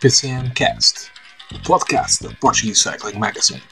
[0.00, 1.10] PCM Cast,
[1.54, 3.62] o podcast da Portuguese Cycling Magazine.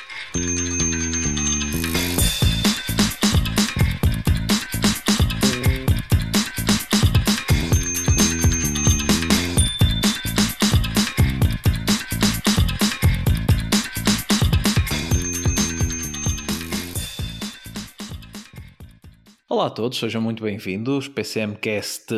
[19.48, 21.08] Olá a todos, sejam muito bem-vindos.
[21.08, 22.12] PCMcast,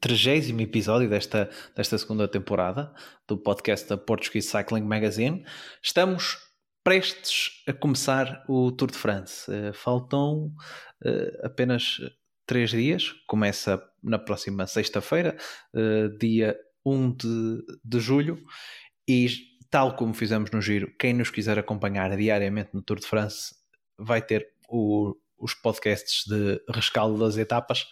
[0.00, 2.92] 30 episódio desta, desta segunda temporada
[3.28, 5.44] do podcast da Portuguese Cycling Magazine.
[5.82, 6.38] Estamos
[6.82, 9.50] prestes a começar o Tour de France.
[9.50, 10.54] Uh, faltam
[11.04, 11.98] uh, apenas
[12.46, 15.36] três dias, começa na próxima sexta-feira,
[15.74, 18.42] uh, dia 1 de, de julho,
[19.06, 19.28] e
[19.70, 23.54] tal como fizemos no Giro, quem nos quiser acompanhar diariamente no Tour de France
[23.98, 27.86] vai ter o os podcasts de rescaldo das etapas.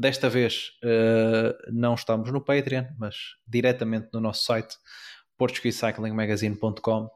[0.00, 4.74] Desta vez uh, não estamos no Patreon, mas diretamente no nosso site
[5.36, 7.10] portuguesecyclingmagazine.com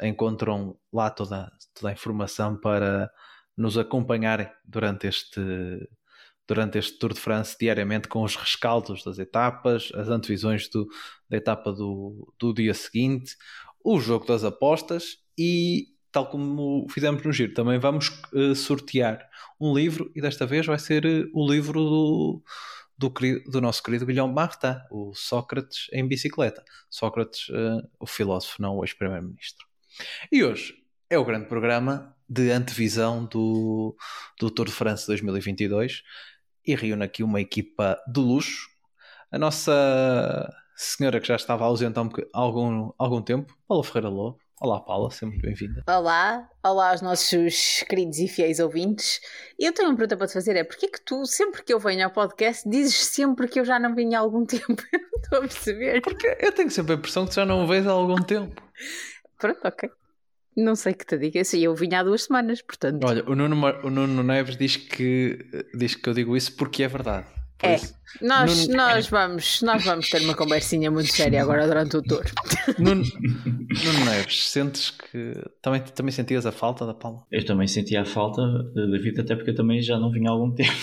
[0.00, 3.12] encontram lá toda, toda a informação para
[3.54, 5.38] nos acompanharem durante este,
[6.48, 10.88] durante este Tour de France diariamente com os rescaldos das etapas, as antevisões do,
[11.28, 13.36] da etapa do, do dia seguinte,
[13.84, 19.28] o jogo das apostas e tal como fizemos no Giro, também vamos uh, sortear
[19.60, 22.42] um livro e desta vez vai ser uh, o livro do,
[22.98, 23.12] do,
[23.46, 26.64] do, nosso querido Guilherme Martin, o Sócrates em bicicleta.
[26.88, 29.66] Sócrates, uh, o filósofo, não o ex-primeiro-ministro.
[30.30, 30.74] E hoje
[31.08, 33.96] é o grande programa de antevisão do,
[34.38, 36.02] do Tour de France 2022
[36.66, 38.68] e reúne aqui uma equipa de luxo.
[39.30, 44.38] A nossa senhora que já estava ausente há algum, algum tempo, Paula Ferreira Lobo.
[44.60, 45.82] Olá, Paula, muito bem-vinda.
[45.88, 49.18] Olá, olá aos nossos queridos e fiéis ouvintes.
[49.58, 52.04] Eu tenho uma pergunta para te fazer: é porquê que tu, sempre que eu venho
[52.04, 54.82] ao podcast, dizes sempre que eu já não vim há algum tempo?
[54.92, 56.02] Eu não estou a perceber.
[56.02, 58.62] Porque eu tenho sempre a impressão que tu já não o vês há algum tempo.
[59.38, 59.88] Pronto, ok.
[60.54, 63.02] Não sei que te diga, assim, eu vim há duas semanas, portanto.
[63.06, 65.38] Olha, o Nuno, o Nuno Neves diz que,
[65.72, 67.26] diz que eu digo isso porque é verdade.
[67.62, 67.78] É,
[68.22, 68.76] nós, Nuno...
[68.76, 72.24] nós, vamos, nós vamos ter uma conversinha muito séria agora durante o tour.
[72.78, 77.24] Nuno, Nuno Neves, sentes que também, também sentias a falta da Paula?
[77.30, 78.42] Eu também sentia a falta
[78.74, 80.70] da vida, até porque eu também já não vinha há algum tempo.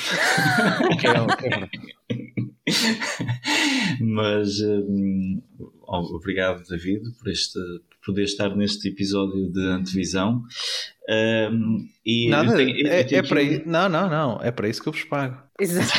[4.02, 5.42] Mas um,
[5.88, 7.60] obrigado, David, por este
[8.08, 10.44] por poder estar neste episódio de antevisão.
[11.52, 13.64] Um, e Nada, tenho, é, é para isso.
[13.66, 14.40] Não, não, não.
[14.42, 15.38] É para isso que eu vos pago.
[15.60, 15.92] Exato.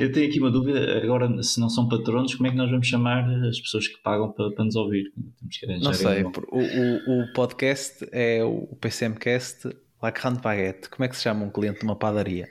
[0.00, 2.86] Eu tenho aqui uma dúvida, agora se não são patronos, como é que nós vamos
[2.86, 5.12] chamar as pessoas que pagam para, para nos ouvir?
[5.80, 9.68] não sei, o, o, o, podcast é o PCMcast
[10.02, 10.88] La Grande Baguette.
[10.90, 12.48] Como é que se chama um cliente de uma padaria?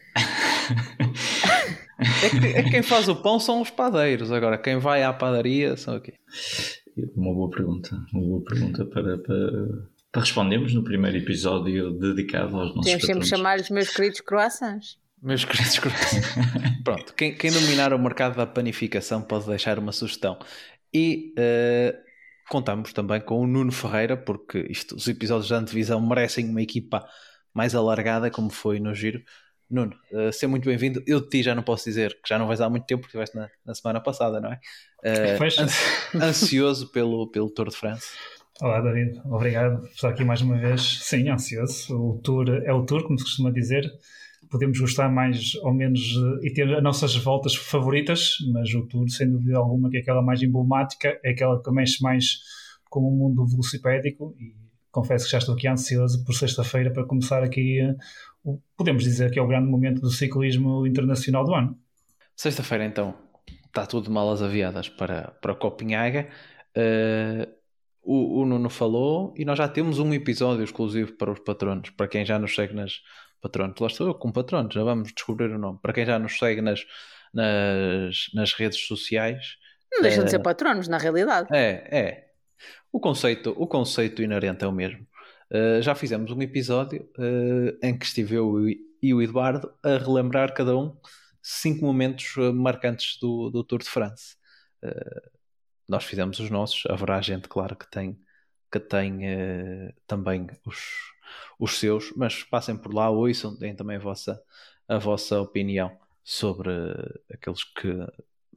[1.99, 5.75] é, que, é quem faz o pão são os padeiros, agora quem vai à padaria
[5.77, 6.13] são o quê?
[7.15, 12.85] Uma boa pergunta, uma boa pergunta para, para, respondermos no primeiro episódio dedicado aos nossos
[12.85, 14.97] Temos sempre chamar os meus queridos croissants.
[15.25, 15.79] Meus queridos
[16.85, 20.37] Pronto, quem, quem, dominar o mercado da panificação pode deixar uma sugestão.
[20.93, 21.97] E uh,
[22.47, 27.03] contamos também com o Nuno Ferreira, porque isto, os episódios da antevisão merecem uma equipa
[27.51, 29.19] mais alargada, como foi no Giro.
[29.67, 31.01] Nuno, uh, seja muito bem-vindo.
[31.07, 33.17] Eu de ti já não posso dizer que já não vais há muito tempo, porque
[33.17, 34.59] estiveste na, na semana passada, não é?
[35.03, 38.09] Uh, ansioso pelo, pelo Tour de France.
[38.61, 39.19] Olá, David.
[39.25, 40.99] Obrigado por estar aqui mais uma vez.
[41.01, 41.99] Sim, ansioso.
[41.99, 43.91] O Tour é o Tour, como se costuma dizer
[44.49, 46.01] podemos gostar mais ou menos
[46.41, 50.21] e ter as nossas voltas favoritas, mas o Tour, sem dúvida alguma, que é aquela
[50.21, 52.39] mais emblemática, é aquela que mexe mais
[52.89, 54.55] com o mundo velocipédico e
[54.91, 57.95] confesso que já estou aqui ansioso por sexta-feira para começar aqui, eh,
[58.77, 61.77] podemos dizer que é o grande momento do ciclismo internacional do ano.
[62.35, 63.13] Sexta-feira então,
[63.65, 66.29] está tudo malas aviadas para, para Copenhaga.
[66.77, 67.47] Uh,
[68.01, 72.07] o, o Nuno falou e nós já temos um episódio exclusivo para os patronos, para
[72.07, 73.01] quem já nos segue nas,
[73.45, 73.79] patronos.
[73.79, 75.79] Lá estou eu com patronos, já vamos descobrir o nome.
[75.81, 76.83] Para quem já nos segue nas,
[77.31, 79.57] nas, nas redes sociais.
[79.93, 81.47] Não deixam é, de ser patronos, na realidade.
[81.53, 82.25] É, é.
[82.91, 85.05] O conceito, o conceito inerente é o mesmo.
[85.51, 90.53] Uh, já fizemos um episódio uh, em que estive eu e o Eduardo a relembrar
[90.53, 90.97] cada um
[91.39, 94.35] cinco momentos eh, marcantes do, do Tour de France.
[94.83, 95.29] Uh,
[95.87, 98.19] nós fizemos os nossos, haverá gente, claro, que tem,
[98.71, 99.19] que tem
[100.07, 101.14] também os,
[101.59, 104.41] os seus, mas passem por lá, ouçam, deem também a vossa,
[104.87, 106.69] a vossa opinião sobre
[107.31, 107.93] aqueles que,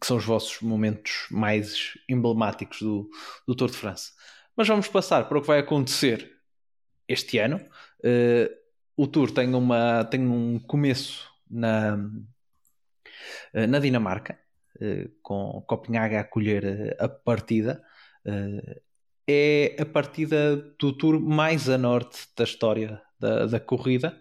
[0.00, 3.10] que são os vossos momentos mais emblemáticos do,
[3.46, 4.12] do Tour de France.
[4.56, 6.38] Mas vamos passar para o que vai acontecer
[7.06, 7.58] este ano.
[8.00, 8.48] Uh,
[8.96, 11.94] o Tour tem, uma, tem um começo na,
[13.54, 14.38] uh, na Dinamarca,
[14.76, 17.84] uh, com Copenhague a acolher a partida.
[19.28, 24.18] É a partida do tour mais a norte da história da, da corrida,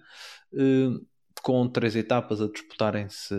[0.52, 1.08] uh,
[1.42, 3.34] com três etapas a disputarem-se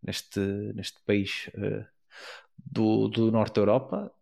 [0.00, 0.38] neste,
[0.74, 1.84] neste país uh,
[2.56, 4.12] do, do norte da Europa.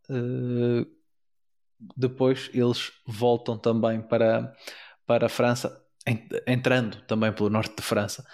[1.97, 4.55] depois eles voltam também para,
[5.07, 5.79] para a França,
[6.47, 8.25] entrando também pelo norte de França,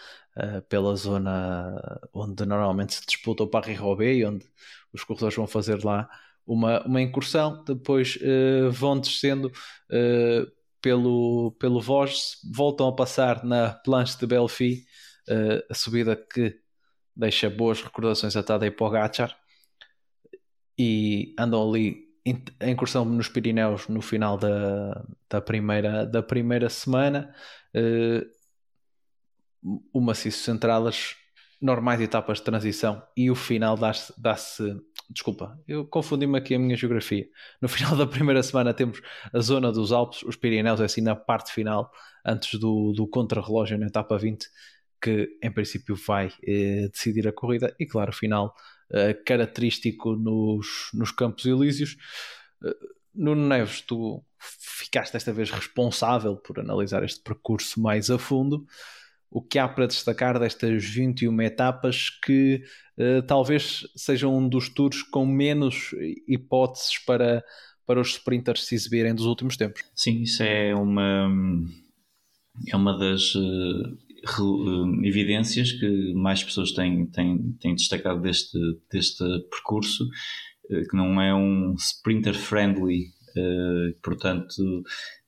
[0.68, 4.46] pela zona onde normalmente se disputa o Paris-Roubaix onde
[4.92, 6.08] os corredores vão fazer lá
[6.48, 10.50] uma, uma incursão, depois uh, vão descendo uh,
[10.80, 14.84] pelo, pelo Vosges, voltam a passar na Planche de Belfi,
[15.68, 16.58] a subida que
[17.14, 19.36] deixa boas recordações a Tadej Pogacar
[20.78, 22.08] e andam ali
[22.60, 27.34] a incursão nos Pirineus no final da, da, primeira, da primeira semana
[27.74, 28.24] uh,
[29.92, 31.16] o maciço centralas
[31.60, 34.36] normais etapas de transição e o final dá-se dá
[35.08, 37.28] desculpa, eu confundi-me aqui a minha geografia.
[37.60, 39.00] No final da primeira semana temos
[39.32, 41.90] a zona dos Alpes, os Pirineus é assim na parte final,
[42.24, 44.46] antes do, do contrarrelógio na etapa 20
[45.00, 47.74] que em princípio vai eh, decidir a corrida.
[47.78, 48.54] E claro, o final
[48.90, 51.96] eh, característico nos, nos Campos Elíseos.
[52.64, 52.74] Eh,
[53.14, 58.66] Nuno Neves, tu ficaste desta vez responsável por analisar este percurso mais a fundo.
[59.30, 62.62] O que há para destacar destas 21 etapas que
[62.98, 65.90] uh, talvez sejam um dos tours com menos
[66.26, 67.44] hipóteses para,
[67.86, 69.82] para os sprinters se exibirem dos últimos tempos?
[69.94, 71.30] Sim, isso é uma,
[72.68, 78.58] é uma das uh, evidências que mais pessoas têm, têm, têm destacado deste,
[78.90, 80.04] deste percurso
[80.70, 83.17] eh, que não é um sprinter friendly, uh,
[84.02, 84.58] portanto,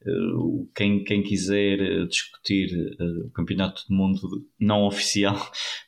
[0.06, 4.20] uh, quem, quem quiser discutir uh, o campeonato do mundo
[4.58, 5.36] não oficial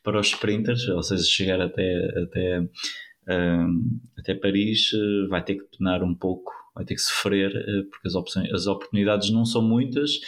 [0.03, 2.69] para os sprinters, ou seja, chegar até, até,
[4.19, 4.91] até Paris,
[5.29, 7.53] vai ter que penar um pouco, vai ter que sofrer,
[7.91, 10.19] porque as, opções, as oportunidades não são muitas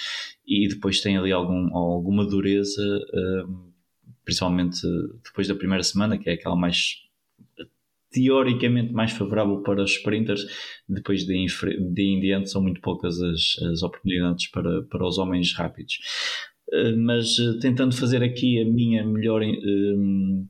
[0.47, 2.83] e depois tem ali algum, alguma dureza.
[4.25, 4.81] Principalmente
[5.23, 7.04] depois da primeira semana, que é aquela mais
[8.15, 10.47] teoricamente mais favorável para os sprinters,
[10.89, 11.47] depois de,
[11.93, 15.99] de em diante são muito poucas as, as oportunidades para, para os homens rápidos.
[16.73, 20.49] Uh, mas uh, tentando fazer aqui a minha melhor uh,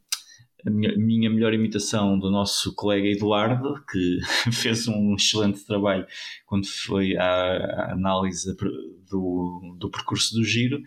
[0.67, 4.19] a minha, melhor imitação do nosso colega Eduardo, que
[4.53, 6.07] fez um excelente trabalho
[6.47, 8.57] quando foi à análise
[9.11, 10.81] do, do percurso do giro.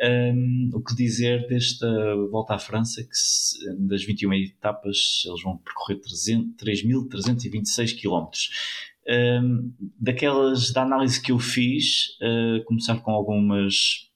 [0.00, 1.88] Um, o que dizer desta
[2.30, 8.28] volta à França, que se, das 21 etapas eles vão percorrer 3.326 km.
[9.08, 14.06] Um, daquelas da análise que eu fiz, uh, começar com algumas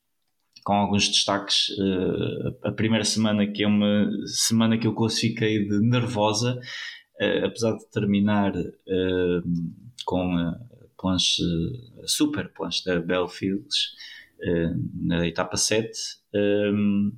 [0.64, 1.70] com alguns destaques.
[1.70, 6.60] Uh, a primeira semana, que é uma semana que eu classifiquei de nervosa,
[7.20, 8.52] uh, apesar de terminar
[10.04, 10.60] com a
[10.96, 11.42] planche,
[12.04, 13.96] a super planche da Belfields,
[14.94, 15.90] na etapa 7.
[16.34, 17.12] Um,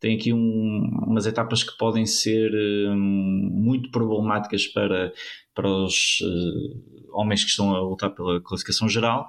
[0.00, 2.50] tem aqui um, umas etapas que podem ser
[2.90, 5.12] um, muito problemáticas para,
[5.54, 9.26] para os uh, homens que estão a lutar pela classificação geral,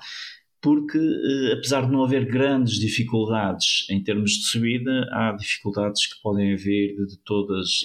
[0.61, 6.21] porque uh, apesar de não haver grandes dificuldades em termos de subida, há dificuldades que
[6.21, 7.83] podem haver de todas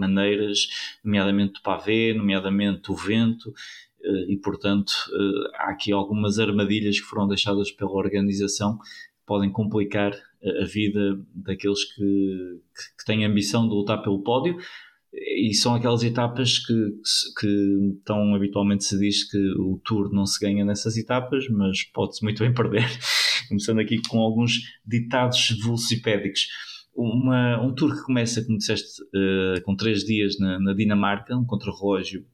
[0.00, 0.68] maneiras,
[1.04, 3.89] nomeadamente o pavê, nomeadamente o vento, eh,
[4.28, 8.84] e, portanto, eh, há aqui algumas armadilhas que foram deixadas pela organização que
[9.26, 14.56] podem complicar a vida daqueles que, que, que têm ambição de lutar pelo pódio.
[15.12, 16.74] E são aquelas etapas que,
[17.38, 22.22] que tão habitualmente se diz que o Tour não se ganha nessas etapas, mas pode-se
[22.22, 22.86] muito bem perder.
[23.48, 26.48] Começando aqui com alguns ditados velocipédicos.
[26.94, 31.44] Uma, um tour que começa, como disseste, uh, com três dias na, na Dinamarca, um
[31.44, 32.24] contrarrelógio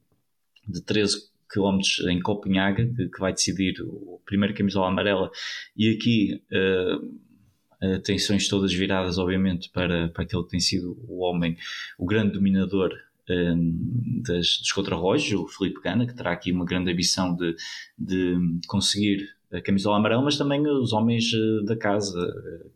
[0.67, 5.31] de 13 quilómetros em Copenhague, que, que, vai decidir o primeiro camisola amarela,
[5.75, 11.57] e aqui uh, atenções todas viradas, obviamente, para, para aquele que tem sido o homem,
[11.97, 12.91] o grande dominador
[13.29, 17.55] um, das, dos contrarrelógios, o Felipe Gana, que terá aqui uma grande ambição de,
[17.97, 18.37] de
[18.67, 22.19] conseguir a camisola amarela, mas também os homens eh, da casa,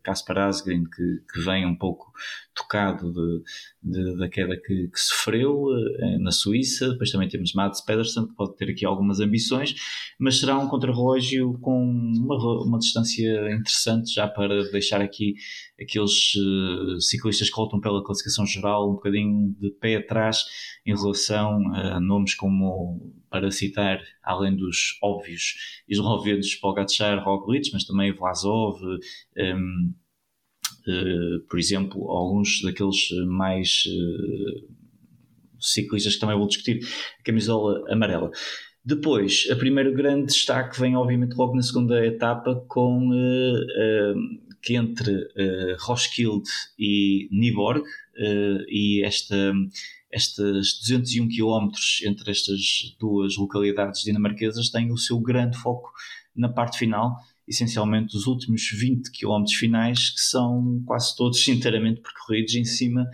[0.02, 2.10] Kaspar Asgren, que, que vem um pouco
[2.54, 3.42] tocado de,
[3.82, 5.66] de, da queda que, que sofreu
[6.00, 6.90] eh, na Suíça.
[6.90, 9.74] Depois também temos Mads Pedersen, que pode ter aqui algumas ambições,
[10.18, 15.34] mas será um contrarrelógio com uma, uma distância interessante já para deixar aqui
[15.80, 20.44] aqueles uh, ciclistas que lutam pela classificação geral um bocadinho de pé atrás
[20.86, 28.14] em relação a nomes como, para citar, além dos óbvios eslovenos Pogacar, Roglic, mas também
[28.14, 28.80] Vlasov,
[29.38, 30.01] um, Uh,
[31.48, 34.68] por exemplo, alguns daqueles mais uh,
[35.60, 36.80] ciclistas que também vou discutir
[37.20, 38.30] a camisola amarela.
[38.84, 43.10] Depois, a primeiro grande destaque vem obviamente logo na segunda etapa com
[44.60, 45.28] que entre
[45.78, 47.84] Roskilde e Nyborg
[48.68, 49.52] e esta,
[50.10, 51.70] estes 201 km
[52.04, 55.92] entre estas duas localidades dinamarquesas têm o seu grande foco
[56.34, 62.54] na parte final, essencialmente os últimos 20 km finais que são quase todos inteiramente percorridos
[62.54, 63.06] em cima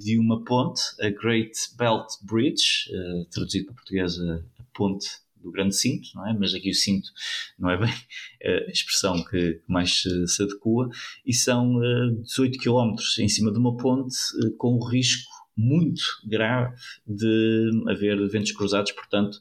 [0.00, 2.90] de uma ponte, a Great Belt Bridge,
[3.30, 4.42] traduzido para português a
[4.74, 5.08] ponte
[5.46, 6.34] do grande cinto, não é?
[6.34, 7.08] mas aqui o cinto
[7.58, 7.88] não é bem
[8.44, 10.90] a expressão que mais se, adequa,
[11.24, 11.80] e são
[12.22, 14.16] 18 km em cima de uma ponte
[14.58, 16.74] com o risco muito grave
[17.06, 19.38] de haver ventos cruzados, portanto,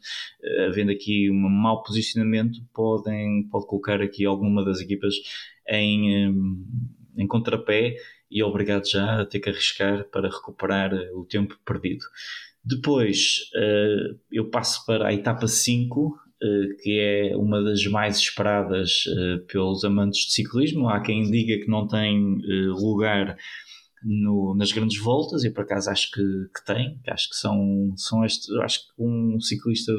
[0.67, 5.15] havendo aqui um mau posicionamento, podem, pode colocar aqui alguma das equipas
[5.67, 6.33] em,
[7.17, 7.95] em contrapé
[8.29, 12.05] e obrigado já a ter que arriscar para recuperar o tempo perdido.
[12.65, 18.17] Depois uh, eu passo para a etapa 5, uh, eh, que é uma das mais
[18.17, 20.89] esperadas uh, pelos amantes de ciclismo.
[20.89, 23.37] Há quem diga que não tem lugar
[24.05, 26.21] no, nas grandes voltas, e por acaso acho que,
[26.55, 26.99] que tem.
[27.07, 29.91] Acho que são, são este, acho que um ciclista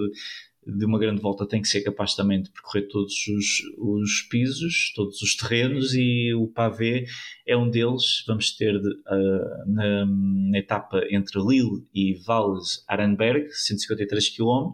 [0.66, 4.92] de uma grande volta tem que ser capaz também de percorrer todos os, os pisos,
[4.96, 7.04] todos os terrenos e o pavé
[7.46, 8.24] é um deles.
[8.26, 14.72] Vamos ter uh, na, na, etapa entre Lille e Vals-Arenberg, 153 km,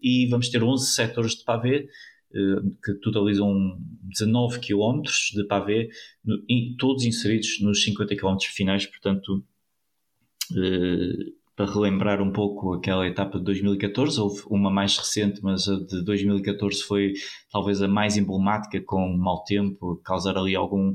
[0.00, 1.86] e vamos ter 11 setores de pavé
[2.84, 5.02] que totalizam 19 km
[5.34, 5.88] de pavé,
[6.78, 9.44] todos inseridos nos 50 km finais, portanto.
[10.50, 15.76] Uh, para relembrar um pouco aquela etapa de 2014, houve uma mais recente, mas a
[15.76, 17.12] de 2014 foi
[17.50, 20.92] talvez a mais emblemática, com mau tempo, causar ali algum,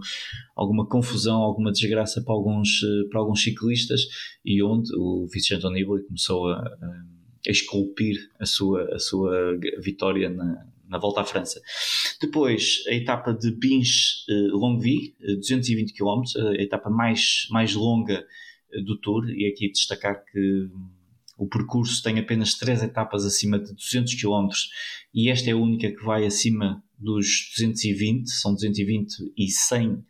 [0.56, 2.80] alguma confusão, alguma desgraça para alguns,
[3.12, 4.02] para alguns ciclistas,
[4.44, 10.66] e onde o Vicente Nibali começou a, a esculpir a sua, a sua vitória na,
[10.88, 11.62] na volta à França.
[12.22, 18.26] Depois, a etapa de Binche-Longwy, 220 km, a etapa mais, mais longa
[18.86, 20.70] do Tour e aqui destacar que
[21.38, 24.50] o percurso tem apenas três etapas acima de 200 km
[25.14, 30.04] e esta é a única que vai acima dos 220, são 220 e 100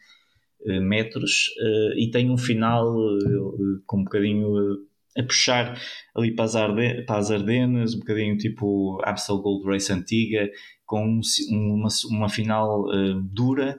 [0.66, 4.87] eh, metros eh, e tem um final eh, com um bocadinho
[5.18, 5.80] a puxar
[6.16, 6.54] ali para as,
[7.06, 10.50] para as Ardenas, um bocadinho tipo Amstel Gold Race antiga,
[10.86, 11.20] com
[11.50, 12.86] uma, uma final
[13.32, 13.76] dura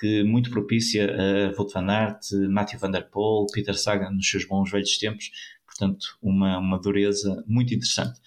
[0.00, 4.46] que muito propícia a Wout van Aert, Matthew van der Poel, Peter Sagan nos seus
[4.46, 5.30] bons velhos tempos,
[5.66, 8.18] portanto uma, uma dureza muito interessante.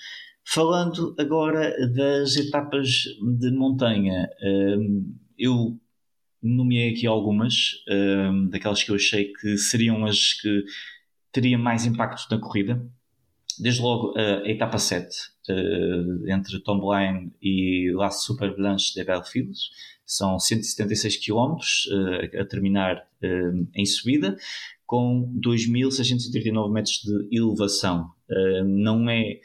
[0.46, 3.03] Falando agora das etapas
[3.39, 5.79] de montanha, hum, eu
[6.41, 10.63] nomeei aqui algumas, hum, daquelas que eu achei que seriam as que
[11.34, 12.82] teriam mais impacto na corrida.
[13.60, 15.08] Desde logo a etapa 7,
[15.50, 19.54] hum, entre Tomblaine e La Super Blanche de Belfield,
[20.06, 24.38] são 176 km uh, a terminar uh, em subida,
[24.86, 28.12] com 2.639 metros de elevação.
[28.66, 29.40] Não é,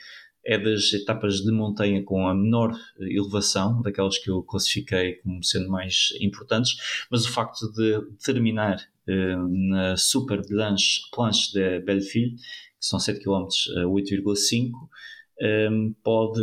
[0.45, 5.71] é das etapas de montanha com a menor elevação, daquelas que eu classifiquei como sendo
[5.71, 8.79] mais importantes, mas o facto de terminar
[9.71, 13.47] na Super Planche, planche de Belleville, que são 7 km
[13.77, 14.71] a 8,5
[15.41, 16.41] um, pode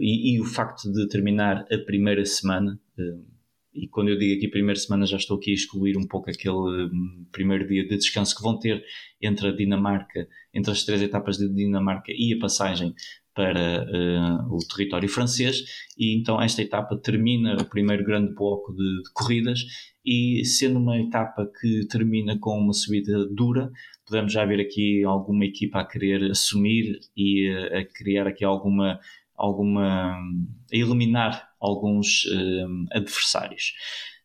[0.00, 3.24] e, e, o facto de terminar a primeira semana um,
[3.74, 6.54] e quando eu digo aqui primeira semana já estou aqui a excluir um pouco aquele
[6.54, 8.84] hum, primeiro dia de descanso que vão ter
[9.20, 12.94] entre a Dinamarca, entre as três etapas de Dinamarca e a passagem
[13.34, 15.64] para uh, o território francês.
[15.96, 19.60] E então esta etapa termina o primeiro grande bloco de, de, corridas.
[20.04, 23.70] E sendo uma etapa que termina com uma subida dura
[24.04, 29.00] podemos já ver aqui alguma equipa a querer assumir e uh, a criar aqui alguma
[29.34, 33.72] alguma a eliminar alguns um, adversários.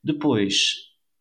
[0.03, 0.73] Depois,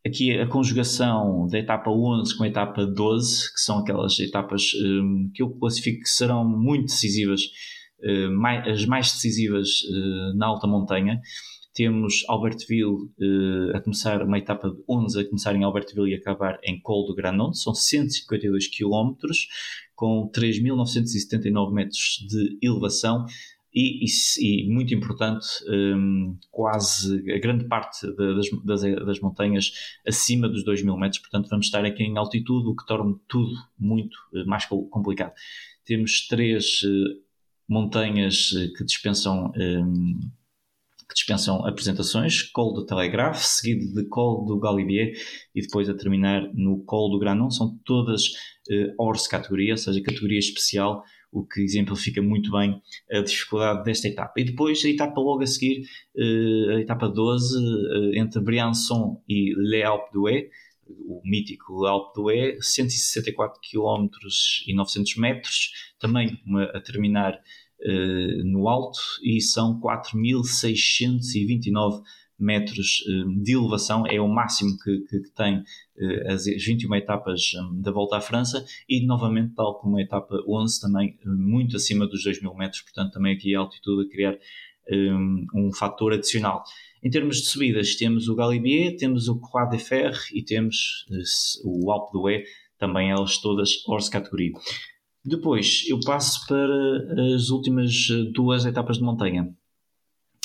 [0.06, 5.30] aqui a conjugação da etapa 11 com a etapa 12, que são aquelas etapas um,
[5.35, 7.42] que eu classifico que serão muito decisivas,
[8.00, 11.20] uh, mais, as mais decisivas uh, na alta montanha.
[11.75, 16.58] Temos Albertville uh, a começar, uma etapa de 11 a começar em Albertville e acabar
[16.64, 19.14] em Col do Granon, são 152 km,
[19.94, 23.26] com 3.979 metros de elevação
[23.76, 29.71] e, e, e muito importante, um, quase a grande parte das, das, das, montanhas
[30.06, 33.52] acima dos 2 mil metros, portanto vamos estar aqui em altitude, o que torna tudo
[33.78, 35.35] muito eh, mais complicado.
[35.85, 37.23] Temos três uh,
[37.68, 40.21] montanhas eh, que dispensam um,
[41.06, 45.12] que dispensam apresentações, Col do Telegraph, seguido de Col do Galibier
[45.54, 47.50] e depois a terminar no Col do Granon.
[47.50, 48.25] São todas
[48.71, 51.04] uh, hors categoria, ou seja, categoria especial,
[51.37, 52.81] o que exemplifica muito bem
[53.12, 54.40] a dificuldade desta etapa.
[54.40, 59.52] E depois a etapa logo a seguir, uh, a etapa 12, uh, entre Briançon e
[59.55, 60.47] Le Alpe d'Huez,
[60.88, 64.09] o mítico Alpe d'Huez, 164 km
[64.66, 66.40] e 900 metros, também
[66.73, 72.02] a terminar uh, no alto, e são 4.629
[72.38, 77.52] metros uh, de elevação, é o máximo que, que, que tem uh, as 21 etapas
[77.55, 82.07] um, da volta à França, e novamente, tal como a etapa 11, também muito acima
[82.07, 84.38] dos 2.000 metros, portanto, também aqui a altitude a criar
[84.90, 86.62] um, um fator adicional.
[87.02, 91.07] Em termos de subidas, temos o Galibier, temos o Croix de Fer e temos
[91.64, 94.52] o Alpe d'Huez, também elas todas hors categoria.
[95.25, 99.52] Depois eu passo para as últimas duas etapas de montanha.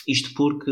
[0.08, 0.72] Isto porque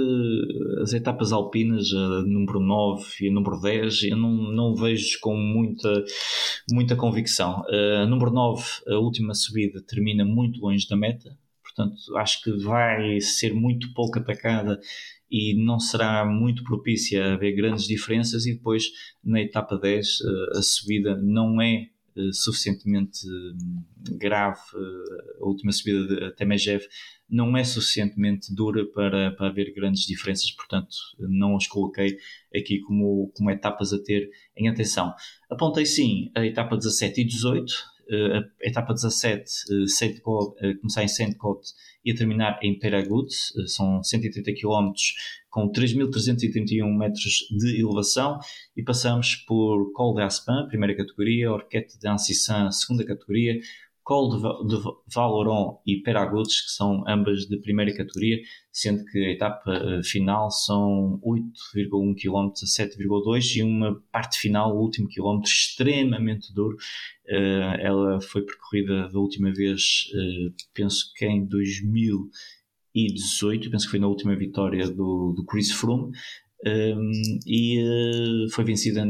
[0.81, 5.35] as etapas alpinas, a número 9 e a número 10, eu não, não vejo com
[5.35, 6.03] muita,
[6.71, 7.63] muita convicção.
[8.01, 13.21] A número 9, a última subida, termina muito longe da meta, portanto acho que vai
[13.21, 14.79] ser muito pouco atacada
[15.31, 18.85] e não será muito propícia a haver grandes diferenças e depois
[19.23, 21.87] na etapa 10 eh, a subida não é
[22.33, 23.83] suficientemente hum,
[24.17, 26.83] grave, eh, a última subida de, até Megev
[27.29, 32.17] não é suficientemente dura para, para haver grandes diferenças, portanto não as coloquei
[32.55, 35.13] aqui como, como etapas a ter em atenção.
[35.49, 37.71] Apontei sim a etapa 17 e 18,
[38.11, 41.69] a etapa 17 Saint começar em Saint-Côte
[42.03, 43.31] e a terminar em Peragut,
[43.67, 44.91] são 130 km
[45.49, 48.39] com 3.331 metros de elevação
[48.75, 53.59] e passamos por Col d'Aspin, primeira categoria, Orquete d'Ancissant, segunda categoria,
[54.09, 58.39] Col de, de Valoron e Peragudes, que são ambas de primeira categoria,
[58.71, 64.75] sendo que a etapa eh, final são 8,1 km a 7,2 e uma parte final,
[64.75, 66.75] o último quilómetro, extremamente duro.
[67.27, 71.45] Uh, ela foi percorrida da última vez, uh, penso que em
[72.93, 76.11] 2018, penso que foi na última vitória do, do Chris Froome,
[76.65, 77.11] um,
[77.45, 79.05] e uh, foi vencida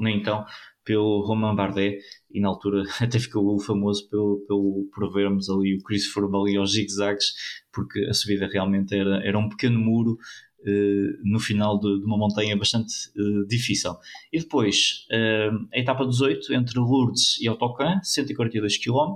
[0.00, 0.44] nem então
[0.84, 1.98] pelo Romain Bardet
[2.30, 6.72] e na altura até ficou famoso pelo, pelo, por vermos ali o Christopher ali aos
[6.72, 7.32] zigzags
[7.72, 10.12] porque a subida realmente era, era um pequeno muro
[10.60, 13.94] uh, no final de, de, uma montanha bastante uh, difícil.
[14.32, 19.14] E depois uh, a etapa 18 entre Lourdes e Autocan, 142 km,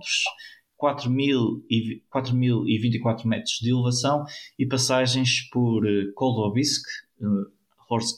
[0.81, 4.25] 4.024 metros de elevação
[4.59, 6.89] e passagens por Col d'Aubisque,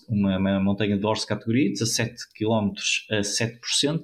[0.09, 2.73] uma, uma montanha de Horse categoria, 17 km
[3.11, 4.03] a 7%,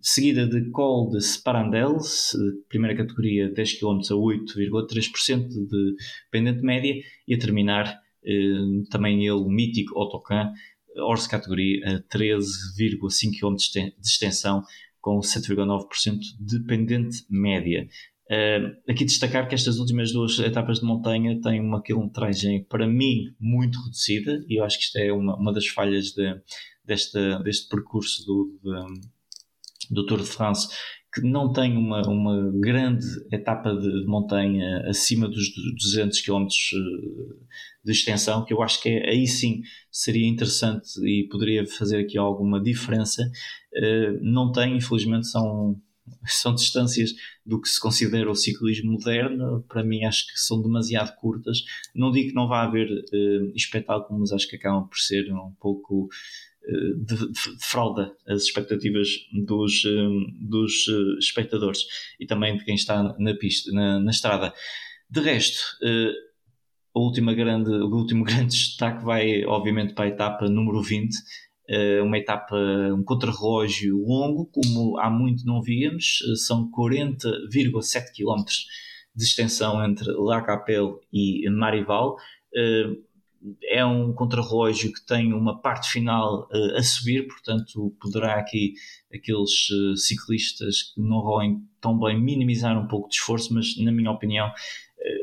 [0.00, 2.36] seguida de Col de Separandels,
[2.68, 5.96] primeira categoria 10 km a 8,3% de
[6.30, 6.94] pendente média,
[7.26, 10.52] e a terminar eh, também ele, mítico Autocan,
[10.96, 14.62] Horse categoria a 13,5 km de extensão,
[15.04, 17.86] com 7,9% de pendente média.
[18.24, 23.34] Uh, aqui destacar que estas últimas duas etapas de montanha têm uma quilometragem, para mim,
[23.38, 26.40] muito reduzida, e eu acho que isto é uma, uma das falhas de,
[26.82, 30.68] desta, deste percurso do, de, do Tour de France,
[31.14, 36.46] que não tem uma, uma grande etapa de, montanha acima dos 200 km
[37.84, 42.18] de extensão, que eu acho que é, aí sim seria interessante e poderia fazer aqui
[42.18, 43.22] alguma diferença.
[43.72, 45.80] Uh, não tem, infelizmente, são
[46.26, 47.12] são distâncias
[47.46, 51.58] do que se considera o ciclismo moderno, para mim acho que são demasiado curtas.
[51.94, 55.52] Não digo que não vá haver uh, espetáculo, mas acho que acabam por ser um
[55.60, 56.08] pouco
[56.66, 59.08] de, de, de fralda as expectativas
[59.44, 60.86] dos, uh, dos
[61.18, 61.80] espectadores
[62.18, 64.52] e também de quem está na pista, na, na estrada.
[65.10, 65.60] De resto,
[66.94, 71.12] a última grande, o último grande destaque vai, obviamente, para a etapa número 20,
[71.68, 72.56] eh, uma etapa,
[72.94, 78.44] um contrarrelógio longo, como há muito não víamos, eh, são 40,7 km
[79.16, 82.16] de extensão entre La Capelle e Marival.
[83.64, 88.74] É um contrarrelógio que tem uma parte final a subir, portanto, poderá aqui
[89.12, 94.10] aqueles ciclistas que não roem tão bem minimizar um pouco de esforço, mas na minha
[94.10, 94.50] opinião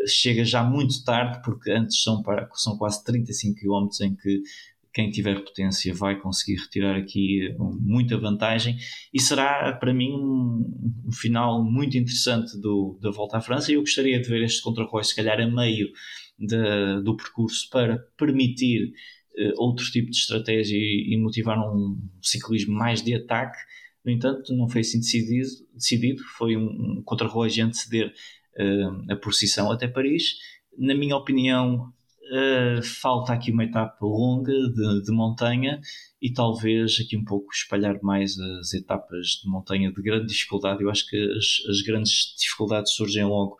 [0.07, 4.41] chega já muito tarde, porque antes são, para, são quase 35 km em que
[4.93, 8.77] quem tiver potência vai conseguir retirar aqui muita vantagem.
[9.13, 13.71] E será para mim um, um final muito interessante do, da volta à França.
[13.71, 15.87] Eu gostaria de ver este contrarrelógio se calhar a meio
[16.41, 18.93] de, do percurso para permitir
[19.37, 23.57] uh, outro tipo de estratégia e, e, motivar um ciclismo mais de ataque.
[24.03, 26.23] No entanto não foi assim decidido, decidido.
[26.37, 26.65] Foi um,
[26.97, 28.13] um contrarrelógio anteceder
[28.57, 30.35] uh, a procissão até Paris.
[30.77, 31.93] Na minha opinião
[32.31, 35.79] uh, falta aqui uma etapa longa de, de, montanha
[36.21, 40.81] e talvez aqui um pouco espalhar mais as etapas de montanha de grande dificuldade.
[40.81, 43.57] Eu acho que as, as grandes dificuldades surgem logo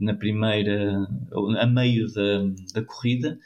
[0.00, 1.06] na primeira,
[1.58, 2.44] a meio da,
[2.74, 3.38] da corrida.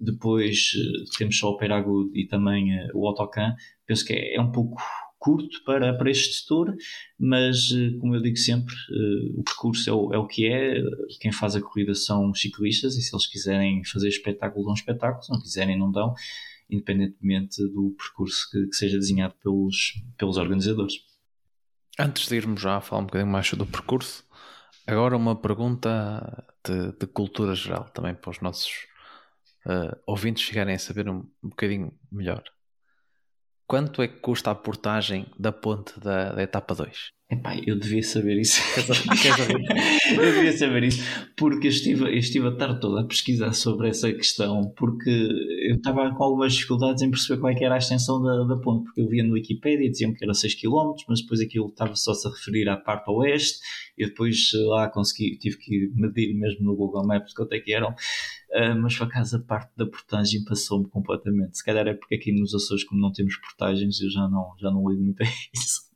[0.00, 3.54] Depois uh, temos só o Peragu e também uh, o Autocan.
[3.86, 4.76] Penso que é, é um pouco
[5.18, 6.74] curto para, para este setor,
[7.18, 10.80] mas eh, como eu digo sempre, eh, o percurso é o, é o que é,
[11.20, 15.32] quem faz a corrida são ciclistas e se eles quiserem fazer espetáculo, dão espetáculo, se
[15.32, 16.14] não quiserem, não dão,
[16.70, 20.94] independentemente do percurso que, que seja desenhado pelos, pelos organizadores.
[21.98, 24.24] Antes de irmos já falar um bocadinho mais sobre o percurso,
[24.88, 28.86] agora uma pergunta de, de cultura geral também para os nossos
[29.66, 32.44] uh, ouvintes chegarem a saber um, um bocadinho melhor.
[33.68, 37.12] Quanto é que custa a portagem da ponte da, da etapa 2?
[37.30, 38.62] Epá, eu devia saber isso.
[40.10, 41.04] eu devia saber isso,
[41.36, 45.76] porque eu estive, eu estive a tarde toda a pesquisar sobre essa questão, porque eu
[45.76, 49.02] estava com algumas dificuldades em perceber qual é era a extensão da, da ponte, porque
[49.02, 52.26] eu via no Wikipedia diziam que era 6 km, mas depois aquilo estava só -se
[52.26, 53.58] a referir à parte oeste,
[53.98, 57.94] e depois lá consegui, tive que medir mesmo no Google Maps quanto é que eram,
[58.50, 61.58] uh, mas por acaso a parte da portagem passou-me completamente.
[61.58, 64.70] Se calhar é porque aqui nos Açores, como não temos portagens, eu já não, já
[64.70, 65.88] não ligo muito a isso.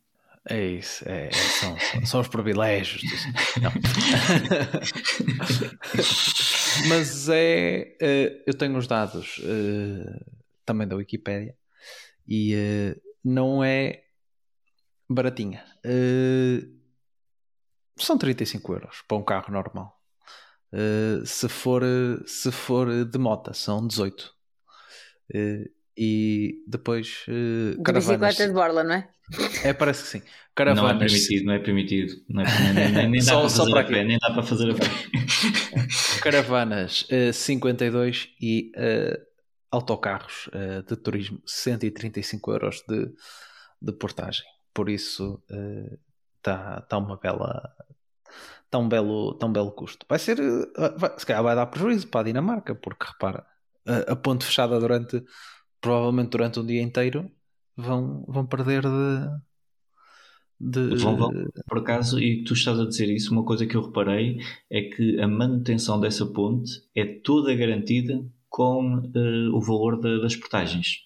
[0.49, 3.01] É isso, é, é são, são, os privilégios.
[6.89, 7.97] Mas é.
[8.03, 10.21] Uh, eu tenho os dados uh,
[10.65, 11.57] também da Wikipédia
[12.27, 14.03] e uh, não é
[15.09, 15.65] baratinha.
[17.97, 20.02] são 35 euros para um carro normal.
[21.25, 21.83] Se, for,
[22.27, 24.33] se for de moto, são 18.
[25.97, 27.25] e depois.
[27.29, 29.09] Uh, de bicicleta de borla, não é?
[29.65, 30.23] É, parece que sim.
[30.55, 30.91] Caravanas.
[30.91, 32.13] Não é permitido, não é permitido.
[32.29, 34.71] Não é, nem, nem, nem, dá só, para fazer a pé, nem dá para fazer
[34.71, 34.87] a pé.
[36.23, 39.19] Caravanas uh, 52 e uh,
[39.71, 43.11] autocarros uh, de turismo 135 euros de,
[43.81, 44.45] de portagem.
[44.75, 45.43] Por isso
[46.39, 47.75] está uh, tá uma bela.
[48.75, 50.07] Um belo, um belo custo.
[50.09, 50.39] Vai ser.
[50.97, 53.45] Vai, se calhar vai dar prejuízo para a Dinamarca, porque repara,
[53.87, 55.23] a, a ponte fechada durante.
[55.81, 57.29] Provavelmente durante um dia inteiro
[57.77, 59.29] vão, vão perder de,
[60.61, 61.03] de...
[61.67, 64.39] Por acaso, e tu estás a dizer isso, uma coisa que eu reparei
[64.71, 70.99] é que a manutenção dessa ponte é toda garantida com uh, o valor das portagens.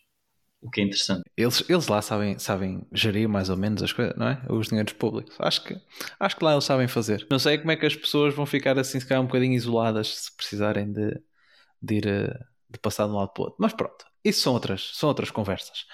[0.61, 1.23] O que é interessante.
[1.37, 4.43] Eles, eles lá sabem, sabem gerir mais ou menos as coisas, não é?
[4.49, 5.37] Os dinheiros públicos.
[5.39, 5.81] Acho que,
[6.19, 7.27] acho que lá eles sabem fazer.
[7.31, 10.17] Não sei como é que as pessoas vão ficar assim, se calhar um bocadinho isoladas
[10.17, 11.21] se precisarem de,
[11.81, 12.39] de ir eh,
[12.71, 13.59] de passar de um lado para o outro.
[13.61, 15.87] Mas pronto, isso são outras, são outras conversas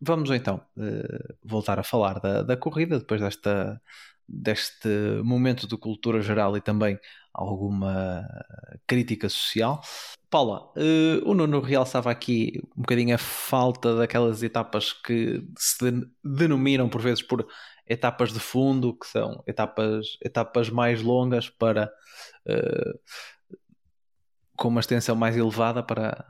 [0.00, 3.80] vamos então uh, voltar a falar da, da corrida depois desta,
[4.26, 4.88] deste
[5.22, 6.98] momento de cultura geral e também
[7.32, 8.26] alguma
[8.86, 9.80] crítica social.
[10.28, 15.78] Paula, uh, o Nuno realçava aqui um bocadinho a falta daquelas etapas que se
[16.22, 17.46] denominam por vezes por
[17.86, 21.92] etapas de fundo, que são etapas, etapas mais longas para
[22.48, 23.00] uh,
[24.56, 26.24] com uma extensão mais elevada para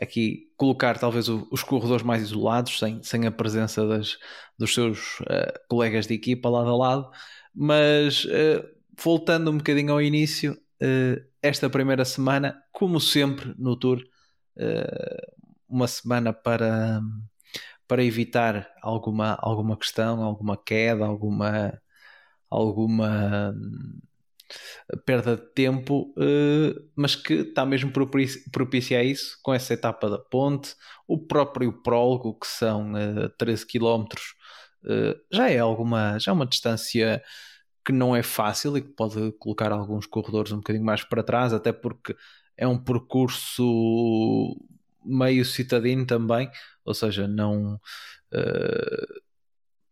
[0.00, 4.18] aqui colocar talvez o, os corredores mais isolados, sem, sem a presença das,
[4.58, 7.10] dos seus uh, colegas de equipa lado a lado,
[7.54, 8.26] mas
[8.98, 10.52] voltando um bocadinho ao início,
[10.82, 14.02] uh, esta primeira semana, como sempre no Tour,
[15.66, 17.00] uma semana para,
[17.88, 21.80] para evitar alguma, alguma questão, alguma queda, alguma,
[22.50, 23.54] alguma
[25.06, 30.18] perda de tempo, uh, mas que está mesmo propícia a isso, com essa etapa da
[30.18, 30.74] ponte,
[31.08, 34.04] o próprio prólogo, que são uh, 13 km,
[35.32, 37.22] já é alguma, já é uma distância
[37.84, 41.52] que não é fácil e que pode colocar alguns corredores um bocadinho mais para trás,
[41.52, 42.16] até porque
[42.56, 44.56] é um percurso
[45.04, 46.50] meio citadino também,
[46.84, 47.74] ou seja, não
[48.32, 49.22] uh,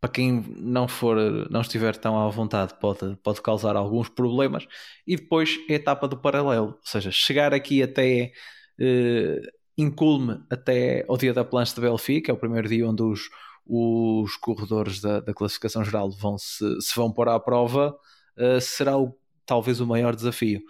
[0.01, 1.17] para quem não for,
[1.51, 4.67] não estiver tão à vontade, pode, pode causar alguns problemas.
[5.07, 8.33] E depois a etapa do paralelo, ou seja, chegar aqui até
[8.81, 9.43] eh,
[9.77, 13.29] inculme até ao dia da planche de Belfi, que é o primeiro dia onde os,
[13.73, 17.97] os corredores da, da classificação geral vão se, se vão pôr à prova,
[18.37, 20.61] eh, será o, talvez o maior desafio.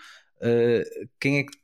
[0.42, 0.84] Eh,
[1.18, 1.58] quem é que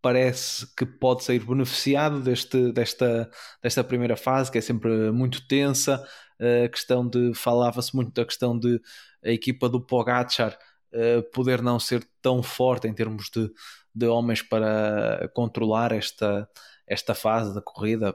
[0.00, 3.30] parece que pode sair beneficiado deste, desta,
[3.62, 6.02] desta primeira fase, que é sempre muito tensa?
[6.40, 8.80] a questão de falava-se muito da questão de
[9.24, 10.56] a equipa do Pogacar
[10.92, 13.50] uh, poder não ser tão forte em termos de,
[13.94, 16.48] de homens para controlar esta,
[16.86, 18.14] esta fase da corrida.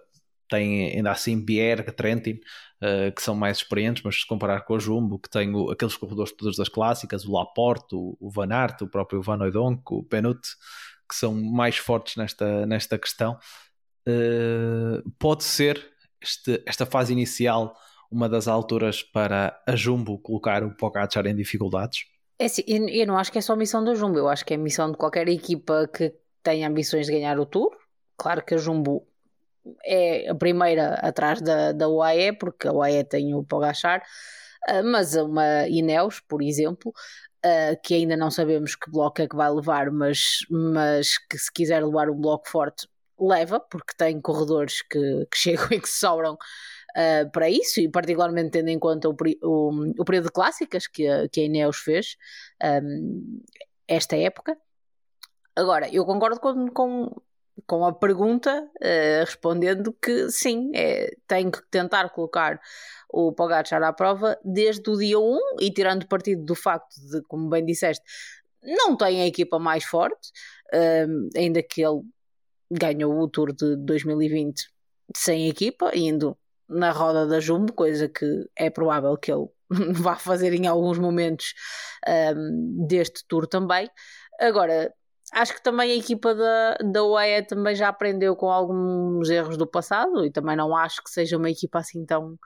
[0.54, 2.39] Tem ainda assim Bierg, Trentin,
[2.80, 5.98] uh, que são mais experientes, mas se comparar com a Jumbo, que tem o, aqueles
[5.98, 10.04] corredores todos das clássicas, o Laporte, o, o Van Aert, o próprio Van Oudonk, o
[10.04, 10.39] Penut,
[11.10, 13.36] que são mais fortes nesta, nesta questão.
[14.08, 15.84] Uh, pode ser
[16.22, 17.76] este, esta fase inicial
[18.12, 22.06] uma das alturas para a Jumbo colocar o Pogacar em dificuldades?
[22.38, 24.58] É sim, eu não acho que é só missão da Jumbo, eu acho que é
[24.58, 26.13] missão de qualquer equipa que
[26.44, 27.76] tenha ambições de ganhar o Tour.
[28.16, 29.08] Claro que a Jumbo
[29.84, 34.04] é a primeira atrás da, da UAE, porque a UAE tem o Pogacar,
[34.67, 36.93] ah, mas uma Ineos, por exemplo,
[37.43, 41.52] ah, que ainda não sabemos que bloco é que vai levar, mas, mas que se
[41.52, 42.88] quiser levar um bloco forte,
[43.19, 48.52] leva, porque tem corredores que, que chegam e que sobram uh, para isso, e particularmente
[48.52, 52.17] tendo em conta o, o, o período de clássicas que a, que a Ineos fez
[52.63, 53.41] um,
[53.88, 54.58] esta época.
[55.56, 57.21] Agora, eu concordo com, com,
[57.68, 62.60] com a pergunta, uh, respondendo que sim, é, tenho que tentar colocar
[63.10, 67.50] o Pogacar à prova desde o dia 1 e tirando partido do facto de, como
[67.50, 68.04] bem disseste,
[68.62, 70.30] não tem a equipa mais forte,
[70.74, 72.02] uh, ainda que ele
[72.72, 74.68] ganhou o Tour de 2020
[75.16, 76.38] sem equipa, indo
[76.68, 79.48] na roda da Jumbo, coisa que é provável que ele
[79.94, 81.54] vá fazer em alguns momentos
[82.36, 83.89] um, deste Tour também.
[84.39, 84.94] Agora,
[85.34, 89.67] acho que também a equipa da, da UAE também já aprendeu com alguns erros do
[89.67, 92.38] passado e também não acho que seja uma equipa assim tão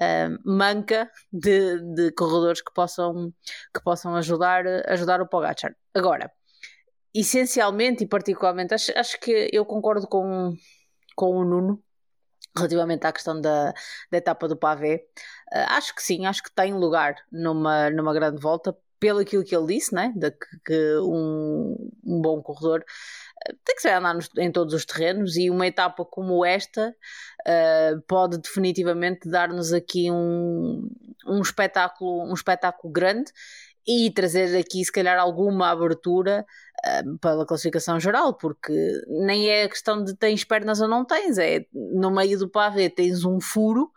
[0.00, 3.32] um, manca de, de corredores que possam,
[3.74, 5.74] que possam ajudar, ajudar o Pogacar.
[5.94, 6.32] Agora,
[7.14, 10.56] essencialmente e particularmente, acho, acho que eu concordo com,
[11.14, 11.82] com o Nuno
[12.56, 13.72] relativamente à questão da,
[14.10, 15.04] da etapa do pavé.
[15.52, 19.56] Uh, acho que sim, acho que tem lugar numa, numa grande volta, pelo aquilo que
[19.56, 20.12] ele disse, né?
[20.14, 24.72] de que, que um, um bom corredor uh, tem que ser andar nos, em todos
[24.72, 26.94] os terrenos e uma etapa como esta
[27.40, 30.88] uh, pode definitivamente dar-nos aqui um,
[31.26, 33.32] um espetáculo um espetáculo grande
[33.86, 36.46] e trazer aqui se calhar alguma abertura
[36.86, 38.72] uh, pela classificação geral, porque
[39.08, 42.88] nem é a questão de tens pernas ou não tens, é no meio do pavê
[42.88, 43.90] tens um furo,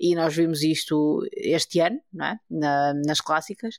[0.00, 2.38] e nós vimos isto este ano, não é?
[2.50, 3.78] Na, nas clássicas,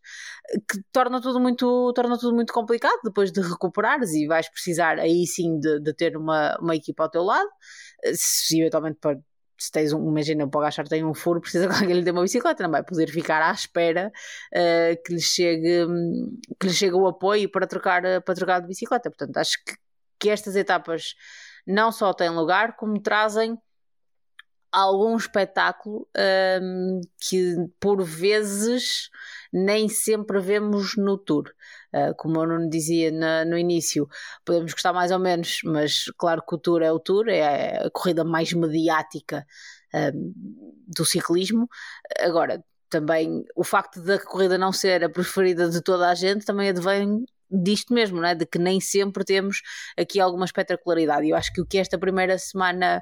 [0.70, 5.26] que torna tudo muito, torna tudo muito complicado depois de recuperares e vais precisar aí
[5.26, 7.50] sim de, de ter uma, uma equipa ao teu lado,
[8.14, 9.00] se eventualmente
[9.64, 12.22] se tens um, imagina, o Pogachar tem um furo, precisa que alguém lhe dê uma
[12.22, 14.12] bicicleta, não vai poder ficar à espera
[14.54, 15.86] uh, que, lhe chegue,
[16.60, 19.10] que lhe chegue o apoio para trocar, para trocar de bicicleta.
[19.10, 19.76] Portanto, acho que,
[20.20, 21.16] que estas etapas
[21.66, 23.58] não só têm lugar, como trazem
[24.72, 26.08] algum espetáculo
[26.62, 29.10] um, que por vezes
[29.52, 31.54] nem sempre vemos no tour.
[31.94, 34.08] Uh, como eu não dizia na, no início,
[34.44, 37.90] podemos gostar mais ou menos, mas claro que o tour é o tour, é a
[37.92, 39.46] corrida mais mediática
[39.94, 40.34] um,
[40.88, 41.70] do ciclismo.
[42.20, 46.70] Agora, também o facto da corrida não ser a preferida de toda a gente também
[46.70, 48.34] advém disto mesmo, é?
[48.34, 49.62] de que nem sempre temos
[49.98, 51.28] aqui alguma espetacularidade.
[51.30, 53.02] Eu acho que o que esta primeira semana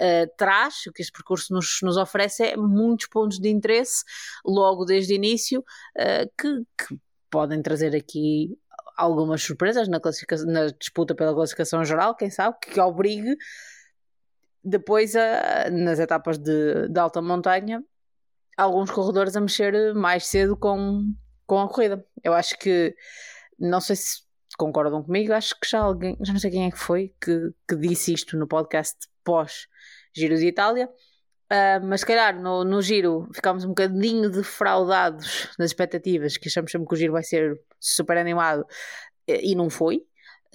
[0.00, 4.04] uh, traz, o que este percurso nos, nos oferece, é muitos pontos de interesse,
[4.44, 6.98] logo desde o início, uh, que, que
[7.30, 8.58] podem trazer aqui
[8.96, 10.00] algumas surpresas na,
[10.46, 13.36] na disputa pela classificação geral, quem sabe, que obrigue
[14.62, 17.82] depois a, nas etapas de, de alta montanha
[18.58, 21.14] alguns corredores a mexer mais cedo com,
[21.46, 22.04] com a corrida.
[22.24, 22.94] Eu acho que
[23.56, 24.22] não sei se
[24.58, 27.76] concordam comigo, acho que já alguém, já não sei quem é que foi, que, que
[27.76, 29.68] disse isto no podcast pós
[30.14, 30.90] Giro de Itália.
[31.50, 36.70] Uh, mas se calhar no, no giro ficámos um bocadinho defraudados das expectativas, que achamos
[36.70, 38.66] sempre que o giro vai ser super animado
[39.26, 39.96] e não foi.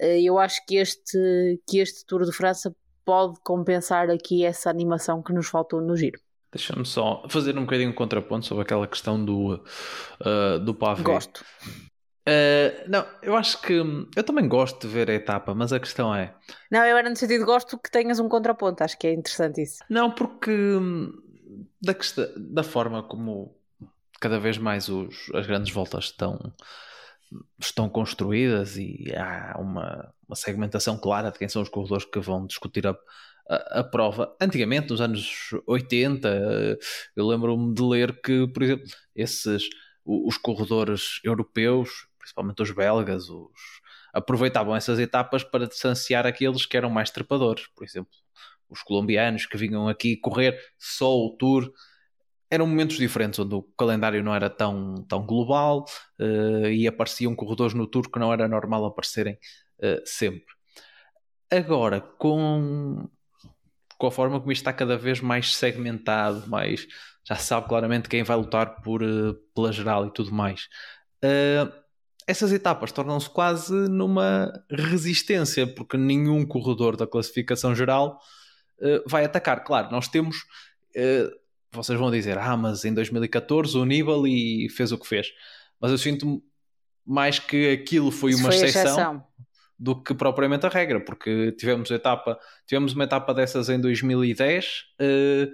[0.00, 5.22] Uh, eu acho que este, que este Tour de França pode compensar aqui essa animação
[5.22, 6.18] que nos faltou no giro.
[6.52, 9.54] Deixa-me só fazer um bocadinho de contraponto sobre aquela questão do,
[10.20, 11.02] uh, do pavê.
[11.02, 11.44] Gosto.
[12.26, 13.74] Uh, não, eu acho que
[14.16, 16.34] eu também gosto de ver a etapa, mas a questão é.
[16.70, 19.84] Não, eu era no sentido gosto que tenhas um contraponto, acho que é interessante isso.
[19.90, 21.12] Não, porque hum,
[21.82, 23.54] da, questão, da forma como
[24.18, 26.40] cada vez mais os, as grandes voltas estão,
[27.58, 32.46] estão construídas e há uma, uma segmentação clara de quem são os corredores que vão
[32.46, 32.96] discutir a,
[33.50, 34.34] a, a prova.
[34.40, 36.78] Antigamente, nos anos 80,
[37.14, 39.68] eu lembro-me de ler que, por exemplo, esses
[40.06, 43.52] os corredores europeus principalmente os belgas, os,
[44.14, 47.66] aproveitavam essas etapas para distanciar aqueles que eram mais trepadores.
[47.74, 48.10] Por exemplo,
[48.68, 51.70] os colombianos que vinham aqui correr só o Tour.
[52.50, 55.84] Eram momentos diferentes, onde o calendário não era tão, tão global
[56.20, 59.34] uh, e apareciam corredores no Tour que não era normal aparecerem
[59.80, 60.54] uh, sempre.
[61.50, 63.08] Agora, com,
[63.98, 66.86] com a forma como isto está cada vez mais segmentado, mais,
[67.24, 70.68] já se sabe claramente quem vai lutar por, uh, pela geral e tudo mais,
[72.26, 78.18] essas etapas tornam-se quase numa resistência, porque nenhum corredor da classificação geral
[78.80, 79.62] uh, vai atacar.
[79.64, 80.36] Claro, nós temos.
[80.96, 85.32] Uh, vocês vão dizer, ah, mas em 2014 o Nibali fez o que fez.
[85.80, 86.42] Mas eu sinto
[87.04, 89.24] mais que aquilo foi Isso uma foi exceção, exceção,
[89.78, 94.66] do que propriamente a regra, porque tivemos etapa, tivemos uma etapa dessas em 2010
[95.00, 95.52] uh,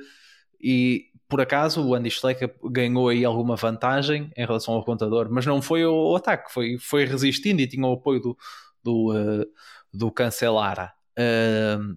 [0.60, 5.46] e por acaso o Andy Schleck ganhou aí alguma vantagem em relação ao contador, mas
[5.46, 8.38] não foi o, ataque, foi, foi resistindo e tinha o apoio do,
[8.82, 9.46] do, uh,
[9.92, 10.92] do Cancelara.
[11.16, 11.96] Uh,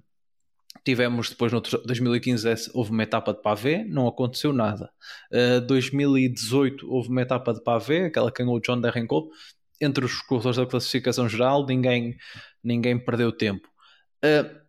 [0.85, 4.91] tivemos depois no 2015 houve uma etapa de pavê, não aconteceu nada.
[5.31, 9.29] Uh, 2018 houve uma etapa de pavê, aquela que ganhou o John Derrenkolb.
[9.81, 12.15] Entre os corredores da classificação geral, ninguém,
[12.63, 13.67] ninguém perdeu tempo.
[14.23, 14.61] Uh,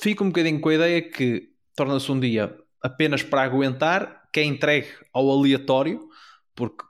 [0.00, 4.44] fico um bocadinho com a ideia que torna-se um dia apenas para aguentar, que é
[4.44, 6.08] entregue ao aleatório,
[6.54, 6.84] porque.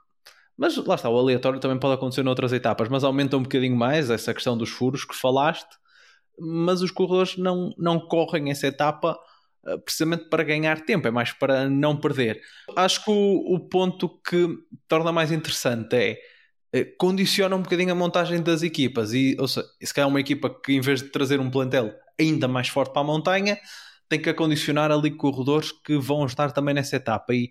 [0.55, 4.09] Mas lá está, o aleatório também pode acontecer noutras etapas, mas aumenta um bocadinho mais
[4.09, 5.69] essa questão dos furos que falaste,
[6.39, 9.19] mas os corredores não, não correm essa etapa
[9.67, 12.41] eh, precisamente para ganhar tempo, é mais para não perder.
[12.75, 14.47] Acho que o, o ponto que
[14.87, 16.17] torna mais interessante é
[16.73, 20.49] eh, condiciona um bocadinho a montagem das equipas e, ou seja, se calhar uma equipa
[20.49, 23.59] que em vez de trazer um plantel ainda mais forte para a montanha,
[24.09, 27.49] tem que acondicionar ali corredores que vão estar também nessa etapa e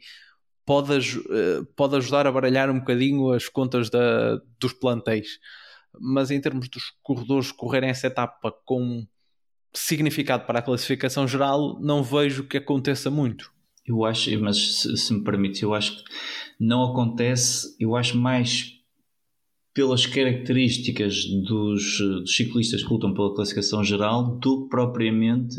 [0.65, 5.39] pode, eh, pode ajudar a baralhar um bocadinho as contas da, dos plantéis.
[5.99, 9.07] Mas em termos dos corredores correrem essa etapa com
[9.73, 13.53] significado para a classificação geral, não vejo que aconteça muito.
[13.87, 16.05] Eu acho, mas se, se me permite, eu acho que
[16.59, 18.77] não acontece, eu acho mais
[19.73, 25.57] pelas características dos, dos, ciclistas que lutam pela classificação geral do que propriamente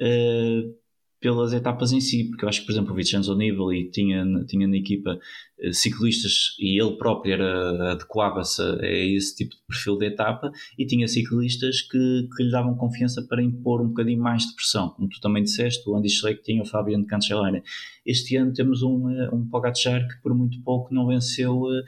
[0.00, 0.78] uh,
[1.20, 4.68] pelas etapas em si, porque eu acho que, por exemplo, o Vincenzo Nibali tinha, tinha
[4.68, 10.06] na equipa uh, ciclistas e ele próprio era, adequava-se a, esse tipo de perfil de
[10.06, 14.54] etapa e tinha ciclistas que, que lhe davam confiança para impor um bocadinho mais de
[14.54, 17.62] pressão, como tu também disseste, o Andy Schleck tinha o Fabiano Cancellara.
[18.06, 21.82] Este ano temos um, eh, um Pogacar que por muito pouco não venceu uh,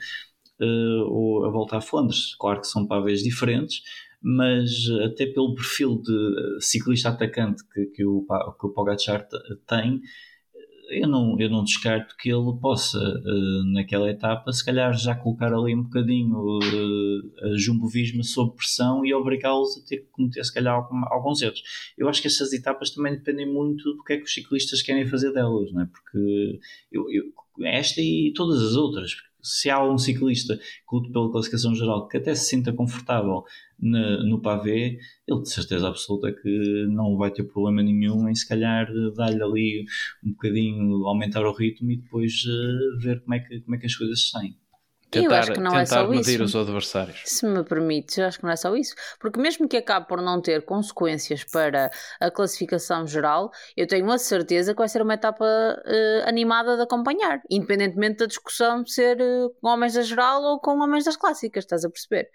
[0.61, 2.35] uh, a volta a Flandres.
[2.35, 3.81] Claro que são pavéis diferentes,
[4.21, 4.69] mas
[5.05, 8.25] até pelo perfil de ciclista atacante que, que, o,
[8.59, 9.27] que o Pogacar
[9.67, 10.01] tem,
[10.91, 12.99] eu não, eu não descarto que ele possa,
[13.73, 16.59] naquela etapa, se calhar já colocar ali um bocadinho
[17.41, 20.75] a Jumbo Visma sob pressão e obrigá-los a ter que cometer, se calhar,
[21.09, 21.63] alguns erros.
[21.97, 25.07] Eu acho que essas etapas também dependem muito do que é que os ciclistas querem
[25.07, 25.85] fazer delas, não é?
[25.85, 26.59] Porque
[26.91, 27.23] eu, eu,
[27.65, 32.17] esta e todas as outras, se há um ciclista que lute pela classificação geral que
[32.17, 33.43] até se sinta confortável
[33.79, 38.47] no, no pavê, ele de certeza absoluta que não vai ter problema nenhum em se
[38.47, 39.85] calhar dar-lhe ali
[40.23, 43.85] um bocadinho, aumentar o ritmo e depois uh, ver como é, que, como é que
[43.85, 44.55] as coisas saem
[45.11, 46.43] tentar, eu acho que não é só medir isso.
[46.43, 47.21] os adversários.
[47.25, 48.95] Se me permites, eu acho que não é só isso.
[49.19, 54.17] Porque mesmo que acabe por não ter consequências para a classificação geral, eu tenho a
[54.17, 59.53] certeza que vai ser uma etapa uh, animada de acompanhar, independentemente da discussão ser uh,
[59.61, 62.29] com homens da geral ou com homens das clássicas, estás a perceber?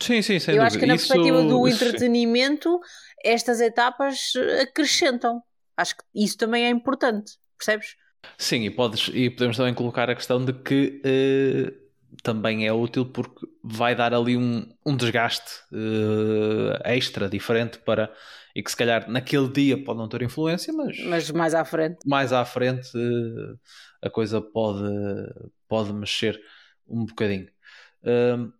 [0.00, 0.66] Sim, sim, sem Eu dúvida.
[0.66, 1.08] acho que na isso...
[1.08, 2.78] perspectiva do entretenimento,
[3.24, 5.42] estas etapas acrescentam.
[5.76, 7.96] Acho que isso também é importante, percebes?
[8.38, 11.85] Sim, e, podes, e podemos também colocar a questão de que uh,
[12.22, 18.12] também é útil porque vai dar ali um, um desgaste uh, extra, diferente para.
[18.54, 20.98] E que se calhar naquele dia pode não ter influência, mas.
[21.04, 21.98] Mas mais à frente.
[22.06, 23.58] Mais à frente uh,
[24.02, 24.88] a coisa pode,
[25.68, 26.40] pode mexer
[26.88, 27.48] um bocadinho.
[28.02, 28.52] Uh,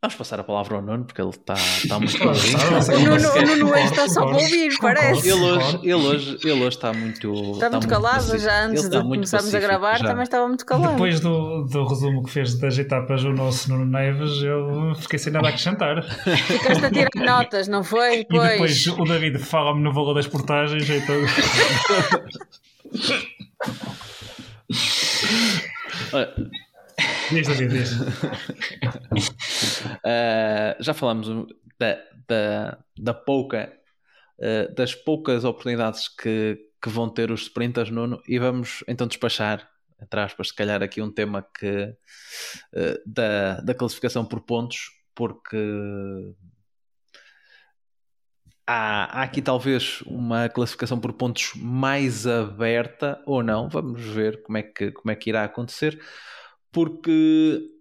[0.00, 1.54] Vamos passar a palavra ao Nuno, porque ele está
[1.88, 2.38] tá muito calado.
[2.38, 5.28] o Nuno, hoje está só para ouvir, parece.
[5.28, 7.32] Ele hoje, ele, hoje, ele hoje está muito.
[7.32, 10.06] Está, está muito calado, já antes de começarmos a gravar, já.
[10.06, 10.92] também estava muito calado.
[10.92, 15.32] Depois do, do resumo que fez das etapas o nosso Nuno Neves, eu fiquei sem
[15.32, 16.00] nada a acrescentar.
[16.04, 18.24] Ficaste a tirar notas, não foi?
[18.24, 18.46] Pois.
[18.46, 20.88] E depois o David fala-me no valor das portagens.
[20.88, 21.16] Então...
[26.12, 26.32] Olha.
[27.30, 27.90] Diz, David, diz.
[29.98, 31.28] Uh, já falamos
[31.78, 33.72] da, da, da pouca,
[34.38, 39.68] uh, das poucas oportunidades que, que vão ter os sprinters, Nuno, e vamos então despachar,
[40.00, 41.94] entre aspas, se calhar aqui um tema que,
[42.74, 45.56] uh, da, da classificação por pontos, porque
[48.66, 54.58] há, há aqui talvez uma classificação por pontos mais aberta ou não, vamos ver como
[54.58, 55.98] é que, como é que irá acontecer,
[56.70, 57.77] porque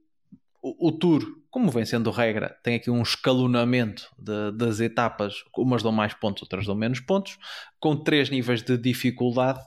[0.62, 5.92] o, Tour como vem sendo regra, tem aqui um escalonamento de, das etapas, umas dão
[5.92, 7.38] mais pontos, outras dão menos pontos,
[7.80, 9.60] com três níveis de dificuldade.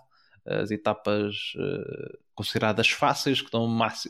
[0.47, 3.65] as etapas uh, consideradas fáceis, que dão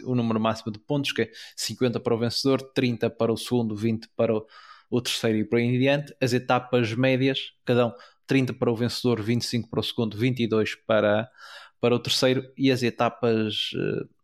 [0.05, 3.75] o, número máximo de pontos, que é 50 para o vencedor, 30 para o segundo,
[3.75, 4.35] 20 para
[4.91, 6.15] o, terceiro e por aí em diante.
[6.21, 7.93] As etapas médias, cada um
[8.27, 11.31] 30 para o vencedor, 25 para o segundo, 22 para,
[11.81, 14.20] para o terceiro, e as etapas uh,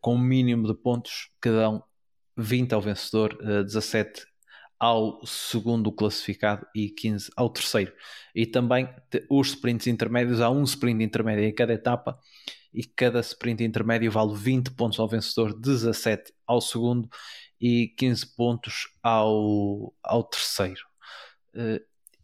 [0.00, 1.80] com o mínimo de pontos, cada um
[2.36, 4.26] 20 ao vencedor, 17
[4.78, 7.92] ao segundo classificado e 15 ao terceiro.
[8.34, 8.88] E também
[9.30, 12.18] os sprints intermédios, há um sprint intermédio em cada etapa
[12.72, 17.08] e cada sprint intermédio vale 20 pontos ao vencedor, 17 ao segundo
[17.60, 20.82] e 15 pontos ao, ao terceiro.
[21.54, 21.80] Uh,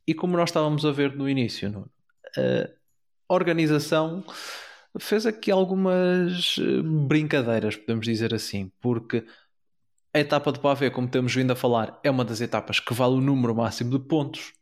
[0.07, 1.91] e como nós estávamos a ver no início,
[2.37, 4.25] a organização
[4.99, 9.25] fez aqui algumas eh, brincadeiras, podemos dizer assim, porque
[10.15, 13.15] a etapa de Pavé, como temos vindo a falar, é uma das etapas que vale
[13.15, 14.53] o número máximo de pontos.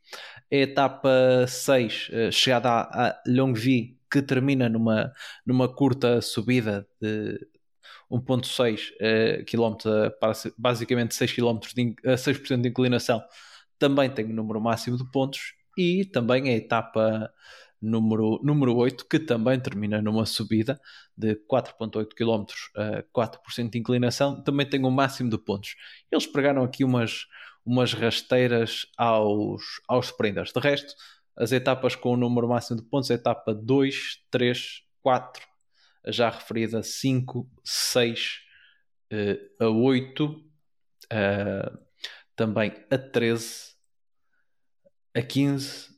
[0.52, 1.10] A etapa
[1.48, 5.12] 6, eh, chegada a Longwy, que termina numa,
[5.46, 7.38] numa curta subida de
[8.10, 8.92] 1.6
[9.46, 13.22] km para basicamente 6 km de, 6% de inclinação,
[13.78, 17.32] também tem o número máximo de pontos e também a etapa
[17.80, 20.80] número, número 8, que também termina numa subida
[21.16, 22.44] de 4,8 km
[22.76, 25.74] a 4% de inclinação, também tem um máximo de pontos.
[26.10, 27.26] Eles pregaram aqui umas,
[27.64, 30.52] umas rasteiras aos, aos sprinters.
[30.52, 30.94] De resto,
[31.36, 35.46] as etapas com o número máximo de pontos, a etapa 2, 3, 4,
[36.04, 38.40] a já referida 5, 6,
[39.12, 41.78] uh, a 8, uh,
[42.36, 43.70] também a 13,
[45.14, 45.88] a 15,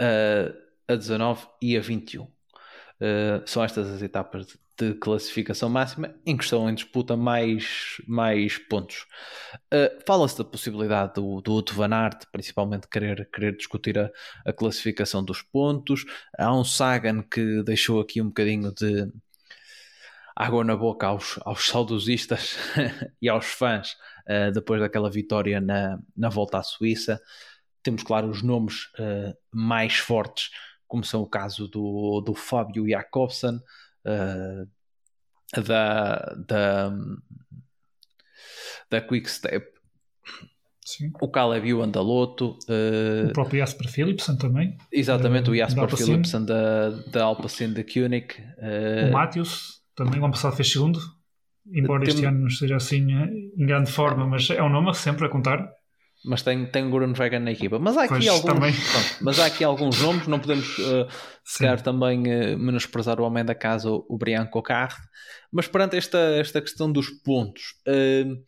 [0.00, 2.24] a a 19 e a 21.
[3.00, 4.46] Uh, são estas as etapas
[4.78, 9.06] de, classificação máxima em que estão em disputa mais, mais pontos.
[9.72, 14.10] Uh, Fala-se da possibilidade do, do Otto Van Aert, principalmente, querer, querer discutir a,
[14.46, 16.04] a, classificação dos pontos.
[16.38, 19.12] Há um Sagan que deixou aqui um bocadinho de
[20.36, 22.56] água na boca aos, aos saudosistas
[23.20, 23.92] e aos fãs
[24.28, 27.20] uh, depois daquela vitória na, na volta à Suíça.
[27.82, 28.88] Temos, claro, os nomes
[29.52, 30.48] mais fortes
[30.94, 36.96] como são o caso do, do Fábio Jacobsen, uh, da, da,
[38.88, 39.66] da Quickstep,
[40.86, 41.10] Sim.
[41.20, 44.78] o Caleb Ewan da Loto, uh, o próprio Jasper Philipsen também.
[44.92, 48.36] Exatamente, o Jasper Philipsen da, da Alpecin de Koenig.
[48.58, 51.00] Uh, o Matthews também, o ano passado fez segundo,
[51.72, 52.14] embora tem...
[52.14, 55.68] este ano não esteja assim em grande forma, mas é um nome sempre a contar
[56.24, 57.78] mas tem, tem Gurren Vegan na equipa.
[57.78, 61.06] Mas há aqui, alguns, pronto, mas há aqui alguns nomes, não podemos uh,
[61.44, 64.96] se também uh, menosprezar o homem da casa, o Brian Cocard.
[65.52, 68.42] Mas perante esta, esta questão dos pontos, uh,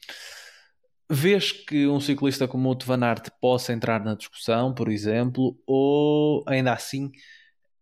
[1.11, 6.43] vês que um ciclista como o Van Aert possa entrar na discussão, por exemplo, ou
[6.49, 7.11] ainda assim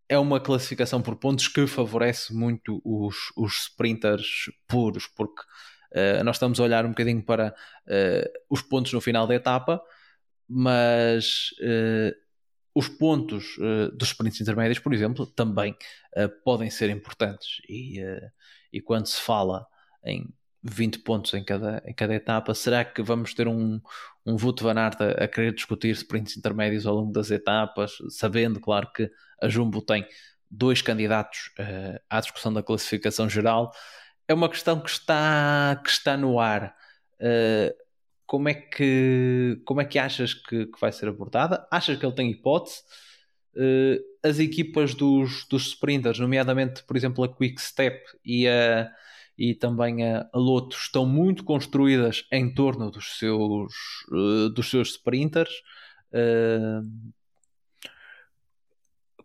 [0.08, 5.42] é uma classificação por pontos que favorece muito os, os sprinters puros, porque
[5.94, 7.54] Uh, nós estamos a olhar um bocadinho para
[7.86, 9.80] uh, os pontos no final da etapa,
[10.48, 12.12] mas uh,
[12.74, 13.56] os pontos
[13.96, 15.76] dos sprints intermédios, por exemplo, também
[16.44, 17.62] podem ser importantes.
[17.68, 18.00] E,
[18.72, 19.64] e quando se fala
[20.04, 20.28] em
[20.60, 23.80] 20 pontos em cada, em cada etapa, será que vamos ter um,
[24.26, 28.58] um Wout van Aert a, a querer discutir sprints intermédios ao longo das etapas, sabendo,
[28.58, 29.08] claro, que
[29.40, 30.04] a Jumbo tem
[30.50, 31.52] dois candidatos
[32.10, 33.70] à discussão da classificação geral?
[34.28, 36.74] É uma questão que está, que está no ar.
[37.20, 37.74] Uh,
[38.26, 41.66] como, é que, como é que achas que, que, vai ser abordada?
[41.70, 42.82] Achas que ele tem hipótese?
[43.54, 48.90] Uh, as equipas dos, dos sprinters, nomeadamente, por exemplo, a Quick Step e, a,
[49.38, 53.72] e também a, a Loto, estão muito construídas em torno dos seus,
[54.10, 55.52] uh, dos seus sprinters.
[56.12, 56.82] Uh,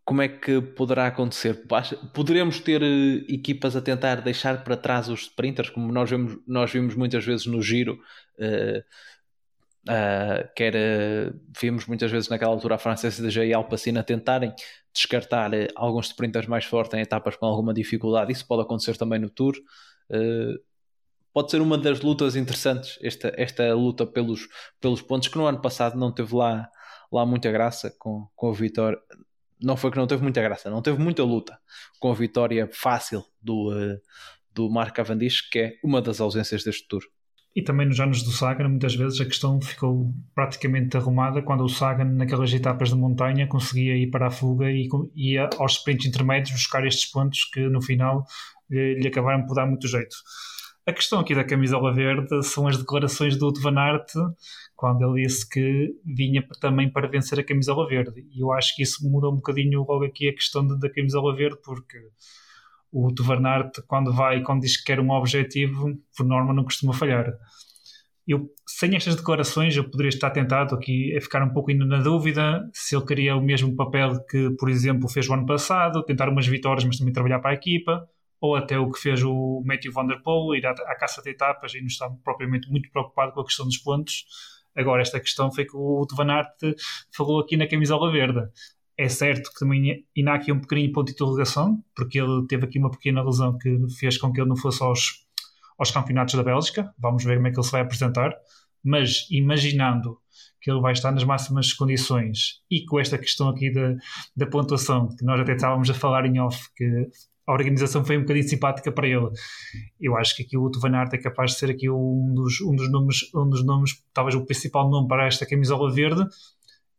[0.10, 1.68] como é que poderá acontecer?
[2.16, 6.72] Poderemos ter eh, equipas a tentar deixar para trás os sprinters, como nós vimos, nós
[6.72, 8.00] vimos muitas vezes no giro,
[8.40, 8.80] uh,
[9.88, 14.52] uh, quer uh, vimos muitas vezes naquela altura a Francesa e a Alpacina tentarem
[14.92, 18.32] descartar alguns sprinters mais fortes em etapas com alguma dificuldade.
[18.32, 19.54] Isso pode acontecer também no Tour.
[21.32, 24.48] pode ser uma das lutas interessantes, esta, esta luta pelos,
[24.82, 26.68] pelos pontos, que no ano passado não teve lá,
[27.12, 28.98] lá muita graça com, com a vitória
[29.62, 31.58] não foi que não teve muita graça, não teve muita luta
[32.00, 34.00] com a vitória fácil do, uh,
[34.54, 37.04] do Mark Cavendish, que é uma das ausências deste Tour.
[37.56, 41.70] E também nos anos do Sagan, muitas vezes a questão ficou praticamente arrumada quando o
[41.70, 46.52] Sagan, naquelas etapas de montanha, conseguia ir para a fuga e ia aos sprints intermédios
[46.52, 48.24] buscar estes pontos que no final
[48.70, 50.16] lhe acabaram por dar muito jeito.
[50.90, 54.12] A questão aqui da camisola verde são as declarações do Van Aert
[54.76, 58.26] quando ele disse que vinha também para vencer a camisola verde.
[58.34, 61.36] E eu acho que isso muda um bocadinho logo aqui a questão de, da camisola
[61.36, 61.96] verde, porque
[62.92, 66.92] o Van Aert, quando vai, quando diz que quer um objetivo, por norma não costuma
[66.92, 67.34] falhar.
[68.28, 72.00] Eu, sem estas declarações, eu poderia estar tentado aqui a ficar um pouco ainda na
[72.00, 76.30] dúvida se ele queria o mesmo papel que, por exemplo, fez o ano passado, tentar
[76.30, 78.10] umas vitórias, mas também trabalhar para a equipa,
[78.42, 81.30] ou até o que fez o Matthew Van Der Poel, ir à, à caça de
[81.30, 84.26] etapas e não está propriamente muito preocupado com a questão dos pontos.
[84.76, 86.28] Agora, esta questão foi que o Van
[87.16, 88.48] falou aqui na camisola verde.
[88.98, 92.80] É certo que também há aqui um pequenino ponto de interrogação, porque ele teve aqui
[92.80, 95.26] uma pequena lesão que fez com que ele não fosse aos,
[95.78, 96.94] aos campeonatos da Bélgica.
[96.98, 98.34] Vamos ver como é que ele se vai apresentar.
[98.84, 100.18] Mas imaginando
[100.62, 103.96] que ele vai estar nas máximas condições e com esta questão aqui da,
[104.36, 107.08] da pontuação, que nós até estávamos a falar em off, que
[107.50, 109.28] a organização foi um bocadinho simpática para ele.
[110.00, 112.76] Eu acho que aqui o Van Aert é capaz de ser aqui um dos, um
[112.76, 116.24] dos nomes, um dos nomes, talvez o principal nome para esta camisola verde.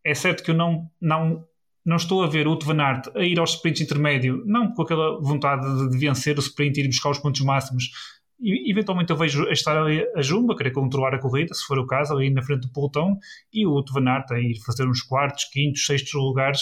[0.05, 1.44] É certo que eu não, não,
[1.86, 5.20] não estou a ver o Van Aert a ir aos sprints intermédio, não com aquela
[5.20, 7.84] vontade de, vencer o sprint e ir buscar os pontos máximos.
[8.40, 11.78] E, eventualmente eu vejo a estar ali a Jumba, querer controlar a corrida, se for
[11.78, 13.16] o caso, ali na frente do pelotão,
[13.53, 16.61] e o Van Aert a ir fazer uns quartos, quintos, sextos lugares,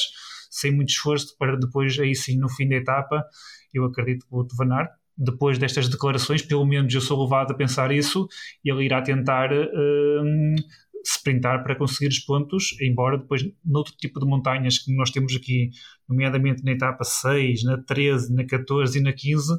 [0.51, 3.25] sem muito esforço, para depois, aí sim, no fim da etapa,
[3.73, 7.91] eu acredito que Van Aert, depois destas declarações, pelo menos eu sou levado a pensar
[7.91, 8.29] isso,
[8.65, 10.55] ele irá tentar um,
[11.05, 15.71] sprintar para conseguir os pontos, embora depois noutro tipo de montanhas que nós temos aqui,
[16.09, 19.55] nomeadamente na etapa 6, na 13, na 14 e na 15,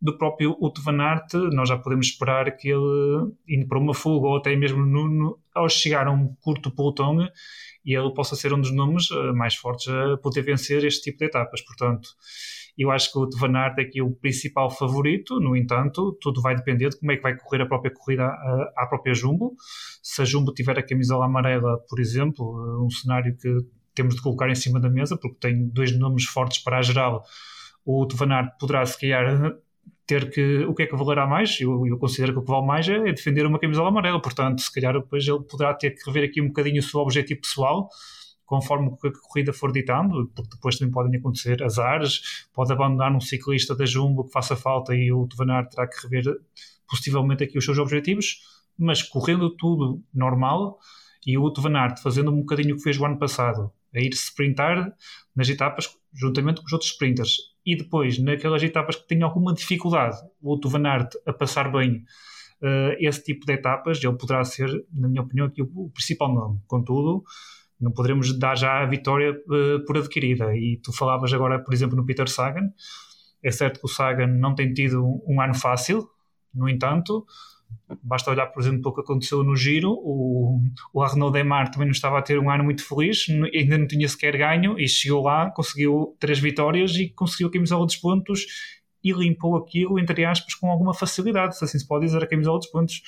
[0.00, 4.28] do próprio Uto Van Aert, nós já podemos esperar que ele, indo para uma fuga
[4.28, 7.18] ou até mesmo no, no, ao chegar a um curto pelotão,
[7.84, 11.24] ele possa ser um dos nomes eh, mais fortes a poder vencer este tipo de
[11.26, 11.62] etapas.
[11.64, 12.08] Portanto,
[12.76, 16.54] eu acho que o Van Aert é aqui o principal favorito, no entanto, tudo vai
[16.54, 19.56] depender de como é que vai correr a própria corrida à, à própria Jumbo.
[20.02, 23.48] Se a Jumbo tiver a camisola amarela, por exemplo, um cenário que
[23.94, 27.24] temos de colocar em cima da mesa, porque tem dois nomes fortes para a geral,
[27.84, 29.56] o Van Aert poderá se calhar
[30.08, 30.64] ter que.
[30.64, 31.60] O que é que valerá mais?
[31.60, 34.72] Eu, eu considero que o que vale mais é, defender uma camisola amarela, portanto, se
[34.72, 37.88] calhar depois ele poderá ter que rever aqui um bocadinho o seu objetivo pessoal
[38.46, 43.76] conforme a corrida for ditando, porque depois também podem acontecer azares, pode abandonar um ciclista
[43.76, 46.34] da Jumbo que faça falta e o Tovanar terá que rever
[46.88, 48.40] possivelmente aqui os seus objetivos,
[48.78, 50.78] mas correndo tudo normal
[51.26, 54.94] e o Van fazendo um bocadinho o que fez o ano passado, a ir sprintar
[55.36, 57.36] nas etapas juntamente com os outros sprinters
[57.68, 62.02] e depois naquelas etapas que têm alguma dificuldade, o Van Aert a passar bem
[62.62, 66.60] uh, esse tipo de etapas, ele poderá ser, na minha opinião, o, o principal nome.
[66.66, 67.22] Contudo,
[67.78, 70.56] não poderemos dar já a vitória uh, por adquirida.
[70.56, 72.72] E tu falavas agora, por exemplo, no Peter Sagan.
[73.42, 76.08] É certo que o Sagan não tem tido um ano fácil,
[76.54, 77.26] no entanto,
[78.02, 79.92] basta olhar, por exemplo, o que aconteceu no Giro.
[79.92, 80.60] O,
[80.92, 84.08] o Arnaud Demar também não estava a ter um ano muito feliz, ainda não tinha
[84.08, 88.46] sequer ganho e chegou lá, conseguiu três vitórias e conseguiu a camisola dos pontos
[89.02, 92.58] e limpou aquilo, entre aspas, com alguma facilidade, se assim se pode dizer, a camisola
[92.58, 93.00] dos pontos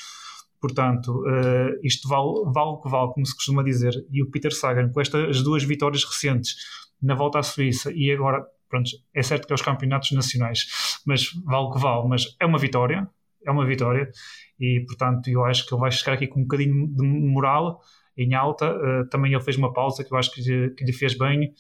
[0.61, 3.95] Portanto, uh, isto vale, vale o que vale, como se costuma dizer.
[4.11, 6.55] E o Peter Sagan, com estas duas vitórias recentes
[7.03, 10.67] na volta à Suíça e agora, pronto, é certo que é os campeonatos nacionais,
[11.07, 13.09] mas vale o que vale, mas é uma vitória,
[13.45, 14.11] é uma vitória.
[14.59, 17.81] E, portanto, eu acho que ele vai chegar aqui com um bocadinho de moral
[18.17, 18.75] em alta.
[18.75, 21.53] Uh, também ele fez uma pausa que eu acho que lhe, que lhe fez bem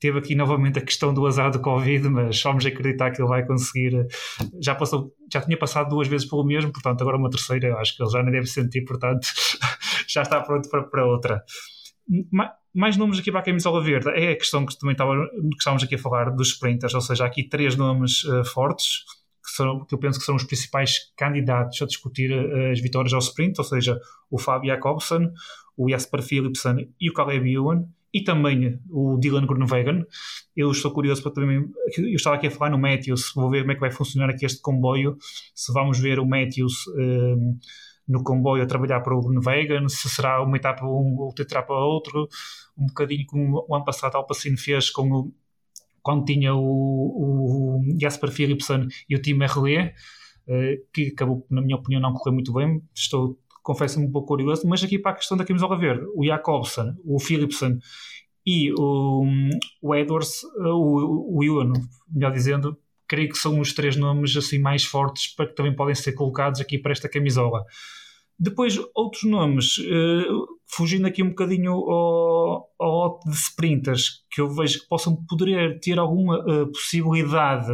[0.00, 3.46] teve aqui novamente a questão do azar do Covid, mas vamos acreditar que ele vai
[3.46, 4.06] conseguir.
[4.60, 8.02] Já passou, já tinha passado duas vezes pelo mesmo, portanto, agora uma terceira, acho que
[8.02, 9.28] ele já nem deve sentir, portanto,
[10.08, 11.44] já está pronto para, para outra.
[12.74, 15.84] Mais nomes aqui para a camisola verde é a questão que também estava, que estávamos
[15.84, 19.04] aqui a falar dos sprinters, ou seja, há aqui três nomes uh, fortes
[19.86, 23.58] que, eu penso que são os principais candidatos a discutir uh, as vitórias ao sprint,
[23.58, 23.98] ou seja,
[24.30, 25.30] o Fábio Jacobsen,
[25.76, 30.04] o Jasper Philipsen e o Caleb Ewan e também o Dylan Groenewegen.
[30.56, 31.68] Eu estou curioso para também.
[31.96, 34.44] Eu estava aqui a falar no Matthews, vou ver como é que vai funcionar aqui
[34.44, 35.16] este comboio.
[35.54, 37.58] Se vamos ver o Matthews um,
[38.08, 41.72] no comboio a trabalhar para o Groenewegen, se será uma etapa um ou outra etapa
[41.72, 42.28] outro,
[42.76, 45.32] um bocadinho como o ano passado Alpacino fez com o,
[46.02, 51.76] quando tinha o, o Jasper Philipsen e o time RLE, uh, que acabou, na minha
[51.76, 52.82] opinião, não correr muito bem.
[52.94, 56.94] Estou confesso-me um pouco curioso, mas aqui para a questão da camisola verde, o Jacobsen,
[57.04, 57.78] o Philipsen
[58.44, 59.24] e o,
[59.82, 61.72] o Edwards, o, o Ewan,
[62.10, 62.76] melhor dizendo,
[63.06, 66.60] creio que são os três nomes assim mais fortes para que também podem ser colocados
[66.60, 67.64] aqui para esta camisola.
[68.38, 74.80] Depois, outros nomes, uh, fugindo aqui um bocadinho ao, ao de sprinters, que eu vejo
[74.80, 77.72] que possam poder ter alguma uh, possibilidade.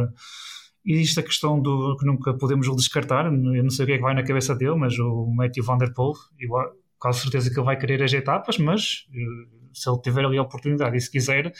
[0.85, 3.31] Existe a questão do que nunca podemos descartar, eu
[3.63, 5.93] não sei o que é que vai na cabeça dele, mas o Matthew Van Der
[5.93, 6.65] Poel, igual,
[6.97, 10.41] quase certeza que ele vai querer as etapas, mas eh, se ele tiver ali a
[10.41, 11.51] oportunidade e se quiser,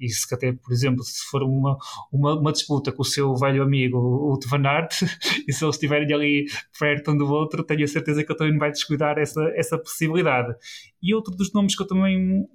[0.00, 1.76] e se até, por exemplo, se for uma,
[2.12, 4.62] uma, uma disputa com o seu velho amigo, o Van
[5.46, 6.46] e se eles estiverem ali
[6.78, 10.54] perto um do outro, tenho a certeza que ele também vai descuidar essa, essa possibilidade.
[11.02, 12.46] E outro dos nomes que eu também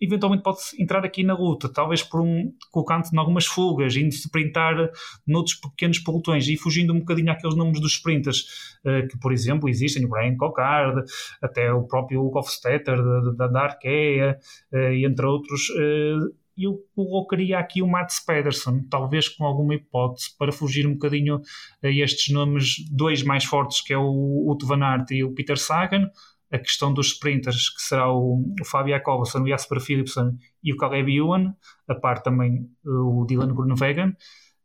[0.00, 4.90] eventualmente pode entrar aqui na luta, talvez por um colocando em algumas fugas, indo sprintar
[5.26, 9.68] noutros pequenos pelotões e fugindo um bocadinho àqueles nomes dos sprinters uh, que, por exemplo,
[9.68, 11.02] existem, o Brian Cockard,
[11.42, 12.96] até o próprio Hofstetter
[13.36, 14.38] da, da Arkea,
[14.72, 15.68] uh, entre outros.
[15.70, 21.40] Uh, eu colocaria aqui o Mats Pedersen, talvez com alguma hipótese, para fugir um bocadinho
[21.82, 25.56] a estes nomes, dois mais fortes, que é o Uto Van Aert e o Peter
[25.56, 26.10] Sagan,
[26.50, 30.76] a questão dos sprinters, que será o, o Fabio Jacobsen, o Jasper Philipsen e o
[30.76, 31.54] Caleb Ewan,
[31.86, 34.16] a par também eh, o Dylan Groenewegen.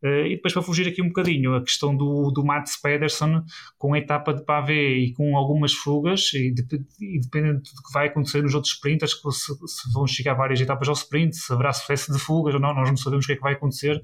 [0.03, 3.41] Uh, e depois para fugir aqui um bocadinho, a questão do, do Mats Pedersen
[3.77, 6.63] com a etapa de pavé e com algumas fugas, e, de,
[6.99, 10.89] e dependendo do que vai acontecer nos outros sprinters, se, se, vão chegar várias etapas
[10.89, 13.36] ao sprint, se haverá sucesso de fugas ou não, nós não sabemos o que é
[13.38, 13.97] que vai acontecer.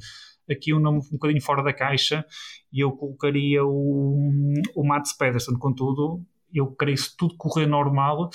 [0.50, 2.26] Aqui um nome um bocadinho fora da caixa,
[2.72, 8.30] e eu colocaria o, o Mats Pedersen, contudo, eu creio se tudo correr normal,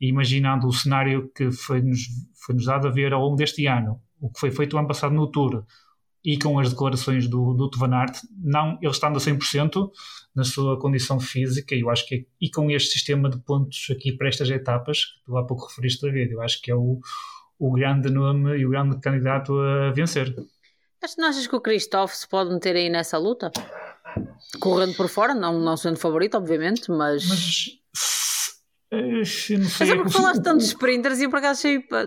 [0.00, 2.00] imaginando o cenário que foi-nos
[2.44, 4.88] foi -nos dado a ver ao longo deste ano, o que foi feito o ano
[4.88, 5.64] passado no Tour,
[6.24, 9.90] e com as declarações do, do Van Aert, não ele estando a 100%
[10.34, 14.12] na sua condição física, eu acho que é, e com este sistema de pontos aqui
[14.12, 17.00] para estas etapas, que tu há pouco referiste ver, eu acho que é o,
[17.58, 20.34] o grande nome e o grande candidato a vencer.
[21.00, 23.50] Mas não achas que o Christophe se pode meter aí nessa luta?
[24.60, 27.26] Correndo por fora, não, não sendo favorito, obviamente, mas.
[27.28, 27.80] Mas.
[28.92, 29.86] Eh, eu não sei.
[29.86, 31.62] Mas é porque falaste tanto de sprinters e eu por acaso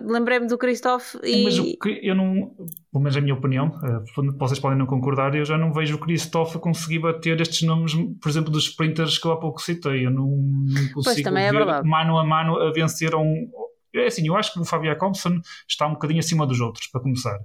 [0.06, 1.44] lembrei-me do Christophe e.
[1.46, 2.52] Mas o que eu não.
[2.92, 4.04] Pelo menos a minha opinião, eh,
[4.38, 8.30] vocês podem não concordar, eu já não vejo o Christophe conseguir bater estes nomes, por
[8.30, 10.06] exemplo, dos sprinters que eu há pouco citei.
[10.06, 13.50] Eu não, não consigo pois, é ver mano a mano a vencer a um,
[13.94, 17.02] é assim, eu acho que o Fabio Jacobson está um bocadinho acima dos outros, para
[17.02, 17.38] começar.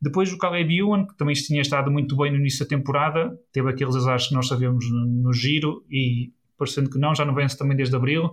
[0.00, 3.70] Depois o Caleb Ewan, que também tinha estado muito bem no início da temporada, teve
[3.70, 7.76] aqueles azares que nós sabemos no, giro e parecendo que não, já não vence também
[7.76, 8.30] desde abril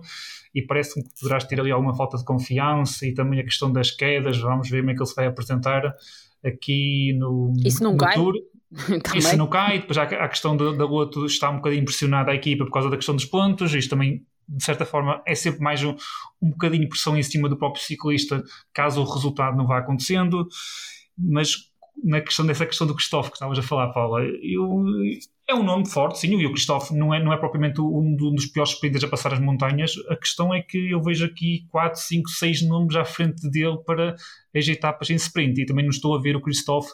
[0.54, 3.90] e parece-me que poderás ter ali alguma falta de confiança e também a questão das
[3.90, 5.94] quedas, vamos ver como é que ele se vai apresentar
[6.44, 8.14] aqui no, Isso não no cai?
[8.14, 8.34] Tour.
[9.14, 12.34] Isso não cai, depois há a questão da, da Loto está um bocadinho impressionada a
[12.34, 15.82] equipa por causa da questão dos pontos, isto também de certa forma, é sempre mais
[15.84, 15.94] um,
[16.40, 18.42] um bocadinho de pressão em cima do próprio ciclista,
[18.72, 20.48] caso o resultado não vá acontecendo.
[21.16, 21.68] Mas
[22.02, 24.84] na questão dessa questão do Cristóvão que estavas a falar, Paula, eu,
[25.48, 28.46] é um nome forte, sim, e o Cristóvão não é, não é propriamente um, dos
[28.46, 29.94] piores sprinters a passar as montanhas.
[30.08, 34.14] A questão é que eu vejo aqui 4, 5, 6 nomes à frente dele para
[34.54, 36.90] as etapas em sprint, e também não estou a ver o Cristóvão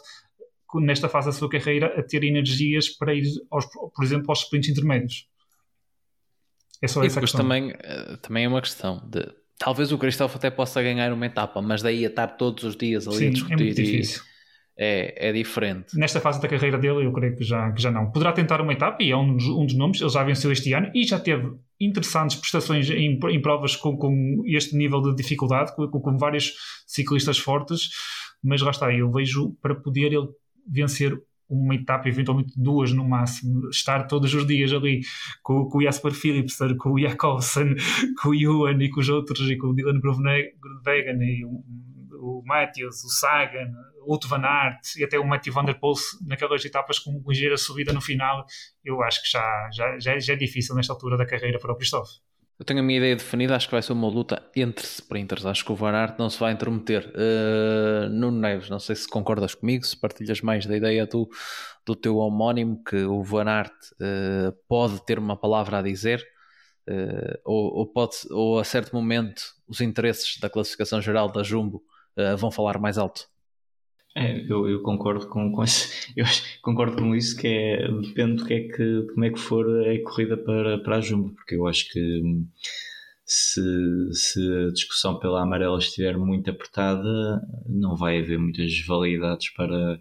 [0.75, 4.69] nesta fase da sua carreira a ter energias para ir, aos, por exemplo, aos sprints
[4.69, 5.27] intermédios.
[6.85, 7.41] É só e essa questão.
[7.41, 9.25] Também, eh, também é uma questão de.
[9.57, 13.07] Talvez o Cristóvão até possa ganhar uma etapa, mas daí a estar todos os dias
[13.07, 13.53] ali Sim, a discutir.
[13.53, 14.21] É muito difícil.
[14.77, 15.97] É, é diferente.
[15.97, 18.11] Nesta fase da carreira dele, eu creio que já, que já não.
[18.11, 20.01] Poderá tentar uma etapa e é um dos, um dos nomes.
[20.01, 24.43] Ele já venceu este ano e já teve interessantes prestações em, em provas com, com
[24.45, 26.53] este nível de dificuldade, com, com vários
[26.85, 27.89] ciclistas fortes.
[28.43, 30.27] Mas lá está, eu vejo para poder ele
[30.69, 31.17] vencer
[31.49, 35.01] uma etapa, eventualmente duas no máximo, estar todos os dias ali
[35.43, 37.75] com, com o Jasper Philipsen, com o Jakobsen,
[38.21, 41.63] com o Ewan e com os outros, e com o Dylan Groenewegen e o,
[42.13, 43.71] o Matthews, o Sagan,
[44.05, 47.57] o Otto Van Aert e até o Matthew Van Der Poel naquelas etapas com ligeira
[47.57, 48.45] subida no final,
[48.83, 52.19] eu acho que já, já, já é difícil nesta altura da carreira para o Christophe.
[52.57, 55.45] Eu tenho a minha ideia definida, acho que vai ser uma luta entre sprinters.
[55.45, 57.11] Acho que o Van Aert não se vai intrometer.
[57.13, 61.29] Uh, Nuno Neves, não sei se concordas comigo, se partilhas mais da ideia do,
[61.85, 66.25] do teu homónimo, que o Van Aert uh, pode ter uma palavra a dizer,
[66.89, 71.83] uh, ou, ou, pode, ou a certo momento os interesses da classificação geral da Jumbo
[72.17, 73.27] uh, vão falar mais alto.
[74.17, 76.25] É, eu, eu, concordo com, com esse, eu
[76.61, 80.03] concordo com isso que é depende do que é que como é que for a
[80.03, 82.21] corrida para, para a Jumbo, porque eu acho que
[83.25, 83.61] se,
[84.13, 89.99] se a discussão pela amarela estiver muito apertada, não vai haver muitas validades para,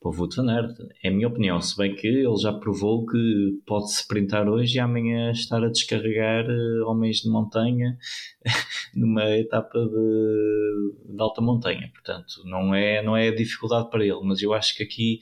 [0.00, 0.76] para o Aert.
[1.02, 4.80] É a minha opinião, se bem que ele já provou que pode-se printar hoje e
[4.80, 7.98] amanhã estar a descarregar uh, homens de montanha
[8.96, 11.90] numa etapa de, de, alta montanha.
[11.92, 15.20] Portanto, não é, não é dificuldade para ele, mas eu acho que aqui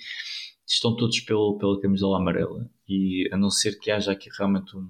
[0.65, 4.89] estão todos pelo, pela camisola amarela e a não ser que haja aqui realmente um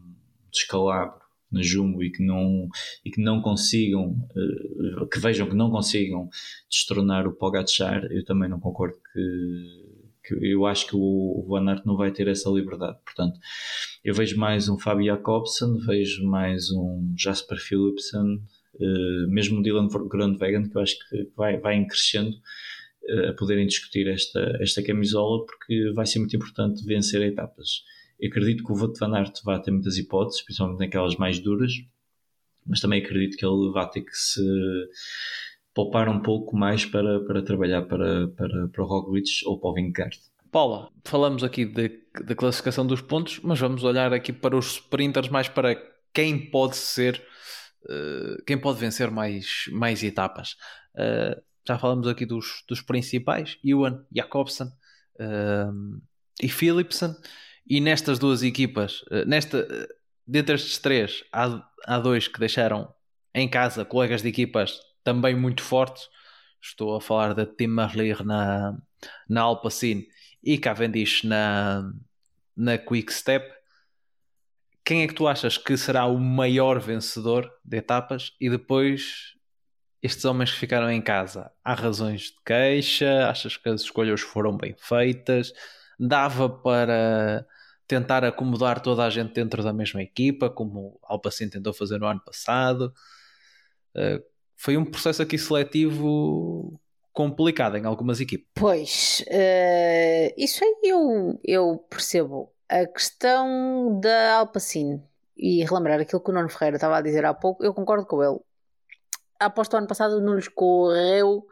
[0.53, 2.69] descalabro na Jumbo e que não,
[3.05, 6.29] e que não consigam, uh, que vejam que não consigam
[6.71, 9.89] destronar o Pogacar, eu também não concordo que,
[10.25, 12.99] que eu acho que o, Van Aert não vai ter essa liberdade.
[13.05, 13.39] Portanto,
[14.05, 18.41] eu vejo mais um Fabio Jacobsen, vejo mais um Jasper Philipsen,
[18.75, 22.37] uh, mesmo um Dylan Grandwagen, que eu acho que vai, vai crescendo
[23.05, 27.83] uh, a poderem discutir esta, esta camisola, porque vai ser muito importante vencer etapas.
[28.25, 31.73] Acredito que o Wout Van Aert vai ter muitas hipóteses, principalmente naquelas mais duras,
[32.67, 34.43] mas também acredito que ele vai ter que se
[35.73, 39.75] poupar um pouco mais para, para trabalhar para, para, para o Roglic ou para o
[39.75, 40.19] Vingegaard.
[40.51, 45.49] Paula, falamos aqui da classificação dos pontos, mas vamos olhar aqui para os sprinters, mais
[45.49, 45.77] para
[46.13, 47.23] quem pode ser,
[47.85, 50.57] uh, quem pode vencer mais, mais etapas.
[50.95, 54.69] Uh, já falamos aqui dos, dos principais, Ewan, Jacobsen
[55.21, 56.01] uh,
[56.43, 57.15] e Philipsen,
[57.69, 59.67] e nestas duas equipas, nesta,
[60.27, 62.93] dentre estes três, há, há dois que deixaram
[63.35, 66.09] em casa colegas de equipas também muito fortes.
[66.61, 68.77] Estou a falar da Tim Merlier na,
[69.29, 70.07] na Alpacine
[70.43, 71.93] e Cavendish na,
[72.57, 73.51] na Quick Step.
[74.85, 78.33] Quem é que tu achas que será o maior vencedor de etapas?
[78.41, 79.35] E depois,
[80.03, 83.29] estes homens que ficaram em casa, há razões de queixa?
[83.29, 85.53] Achas que as escolhas foram bem feitas?
[86.01, 87.47] Dava para
[87.89, 92.21] tentar acomodar toda a gente dentro da mesma equipa, como Alpacin tentou fazer no ano
[92.21, 92.93] passado?
[93.97, 94.23] Uh,
[94.55, 96.79] foi um processo aqui seletivo
[97.13, 98.47] complicado em algumas equipes.
[98.55, 102.53] Pois, uh, isso aí eu, eu percebo.
[102.69, 105.03] A questão da Alpacine
[105.35, 108.23] e relembrar aquilo que o Nuno Ferreira estava a dizer há pouco, eu concordo com
[108.23, 108.39] ele.
[109.41, 111.47] A aposta do ano passado não lhes correu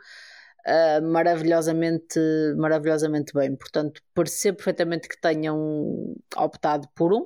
[0.67, 2.19] uh, maravilhosamente,
[2.57, 3.55] maravilhosamente bem.
[3.57, 7.23] Portanto, percebo perfeitamente que tenham optado por um.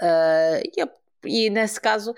[0.00, 0.62] Uh,
[1.24, 2.14] e, e nesse caso,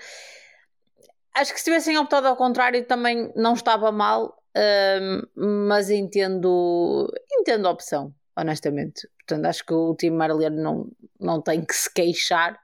[1.35, 7.67] acho que se tivessem optado ao contrário também não estava mal, um, mas entendo, entendo
[7.67, 9.07] a opção, honestamente.
[9.17, 10.89] Portanto, acho que o time Marlier não,
[11.19, 12.59] não tem que se queixar.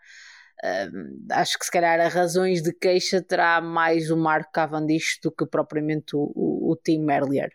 [1.32, 5.46] Acho que se calhar a razões de queixa terá mais o Marco Cavendish do que
[5.46, 7.50] propriamente o, o, o Tim Merlier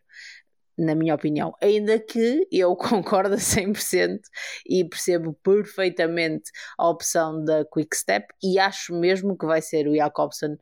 [0.78, 1.54] na minha opinião.
[1.61, 4.20] Ainda que eu concordo a 100%
[4.68, 9.96] e percebo perfeitamente a opção da Quick Step e acho mesmo que vai ser o
[9.96, 10.59] Jacobsen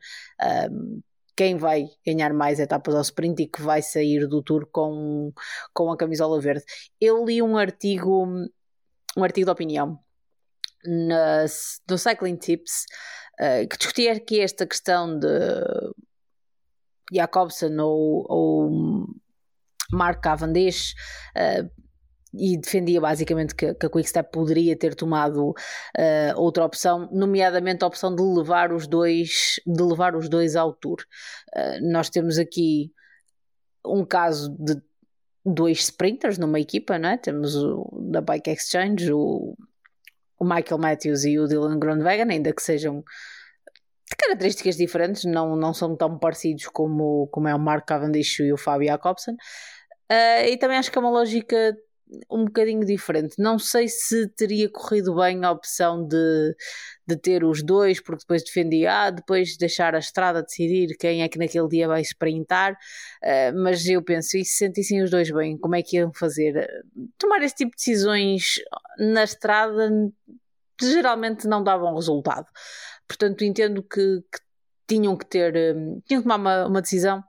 [0.71, 1.01] um,
[1.35, 5.33] quem vai ganhar mais etapas ao sprint e que vai sair do tour com,
[5.73, 6.63] com a camisola verde.
[6.99, 8.25] Eu li um artigo,
[9.17, 9.99] um artigo de opinião
[10.85, 11.45] na,
[11.89, 12.85] no Cycling Tips
[13.39, 15.27] uh, que discutia aqui esta questão de
[17.13, 19.07] Jacobsen ou, ou
[19.91, 20.93] Mark Cavendish
[21.35, 21.69] uh,
[22.37, 25.53] e defendia basicamente que, que a Quickstep poderia ter tomado uh,
[26.35, 30.97] outra opção, nomeadamente a opção de levar os dois, de levar os dois ao Tour.
[31.55, 32.91] Uh, nós temos aqui
[33.85, 34.75] um caso de
[35.45, 37.17] dois sprinters numa equipa, não é?
[37.17, 39.55] Temos o da Bike Exchange, o,
[40.39, 43.03] o Michael Matthews e o Dylan Groenewegen, ainda que sejam
[44.09, 48.53] de características diferentes, não, não são tão parecidos como, como é o Mark Cavendish e
[48.53, 49.35] o Fabio Jacobsen.
[50.11, 51.75] Uh, e também acho que é uma lógica
[52.29, 53.35] um bocadinho diferente.
[53.39, 56.55] Não sei se teria corrido bem a opção de,
[57.07, 61.29] de ter os dois, porque depois defendia, ah, depois deixar a estrada decidir quem é
[61.29, 65.57] que naquele dia vai sprintar, uh, mas eu penso, e se sentissem os dois bem,
[65.57, 66.67] como é que iam fazer?
[67.17, 68.55] Tomar esse tipo de decisões
[68.99, 69.89] na estrada
[70.81, 72.47] geralmente não davam resultado.
[73.07, 74.39] Portanto, entendo que, que
[74.87, 77.23] tinham que ter, um, tinham que tomar uma, uma decisão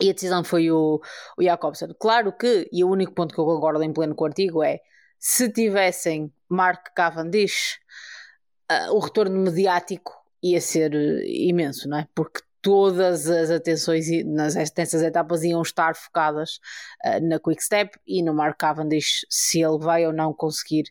[0.00, 1.00] e a decisão foi o,
[1.38, 1.94] o Jacobsen.
[1.98, 4.80] Claro que, e o único ponto que eu concordo em pleno com o artigo é
[5.18, 7.78] se tivessem Mark Cavendish,
[8.70, 12.08] uh, o retorno mediático ia ser uh, imenso, não é?
[12.14, 16.58] Porque todas as atenções nas, nessas etapas iam estar focadas
[17.06, 20.84] uh, na Quick Step e no Mark Cavendish, se ele vai ou não conseguir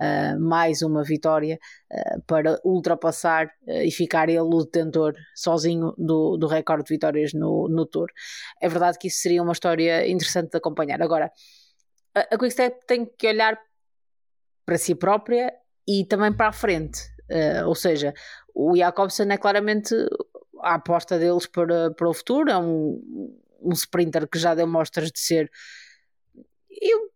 [0.00, 1.58] uh, mais uma vitória
[1.90, 7.68] uh, para ultrapassar e ficar ele o detentor sozinho do, do recorde de vitórias no,
[7.68, 8.08] no Tour.
[8.60, 11.02] É verdade que isso seria uma história interessante de acompanhar.
[11.02, 11.30] Agora,
[12.14, 13.58] a, a Quick Step tem que olhar
[14.64, 15.52] para si própria
[15.86, 17.00] e também para a frente.
[17.66, 18.14] ou seja,
[18.54, 19.94] o Jacobsen é claramente
[20.62, 22.50] a aposta deles para, para o futuro.
[22.50, 23.00] É um,
[23.60, 25.50] um sprinter que já deu mostras de ser.
[26.70, 27.10] Eu,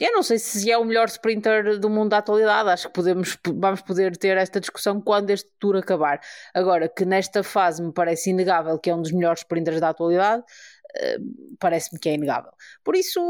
[0.00, 2.70] eu não sei se é o melhor sprinter do mundo da atualidade.
[2.70, 6.20] Acho que podemos, vamos poder ter esta discussão quando este tour acabar.
[6.54, 10.42] Agora, que nesta fase me parece inegável que é um dos melhores sprinters da atualidade,
[10.42, 12.50] uh, parece-me que é inegável.
[12.82, 13.20] Por isso,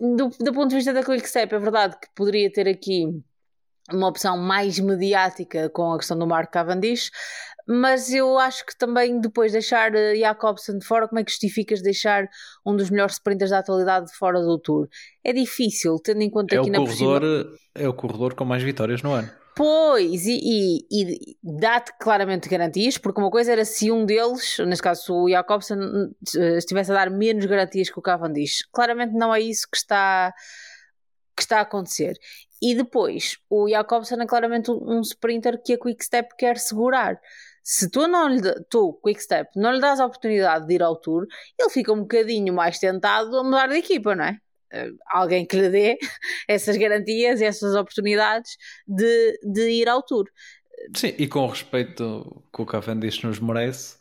[0.00, 3.04] do, do ponto de vista da Quickstep, é verdade que poderia ter aqui
[3.92, 7.10] uma opção mais mediática com a questão do Mark Cavendish,
[7.66, 11.82] mas eu acho que também depois deixar uh, Jacobsen de fora, como é que justificas
[11.82, 12.28] deixar
[12.64, 14.88] um dos melhores sprinters da atualidade de fora do Tour?
[15.24, 17.58] É difícil, tendo em conta é que o corredor, possível...
[17.74, 19.30] É o corredor com mais vitórias no ano.
[19.56, 24.82] Pois, e, e, e dá-te claramente garantias, porque uma coisa era se um deles, neste
[24.82, 25.78] caso o Jacobsen,
[26.36, 28.66] eh, estivesse a dar menos garantias que o Cavendish.
[28.70, 30.34] Claramente não é isso que está,
[31.34, 32.18] que está a acontecer.
[32.60, 37.18] E depois, o Jacobsen é claramente um sprinter que a Quickstep quer segurar.
[37.68, 38.40] Se tu, não lhe,
[38.70, 41.26] tu, Quickstep, não lhe dás a oportunidade de ir ao Tour,
[41.58, 44.38] ele fica um bocadinho mais tentado a mudar de equipa, não é?
[44.72, 45.98] Eh, alguém que lhe dê
[46.46, 48.52] essas garantias, essas oportunidades
[48.86, 50.26] de, de ir ao Tour.
[50.94, 53.96] Sim, e com o respeito que o Cavendish nos merece,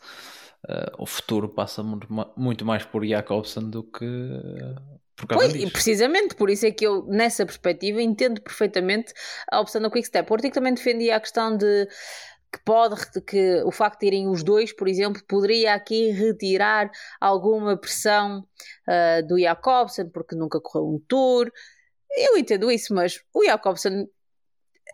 [0.70, 2.08] uh, o futuro passa muito,
[2.38, 4.06] muito mais por Jacobsen do que
[5.16, 5.54] por Cavendish.
[5.54, 9.12] Pois, e precisamente por isso é que eu, nessa perspectiva, entendo perfeitamente
[9.52, 10.30] a opção do Quick Step.
[10.30, 11.88] O artigo também defendia a questão de
[12.52, 16.90] que pode que o facto de irem os dois, por exemplo, poderia aqui retirar
[17.20, 18.46] alguma pressão
[18.88, 21.52] uh, do Jacobsen, porque nunca correu um tour.
[22.18, 24.08] Eu entendo isso, mas o Jacobsen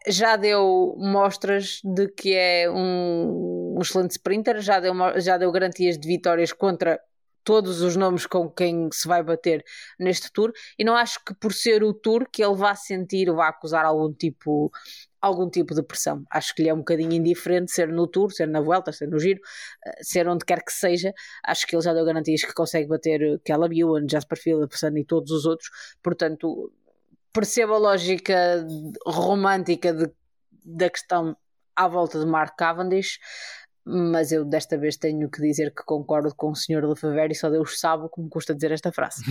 [0.07, 5.97] já deu mostras de que é um, um excelente sprinter, já deu, já deu garantias
[5.97, 6.99] de vitórias contra
[7.43, 9.63] todos os nomes com quem se vai bater
[9.99, 13.47] neste tour e não acho que por ser o tour que ele vá sentir vá
[13.47, 14.71] acusar algum tipo
[15.21, 16.25] algum tipo de pressão.
[16.29, 19.19] Acho que lhe é um bocadinho indiferente ser no Tour, ser na Vuelta, ser no
[19.19, 19.39] Giro,
[19.85, 21.13] eh, ser onde quer que seja.
[21.45, 25.31] Acho que ele já deu garantias que consegue bater Caleb Ewan, Jasper Philipsen e todos
[25.31, 25.69] os outros.
[26.01, 26.73] Portanto,
[27.31, 28.65] percebo a lógica
[29.05, 30.11] romântica de,
[30.65, 31.37] da questão
[31.75, 33.19] à volta de Mark Cavendish
[33.83, 36.87] mas eu desta vez tenho que dizer que concordo com o Sr.
[36.87, 39.23] Lefebvre e só Deus sabe como custa dizer esta frase.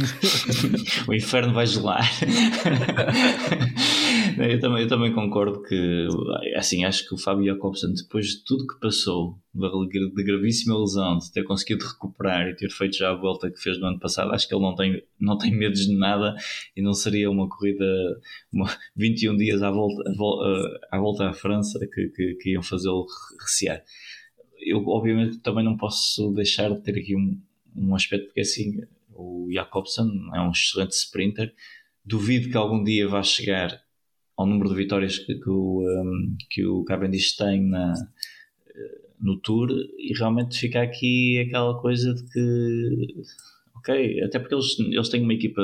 [1.06, 2.04] o inferno vai gelar.
[4.40, 6.08] eu, também, eu também concordo que,
[6.56, 11.32] assim, acho que o Fábio Jacobsen, depois de tudo que passou, de gravíssima lesão, de
[11.32, 14.48] ter conseguido recuperar e ter feito já a volta que fez no ano passado, acho
[14.48, 16.34] que ele não tem, não tem medos de nada
[16.76, 17.84] e não seria uma corrida,
[18.52, 18.66] uma,
[18.96, 20.02] 21 dias à volta,
[20.90, 23.06] à volta à França que, que, que iam fazê-lo
[23.40, 23.82] recear
[24.60, 27.40] eu obviamente também não posso deixar de ter aqui um,
[27.74, 28.80] um aspecto, porque assim,
[29.14, 31.54] o Jacobsen é um excelente sprinter.
[32.04, 33.80] Duvido que algum dia vá chegar
[34.40, 37.92] ao número de vitórias que, que, o, um, que o Cavendish tem na,
[39.20, 39.68] no Tour
[39.98, 43.14] e realmente fica aqui aquela coisa de que,
[43.76, 45.62] ok, até porque eles, eles têm uma equipa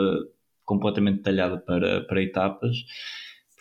[0.65, 2.77] completamente detalhada para, para etapas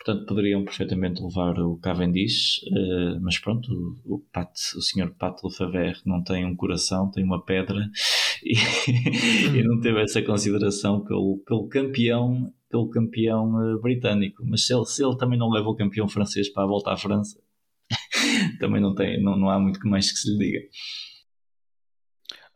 [0.06, 5.36] Portanto, poderiam perfeitamente levar o Cavendish, uh, mas pronto, o, o, Pat, o senhor Pat
[5.42, 7.90] Lefebvre não tem um coração, tem uma pedra
[8.44, 8.54] e,
[9.58, 14.44] e não teve essa consideração pelo, pelo campeão, pelo campeão uh, britânico.
[14.46, 16.96] Mas se ele, se ele também não leva o campeão francês para a volta à
[16.96, 17.40] França,
[18.60, 20.60] também não, tem, não, não há muito que mais que se lhe diga.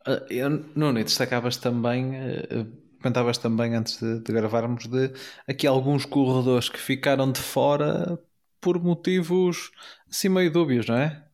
[0.07, 5.11] Uh, eu, Nuno, destacavas também uh, comentavas também antes de, de, gravarmos de
[5.47, 8.19] aqui alguns corredores que ficaram de fora
[8.59, 9.71] por motivos
[10.09, 11.25] assim meio dúbios, não é?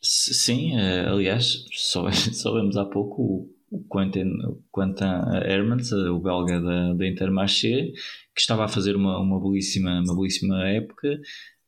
[0.00, 4.32] Sim, eh, aliás, soubemos há pouco o Quentin,
[4.74, 5.04] Quentin
[5.44, 7.92] Hermans, eh, o belga da, da Intermarché,
[8.34, 11.20] que estava a fazer uma, uma, belíssima, uma belíssima época,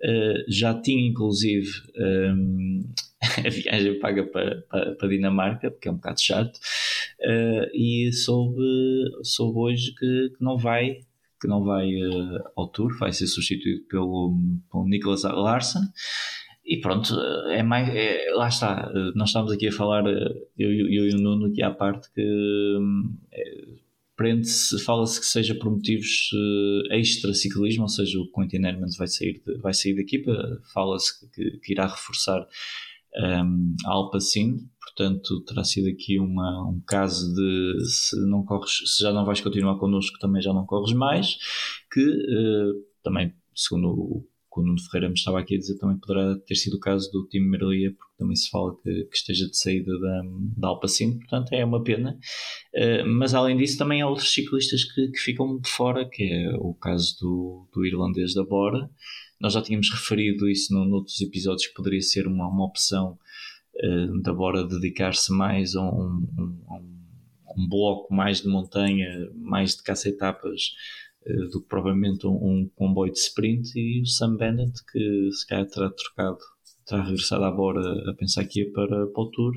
[0.02, 2.80] uh, já tinha inclusive um,
[3.44, 8.62] a viagem paga para, para, para Dinamarca, porque é um bocado chato, uh, e soube,
[9.22, 11.00] soube hoje que, que não vai
[11.40, 14.36] que não vai uh, ao Tour, vai ser substituído pelo,
[14.70, 15.82] pelo Nicholas Larsen.
[16.68, 17.88] E pronto, é mais.
[17.88, 18.92] É, lá está.
[19.14, 22.20] Nós estamos aqui a falar, eu, eu e o Nuno, aqui à parte, que
[23.32, 23.68] é,
[24.14, 29.06] prende-se, fala-se que seja por motivos uh, extra ciclismo, ou seja, o Quentin Hermans vai
[29.06, 32.46] sair, de, vai sair da equipa, fala-se que, que, irá reforçar
[33.16, 39.02] um, a Alpacin, portanto terá sido aqui uma, um caso de se, não corres, se
[39.04, 41.38] já não vais continuar connosco também já não corres mais,
[41.90, 44.28] que uh, também, segundo o
[44.58, 47.10] que o Nuno Ferreira me estava aqui a dizer, também poderá ter sido o caso
[47.12, 50.22] do time Merlia, porque também se fala que, que esteja de saída da,
[50.56, 52.18] da portanto é uma pena.
[52.74, 56.50] Uh, mas além disso, também há outros ciclistas que, que ficam de fora, que é
[56.58, 58.90] o caso do, do irlandês da Bora.
[59.40, 63.16] Nós já tínhamos referido isso no, noutros episódios que poderia ser uma, uma opção
[63.76, 66.98] uh, da Bora dedicar-se mais a um, um,
[67.56, 70.72] um, bloco mais de montanha, mais de caça-etapas
[71.50, 75.66] do que provavelmente um, um, comboio de sprint e o Sam Bennett que se calhar
[75.66, 76.38] terá trocado,
[76.86, 79.54] terá regressado à Bora a pensar que ia para, para o Tour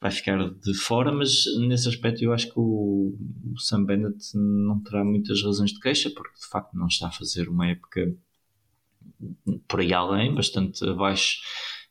[0.00, 3.14] vai ficar de fora, mas nesse aspecto eu acho que o,
[3.52, 7.12] o Sam Bennett não terá muitas razões de queixa, porque de facto não está a
[7.12, 8.14] fazer uma época
[9.68, 11.40] por aí além, bastante abaixo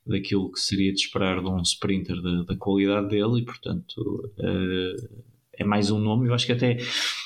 [0.05, 3.97] daquilo que seria de esperar de um sprinter da, da qualidade dele e portanto
[4.39, 5.23] uh,
[5.59, 6.27] é mais um nome.
[6.27, 6.77] Eu acho que até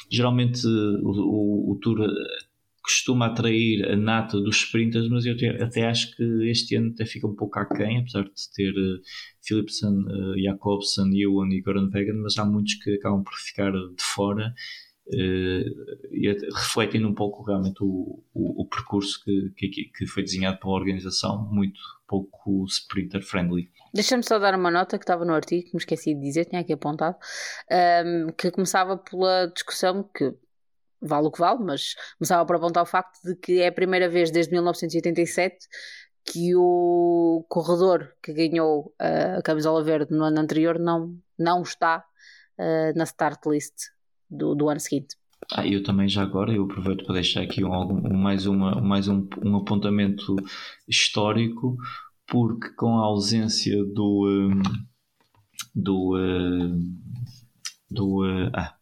[0.09, 2.07] geralmente o, o, o Tour
[2.84, 7.25] costuma atrair a nata dos sprinters, mas eu até acho que este ano até fica
[7.25, 8.99] um pouco aquém, apesar de ter uh,
[9.41, 10.36] Philipsen, uh,
[11.15, 14.53] Ewan e Goran Vegan, mas há muitos que acabam por ficar de fora
[15.08, 20.60] uh, e refletem um pouco realmente o, o, o percurso que, que, que, foi desenhado
[20.60, 23.70] pela organização, muito pouco sprinter friendly.
[23.93, 26.62] Deixa-me só dar uma nota que estava no artigo, que me esqueci de dizer, tinha
[26.62, 27.18] aqui apontado,
[27.70, 30.34] um, ehm, que começava pela discussão que
[31.01, 34.08] vale o que vale, mas começava por apontar o facto de que é a primeira
[34.10, 35.68] vez desde 1987
[36.26, 42.04] que o corredor que ganhou uh, a camisola verde no ano anterior não, não está
[42.58, 43.74] uh, na start list
[44.34, 45.15] do, do ano seguinte.
[45.51, 49.07] Ah, eu também já agora, eu aproveito para deixar aqui um, um, mais, uma, mais
[49.07, 50.36] um, um apontamento
[50.88, 51.77] histórico,
[52.27, 54.61] porque com a ausência do um,
[55.75, 56.79] do, uh,
[57.89, 58.75] do uh, ah,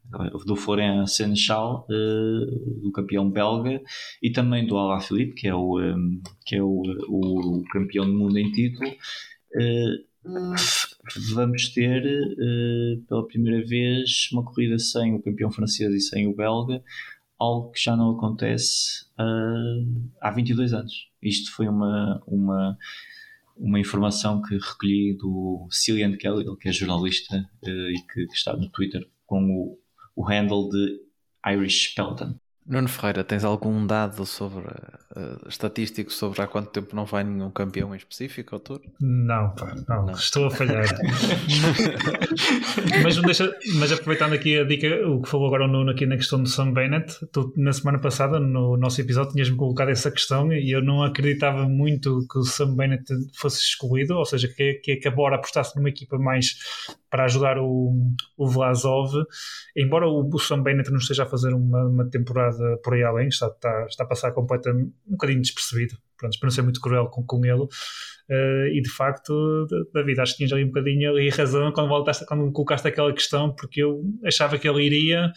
[0.45, 3.81] do Florian Senechal, uh, do campeão belga,
[4.21, 8.13] e também do Alaphilippe, que é o, um, ehm, que é o, o campeão do
[8.13, 8.91] mundo em título.
[11.15, 16.27] Uh, vamos ter uh, pela primeira vez uma corrida sem o campeão francês e sem
[16.27, 16.83] o belga,
[17.37, 19.05] algo que já não acontece
[20.19, 21.09] há 22 anos.
[21.21, 22.77] Isto foi uma, uma,
[23.55, 28.69] uma informação que recolhi do Cillian Kelly, que é jornalista e que, que está no
[28.69, 29.81] Twitter com o
[30.15, 31.01] o handle de
[31.45, 32.35] Irish Peloton.
[32.65, 37.49] Nuno Ferreira, tens algum dado sobre uh, estatístico sobre há quanto tempo não vai nenhum
[37.49, 38.79] campeão em específico ao Tour?
[38.99, 40.13] Não, pá, não, não.
[40.13, 40.85] estou a falhar.
[43.03, 46.17] mas, deixa, mas aproveitando aqui a dica, o que falou agora o Nuno aqui na
[46.17, 50.53] questão do Sam Bennett, tu, na semana passada, no nosso episódio, tinhas-me colocado essa questão
[50.53, 54.97] e eu não acreditava muito que o Sam Bennett fosse excluído, ou seja, que, que,
[54.97, 56.55] que a apostasse numa equipa mais
[57.09, 57.91] para ajudar o,
[58.37, 59.11] o Vlasov,
[59.75, 62.51] embora o, o Sam Bennett não esteja a fazer uma, uma temporada
[62.83, 66.51] por aí além, está, está, está a passar completamente um bocadinho despercebido, pronto, para não
[66.51, 67.63] ser muito cruel com, com ele.
[68.29, 72.25] Uh, e de facto, David, acho que tinhas ali um bocadinho ali razão quando, voltaste,
[72.25, 75.31] quando colocaste aquela questão, porque eu achava que ele iria,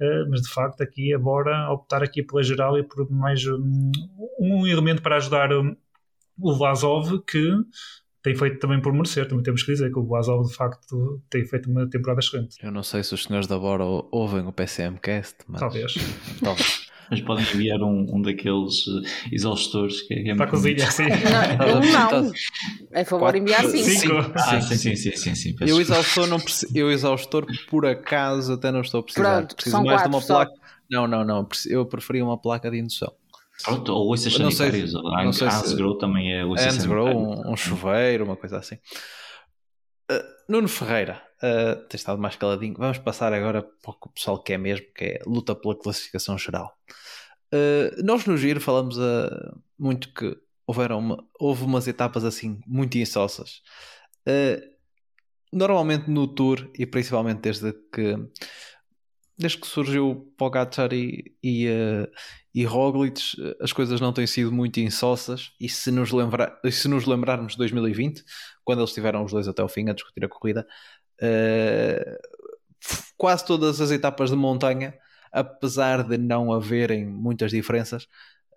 [0.00, 3.92] uh, mas de facto, aqui, agora, optar aqui pela geral e por mais um,
[4.40, 7.48] um elemento para ajudar o Vlasov, que
[8.22, 9.26] tem feito também por merecer.
[9.26, 12.56] Também temos que dizer que o Boazov de facto tem feito uma temporada excelente.
[12.62, 15.60] Eu não sei se os senhores da Bora ouvem o PCMcast, mas.
[15.60, 15.94] Talvez.
[16.42, 16.92] Talvez.
[17.10, 21.02] Mas podem enviar um, um daqueles uh, exaustores que é, Para a cozinha, sim.
[21.58, 22.32] Não, um não.
[22.90, 23.84] É favor enviar cinco.
[23.84, 24.32] cinco.
[24.34, 26.38] Ah, sim, sim, sim, sim, sim, Eu exaustor, não
[26.74, 29.36] eu exaustor por acaso até não estou a precisar.
[29.38, 30.52] Pronto, Preciso são mais quatro, de uma placa.
[30.52, 30.62] Só.
[30.90, 31.48] Não, não, não.
[31.68, 33.12] Eu preferia uma placa de indução.
[33.62, 34.94] Pronto, ou ouças sanitárias.
[34.94, 37.14] A Hansgrow também é ouças sanitárias.
[37.14, 38.76] Um, um chuveiro, uma coisa assim.
[40.10, 42.74] Uh, Nuno Ferreira, uh, tem estado mais caladinho.
[42.76, 46.36] Vamos passar agora para o que o pessoal quer mesmo, que é luta pela classificação
[46.36, 46.72] geral.
[47.52, 50.36] Uh, nós no Giro falamos uh, muito que
[50.66, 53.60] houveram uma, houve umas etapas assim muito insossas.
[54.26, 54.72] Uh,
[55.52, 58.16] normalmente no Tour, e principalmente desde que
[59.38, 62.08] desde que surgiu Pogacar e, e, uh,
[62.54, 63.20] e Roglic,
[63.60, 65.52] as coisas não têm sido muito insossas.
[65.58, 68.24] E se nos, lembrar, se nos lembrarmos de 2020,
[68.64, 70.66] quando eles estiveram os dois até o fim a discutir a corrida,
[71.22, 72.18] uh,
[73.16, 74.94] quase todas as etapas de montanha,
[75.32, 78.04] apesar de não haverem muitas diferenças,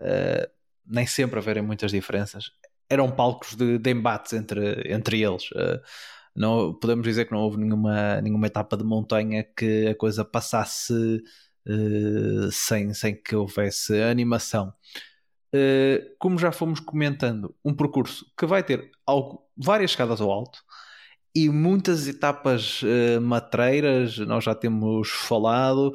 [0.02, 0.50] uh,
[0.86, 2.52] nem sempre haverem muitas diferenças,
[2.90, 5.50] eram palcos de, de embates entre, entre eles.
[5.52, 5.82] Uh,
[6.36, 10.94] não, podemos dizer que não houve nenhuma, nenhuma etapa de montanha que a coisa passasse
[10.94, 14.74] uh, sem, sem que houvesse animação.
[15.54, 20.60] Uh, como já fomos comentando, um percurso que vai ter algo, várias escadas ao alto
[21.34, 25.94] e muitas etapas uh, matreiras, nós já temos falado,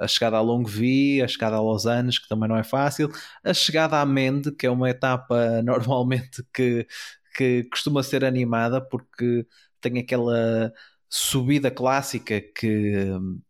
[0.00, 3.08] a chegada a Longvi, a chegada a Lausanne, que também não é fácil,
[3.44, 6.86] a chegada a Mende, que é uma etapa normalmente que
[7.34, 9.46] que costuma ser animada porque
[9.80, 10.72] tem aquela
[11.08, 13.40] subida clássica que hum,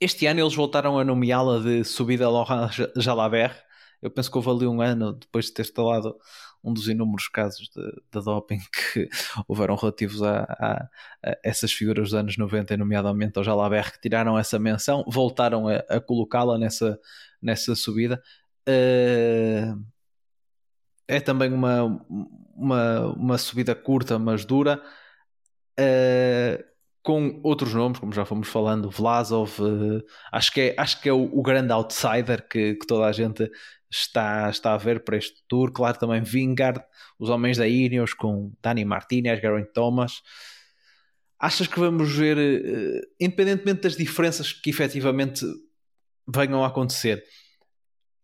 [0.00, 3.56] este ano eles voltaram a nomeá-la de subida Laurent Jalabert.
[4.00, 6.16] Eu penso que houve ali um ano depois de ter instalado
[6.64, 8.58] um dos inúmeros casos de, de doping
[8.92, 9.08] que
[9.46, 10.88] houveram relativos a, a,
[11.24, 15.76] a, essas figuras dos anos 90, nomeadamente ao Jalabert, que tiraram essa menção, voltaram a,
[15.88, 16.98] a colocá-la nessa,
[17.40, 18.22] nessa subida.
[18.68, 19.84] Uh,
[21.12, 22.04] é também uma,
[22.56, 24.82] uma, uma subida curta, mas dura,
[25.78, 26.64] uh,
[27.02, 30.02] com outros nomes, como já fomos falando, Vlasov, uh,
[30.32, 33.50] acho que é, acho que é o, o grande outsider que, que, toda a gente
[33.90, 35.70] está, está a ver para este tour.
[35.72, 36.82] Claro, também Vingard,
[37.18, 40.22] os homens da Ineos com Dani Martinez, Geraint Thomas.
[41.38, 45.44] Achas que vamos ver, uh, independentemente das diferenças que efetivamente
[46.26, 47.22] venham a acontecer,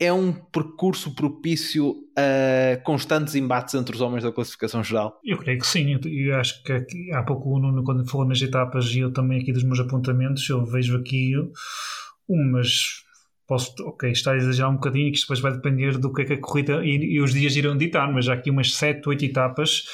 [0.00, 5.20] é um percurso propício a constantes embates entre os homens da classificação geral?
[5.24, 5.98] Eu creio que sim.
[6.04, 9.40] Eu, acho que aqui, há pouco o Nuno, quando falou nas etapas, e eu também
[9.40, 11.32] aqui dos meus apontamentos, eu vejo aqui
[12.28, 13.06] umas.
[13.46, 16.24] Posso, ok, está a exagerar um bocadinho, que isto depois vai depender do que é
[16.26, 19.24] que a corrida e, e os dias irão ditar, mas há aqui umas 7, 8
[19.24, 19.84] etapas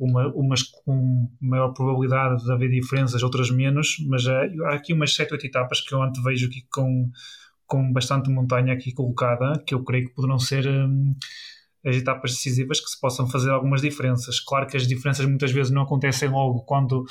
[0.00, 5.14] uma, umas com maior probabilidade de haver diferenças, outras menos, mas há, há aqui umas
[5.14, 7.10] 7, 8 etapas que eu antevejo aqui com,
[7.70, 11.14] com bastante montanha aqui colocada, que eu creio que poderão ser hum,
[11.86, 14.40] as etapas decisivas que se possam fazer algumas diferenças.
[14.40, 17.06] Claro que as diferenças muitas vezes não acontecem logo quando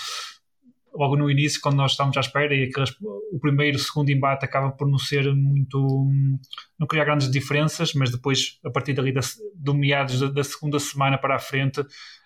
[0.93, 2.93] logo no início, quando nós estamos à espera e aqueles,
[3.31, 5.77] o primeiro, segundo embate acaba por não ser muito.
[5.77, 6.37] Hum,
[6.77, 9.21] não criar grandes diferenças, mas depois, a partir dali da,
[9.55, 11.81] do meados da, da segunda semana para a frente,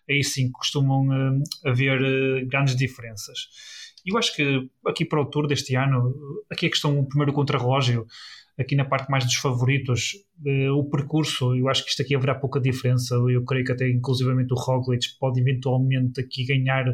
[0.10, 3.48] aí sim costumam hum, haver uh, grandes diferenças.
[4.06, 6.14] Eu acho que aqui para o Tour deste ano,
[6.52, 8.06] aqui a questão, o primeiro contrarrelógio,
[8.60, 10.14] aqui na parte mais dos favoritos,
[10.46, 13.16] uh, o percurso, eu acho que isto aqui haverá pouca diferença.
[13.16, 16.86] Eu creio que até inclusivamente o Roglic pode eventualmente aqui ganhar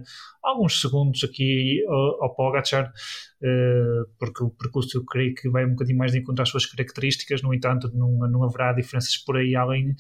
[0.42, 5.72] alguns segundos aqui ao, ao Pogacar, uh, porque o percurso eu creio que vai um
[5.72, 9.56] bocadinho mais de encontrar as suas características, no entanto não, não haverá diferenças por aí
[9.56, 9.96] além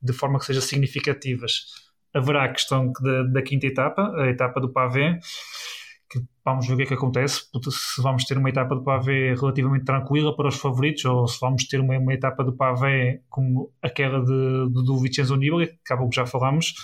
[0.00, 1.66] de forma que sejam significativas.
[2.14, 5.18] Haverá a questão da, da quinta etapa, a etapa do Pavé,
[6.12, 9.34] que vamos ver o que é que acontece, se vamos ter uma etapa do pavé
[9.34, 13.72] relativamente tranquila para os favoritos ou se vamos ter uma, uma etapa do pavé como
[13.80, 16.74] aquela de, de, do Vincenzo Nibali, que acabou que já falamos,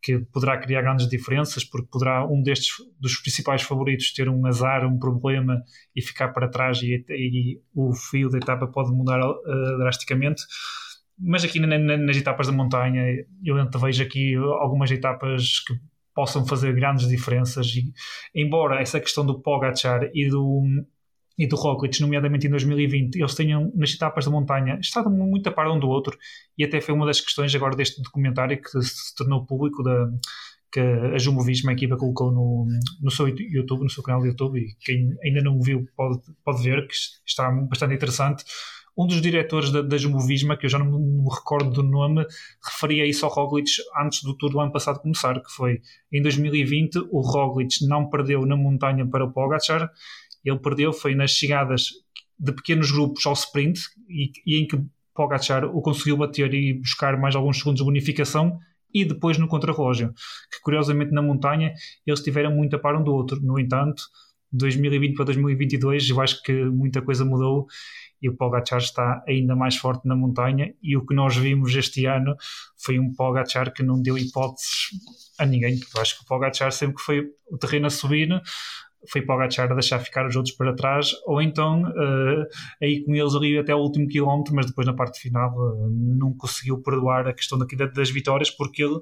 [0.00, 4.86] que poderá criar grandes diferenças, porque poderá um destes dos principais favoritos ter um azar,
[4.86, 5.60] um problema
[5.96, 10.42] e ficar para trás e, e o fio da etapa pode mudar uh, drasticamente.
[11.18, 13.02] Mas aqui na, na, nas etapas da montanha,
[13.42, 15.74] eu vejo aqui algumas etapas que
[16.16, 17.66] possam fazer grandes diferenças.
[17.76, 17.92] E,
[18.34, 20.62] embora essa questão do Pogacar e do,
[21.38, 25.52] e do Roglic, nomeadamente em 2020, eles tenham nas etapas da montanha estado muito a
[25.52, 26.16] par um do outro,
[26.56, 30.10] e até foi uma das questões agora deste documentário que se tornou público da
[30.72, 32.66] que a Jumbo Visma, a equipa, colocou no,
[33.00, 36.20] no seu YouTube, no seu canal de YouTube, e quem ainda não o viu pode,
[36.44, 36.94] pode ver que
[37.24, 38.44] está bastante interessante
[38.96, 42.24] um dos diretores da, da Jumbo-Visma, que eu já não me recordo do nome,
[42.64, 43.70] referia isso ao Roglic
[44.00, 45.80] antes do Tour do ano passado começar, que foi
[46.10, 49.90] em 2020 o Roglic não perdeu na montanha para o Pogacar,
[50.44, 51.88] ele perdeu foi nas chegadas
[52.38, 54.80] de pequenos grupos ao sprint e, e em que
[55.14, 58.58] Pogacar o conseguiu bater e buscar mais alguns segundos de bonificação
[58.92, 60.12] e depois no contrarrelógio,
[60.50, 61.72] que curiosamente na montanha
[62.06, 63.40] eles tiveram muito a par um do outro.
[63.40, 64.02] No entanto,
[64.52, 67.66] 2020 para 2022 eu acho que muita coisa mudou
[68.20, 70.74] e o Pogacar está ainda mais forte na montanha.
[70.82, 72.34] E o que nós vimos este ano
[72.76, 74.90] foi um Pogacar que não deu hipóteses
[75.38, 75.78] a ninguém.
[75.94, 78.28] Eu acho que o Pogacar sempre que foi o terreno a subir
[79.10, 81.12] foi Pogacar a deixar ficar os outros para trás.
[81.26, 82.46] Ou então uh,
[82.82, 86.34] aí com eles ali até o último quilómetro mas depois na parte final uh, não
[86.34, 89.00] conseguiu perdoar a questão daqui das vitórias porque ele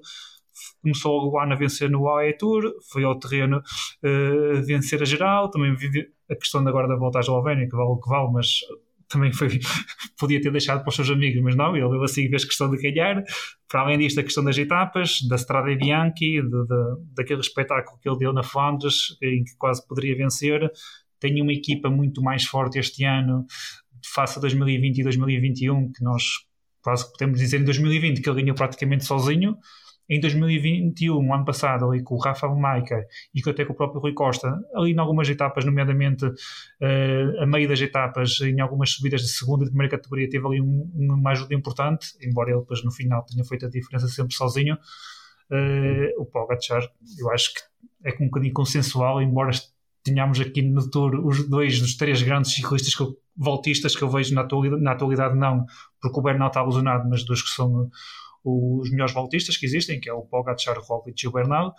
[0.83, 5.51] começou o ano a vencer no AE Tour, foi ao terreno uh, vencer a geral,
[5.51, 8.61] também vive a questão agora da volta à Eslovénia, que vale o que vale, mas
[9.09, 9.49] também foi,
[10.19, 12.77] podia ter deixado para os seus amigos, mas não, ele, ele assim fez questão de
[12.77, 13.23] ganhar.
[13.69, 18.09] Para além disto, a questão das etapas, da Strada Bianchi, de, de, daquele espetáculo que
[18.09, 20.71] ele deu na Flandres, em que quase poderia vencer.
[21.19, 23.47] Tem uma equipa muito mais forte este ano,
[24.15, 26.23] face a 2020 e 2021, que nós
[26.83, 29.57] quase podemos dizer em 2020 que ele ganhou praticamente sozinho
[30.09, 34.13] em 2021, ano passado, ali com o Rafael Maica e até com o próprio Rui
[34.13, 39.29] Costa, ali em algumas etapas, nomeadamente uh, a meio das etapas, em algumas subidas de
[39.29, 43.25] segunda e primeira categoria, teve ali um, uma ajuda importante, embora ele depois no final
[43.25, 44.77] tenha feito a diferença sempre sozinho.
[45.51, 46.87] Uh, o Pogacar,
[47.19, 47.61] eu acho que
[48.05, 49.51] é um bocadinho consensual, embora
[50.03, 54.09] tenhamos aqui no Tour os dois dos três grandes ciclistas que eu, voltistas que eu
[54.09, 55.65] vejo na atualidade, na atualidade não,
[56.01, 57.91] porque o Bernal está alusionado, mas dos que são
[58.45, 61.75] os melhores voltistas que existem, que é o Pogacar, Roglic e o Bernal,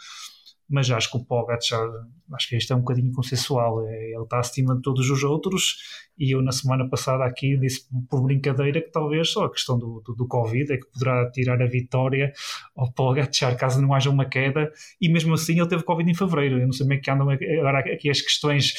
[0.69, 1.87] mas acho que o Pogacar,
[2.33, 5.77] acho que isto é um bocadinho consensual, é, ele está acima de todos os outros
[6.17, 10.01] e eu na semana passada aqui disse por brincadeira que talvez só a questão do,
[10.05, 12.31] do, do Covid é que poderá tirar a vitória
[12.75, 16.59] ao Pogacar caso não haja uma queda e mesmo assim ele teve Covid em Fevereiro,
[16.59, 18.73] eu não sei como é que andam agora aqui as questões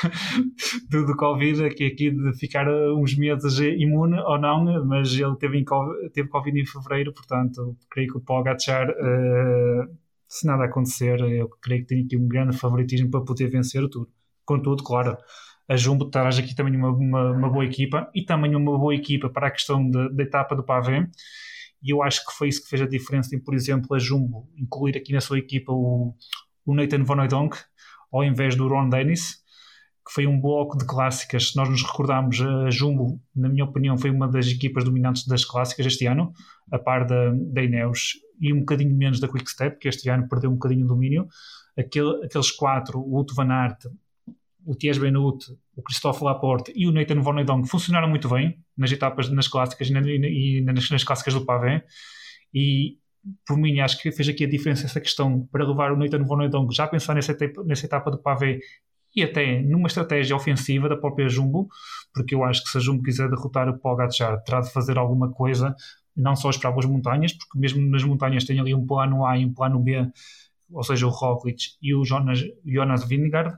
[0.90, 5.64] do, do Covid, aqui, aqui de ficar uns meses imune ou não, mas ele teve,
[6.12, 10.00] teve Covid em Fevereiro, portanto creio que o Pogacar uh,
[10.30, 13.90] se nada acontecer, eu creio que tem aqui um grande favoritismo para poder vencer o
[13.90, 14.06] Tour.
[14.44, 15.18] Contudo, claro,
[15.68, 19.28] a Jumbo traz aqui também uma, uma, uma, boa equipa e também uma boa equipa
[19.28, 21.08] para a questão da etapa do pavé.
[21.82, 24.48] E eu acho que foi isso que fez a diferença em, por exemplo, a Jumbo
[24.56, 26.14] incluir aqui na sua equipa o,
[26.64, 27.56] o Nathan Van Oudonk
[28.12, 29.42] ao invés do Ron Dennis,
[30.10, 31.50] que foi um bloco de clássicas.
[31.50, 35.44] Se nós nos recordarmos, a Jumbo, na minha opinião, foi uma das equipas dominantes das
[35.44, 36.32] clássicas este ano,
[36.72, 40.50] a par da, da Ineos e um bocadinho menos da Quickstep, que este ano perdeu
[40.50, 41.28] um bocadinho o domínio.
[41.78, 43.86] Aquele, aqueles quatro, o Uto Van Aert,
[44.66, 45.46] o Thies Benut,
[45.76, 49.88] o Christophe Laporte e o Nathan Van Donk funcionaram muito bem nas etapas, nas clássicas
[49.90, 51.84] e, e nas, nas, clássicas do Pavé.
[52.52, 52.98] E
[53.46, 56.48] por mim, acho que fez aqui a diferença essa questão para levar o Nathan Van
[56.48, 58.58] Donk já a pensar nessa etapa, nessa etapa do Pavé
[59.14, 61.68] e até numa estratégia ofensiva da própria Jumbo,
[62.12, 65.30] porque eu acho que se a Jumbo quiser derrotar o Pogacar, terá de fazer alguma
[65.30, 65.74] coisa,
[66.16, 69.44] não só esperar pelas montanhas, porque mesmo nas montanhas tem ali um plano A e
[69.44, 70.10] um plano B,
[70.70, 73.56] ou seja, o Roglic e o Jonas, Jonas Vingegaard,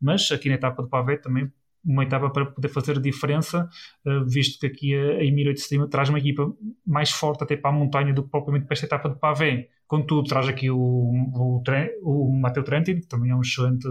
[0.00, 1.50] mas aqui na etapa do Pavé também
[1.88, 3.68] uma etapa para poder fazer diferença,
[4.06, 6.52] eh, visto que aqui a Emirates de Cima traz uma equipa
[6.86, 9.68] mais forte até para a montanha do que propriamente para esta etapa de pavé.
[9.86, 11.62] Contudo, traz aqui o, o,
[12.02, 13.88] o Matteo Trentin, que também é um excelente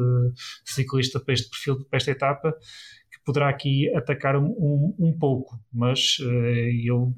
[0.63, 2.53] ciclista para este perfil, para esta etapa,
[3.11, 7.15] que poderá aqui atacar um, um, um pouco, mas uh, eu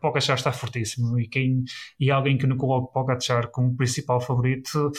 [0.00, 1.64] Pogacar está fortíssimo e, quem,
[1.98, 4.90] e alguém que não coloque Pogacar como principal favorito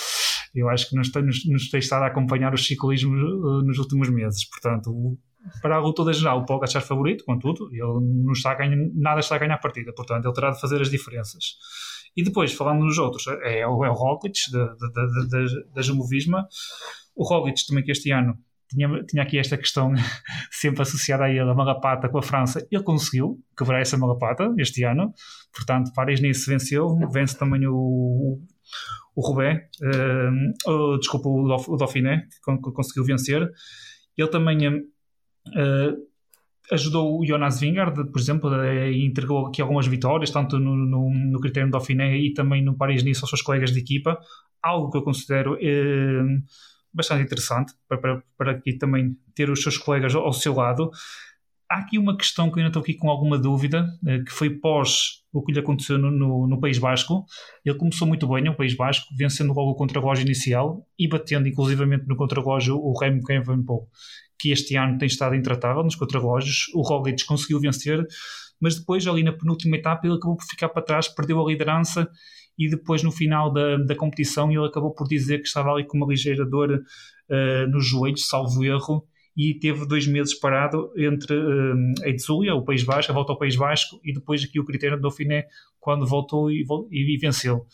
[0.54, 4.10] eu acho que nos, nos, nos tem estado a acompanhar o ciclismo uh, nos últimos
[4.10, 4.48] meses.
[4.50, 5.18] Portanto,
[5.62, 9.20] para a luta da geral, o Pogacar favorito, contudo, ele não está a ganhar, nada
[9.20, 11.56] está a ganhar a partida, portanto, ele terá de fazer as diferenças.
[12.16, 15.82] E depois, falando nos outros, é, é o, é o Roglic, da, da, da, da
[15.82, 16.48] Jumbo Visma.
[17.16, 18.38] O Roglic também que este ano
[18.70, 19.94] tinha, tinha aqui esta questão
[20.52, 22.66] sempre associada a ele, a malapata com a França.
[22.72, 25.14] Ele conseguiu quebrar essa malapata este ano,
[25.54, 28.40] portanto, Paris-Nice venceu, vence também o,
[29.20, 33.50] o Roubaix, uh, oh, desculpa, o, Dauphiné, que conseguiu vencer.
[34.18, 35.98] Ele também uh,
[36.72, 41.40] ajudou o Jonas Vingard, por exemplo, e entregou aqui algumas vitórias, tanto no, no, no
[41.40, 44.18] critério do Dauphiné e também no Paris-Nice aos seus colegas de equipa,
[44.64, 46.44] algo que eu considero uh,
[46.94, 50.90] bastante interessante para, para, para aqui também ter os seus colegas ao seu lado.
[51.70, 53.86] Há aqui uma questão que eu ainda estou aqui com alguma dúvida,
[54.26, 57.26] que foi pós o que lhe aconteceu no, no, no, País Basco.
[57.64, 62.08] Ele começou muito bem no País Basco, vencendo logo o contrarrelógio inicial e batendo inclusivamente
[62.08, 63.88] no contrarrelógio o Remo Evenepoel,
[64.40, 66.66] que este ano tem estado intratável nos contrarrelógios.
[66.74, 68.04] O Roglic conseguiu vencer,
[68.60, 72.10] mas depois ali na penúltima etapa ele acabou por ficar para trás, perdeu a liderança
[72.58, 75.98] e depois no final da, da competição ele acabou por dizer que estava ali com
[75.98, 79.08] uma ligeira dor uh, nos joelhos, salvo erro,
[79.40, 83.40] e teve dois meses parado entre um, a Itzulia, o País Basco, a volta ao
[83.40, 85.46] País Basco e depois aqui o critério do Dauphiné
[85.80, 87.66] quando voltou e, e, venceu.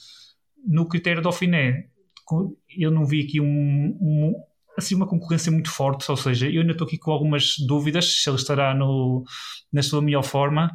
[0.64, 1.86] No critério do Dauphiné
[2.78, 4.34] eu não vi aqui um, um,
[4.78, 8.30] assim uma concorrência muito forte, ou seja, eu ainda estou aqui com algumas dúvidas se
[8.30, 9.24] ele estará no,
[9.74, 10.70] na sua melhor forma,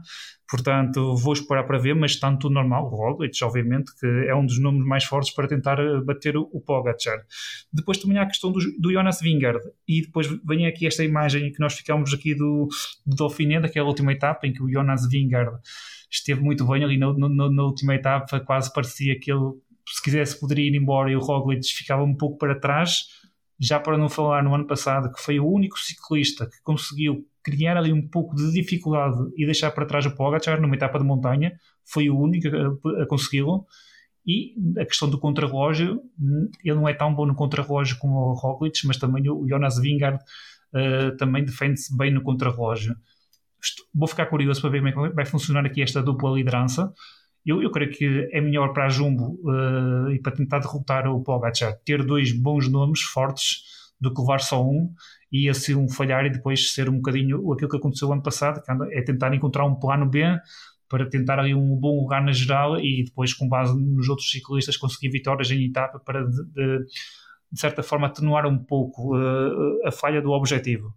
[0.50, 2.86] Portanto, vou esperar para ver, mas está tudo normal.
[2.86, 6.50] O Roglic, obviamente, que é um dos nomes mais fortes para tentar eh, bater o,
[6.52, 7.24] o Pogacar.
[7.72, 9.60] Depois também há a questão do, do Jonas Vingard.
[9.86, 12.68] E depois vem aqui esta imagem que nós ficamos aqui do,
[13.06, 15.56] do Dauphiné, daquela última etapa em que o Jonas Vingard
[16.10, 19.52] esteve muito bem ali na, na, última etapa, quase parecia que ele,
[19.86, 23.19] se quisesse, poderia ir embora e o Roglic ficava um pouco para trás.
[23.60, 27.76] Já para não falar no ano passado, que foi o único ciclista que conseguiu criar
[27.76, 31.52] ali um pouco de dificuldade e deixar para trás o Pogacar numa etapa de montanha,
[31.84, 32.48] foi o único
[33.02, 33.66] a, consegui-lo.
[34.26, 36.00] E a questão do contrarrelógio,
[36.64, 40.22] ele não é tão bom no contrarrelógio como o Roglic, mas também o Jonas Vingard
[40.74, 42.94] uh, também defende-se bem no contrarrelógio.
[43.94, 46.92] Vou ficar curioso para ver como é que vai funcionar aqui esta dupla liderança.
[47.44, 51.22] Eu, eu creio que é melhor para a Jumbo uh, e para tentar derrotar o
[51.22, 53.62] Pogacar ter dois bons nomes fortes
[54.00, 54.92] do que levar só um
[55.30, 58.62] e assim um falhar e depois ser um bocadinho aquilo que aconteceu ano passado,
[58.92, 60.24] é tentar encontrar um plano B
[60.88, 64.76] para tentar ali um bom lugar na geral e depois com base nos outros ciclistas
[64.76, 66.78] conseguir vitórias em etapa para de, de,
[67.52, 70.92] de certa forma atenuar um pouco uh, a falha do objetivo.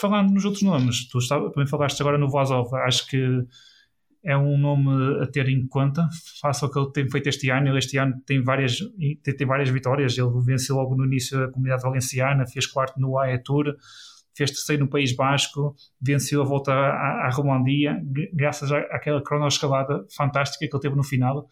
[0.00, 3.18] Falando nos outros nomes, tu também falaste agora no Vazov, acho que
[4.24, 6.06] é um nome a ter em conta,
[6.40, 7.68] face ao que ele tem feito este ano.
[7.68, 8.78] Ele este ano tem várias,
[9.22, 10.16] tem, tem várias vitórias.
[10.16, 13.74] Ele venceu logo no início a comunidade valenciana, fez quarto no AE Tour,
[14.36, 18.00] fez terceiro no País Basco, venceu a volta à, à Romandia,
[18.34, 21.48] graças à, àquela cronoescalada fantástica que ele teve no final.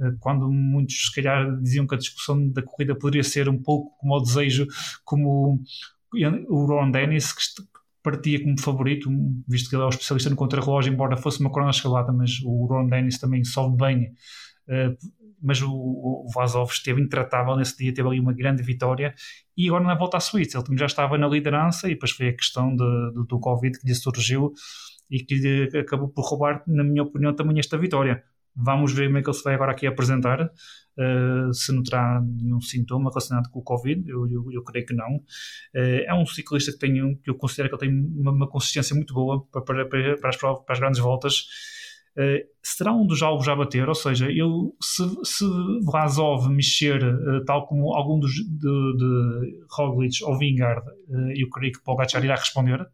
[0.00, 3.96] Eh, quando muitos, se calhar, diziam que a discussão da corrida poderia ser um pouco
[3.98, 4.66] como o desejo,
[5.04, 5.60] como
[6.48, 7.62] o Ron Dennis, que
[8.02, 9.10] partia como favorito,
[9.48, 12.66] visto que ele é o especialista no contrarrelógio, embora fosse uma corona escalada, mas o
[12.66, 14.12] Ron Dennis também sobe bem.
[14.68, 14.96] Uh,
[15.42, 19.14] mas o, o Vazov esteve intratável nesse dia, teve ali uma grande vitória
[19.56, 22.36] e agora na volta à Suíça ele já estava na liderança e depois foi a
[22.36, 24.52] questão de, de, do Covid que lhe surgiu
[25.10, 28.22] e que lhe acabou por roubar, na minha opinião, também esta vitória.
[28.54, 32.20] Vamos ver como é que ele se vai agora aqui apresentar, uh, se não terá
[32.20, 35.16] nenhum sintoma relacionado com o Covid, eu, eu, eu creio que não.
[35.74, 38.94] Uh, é um ciclista que, tem, que eu considero que ele tem uma, uma consistência
[38.94, 41.46] muito boa para, para, para, as, para as grandes voltas.
[42.16, 45.44] Uh, será um dos alvos a bater, ou seja, eu, se, se
[45.84, 50.84] Vlasov mexer, uh, tal como algum dos de, de Roglic ou Vingard,
[51.36, 52.86] eu creio que Pogacar irá responder.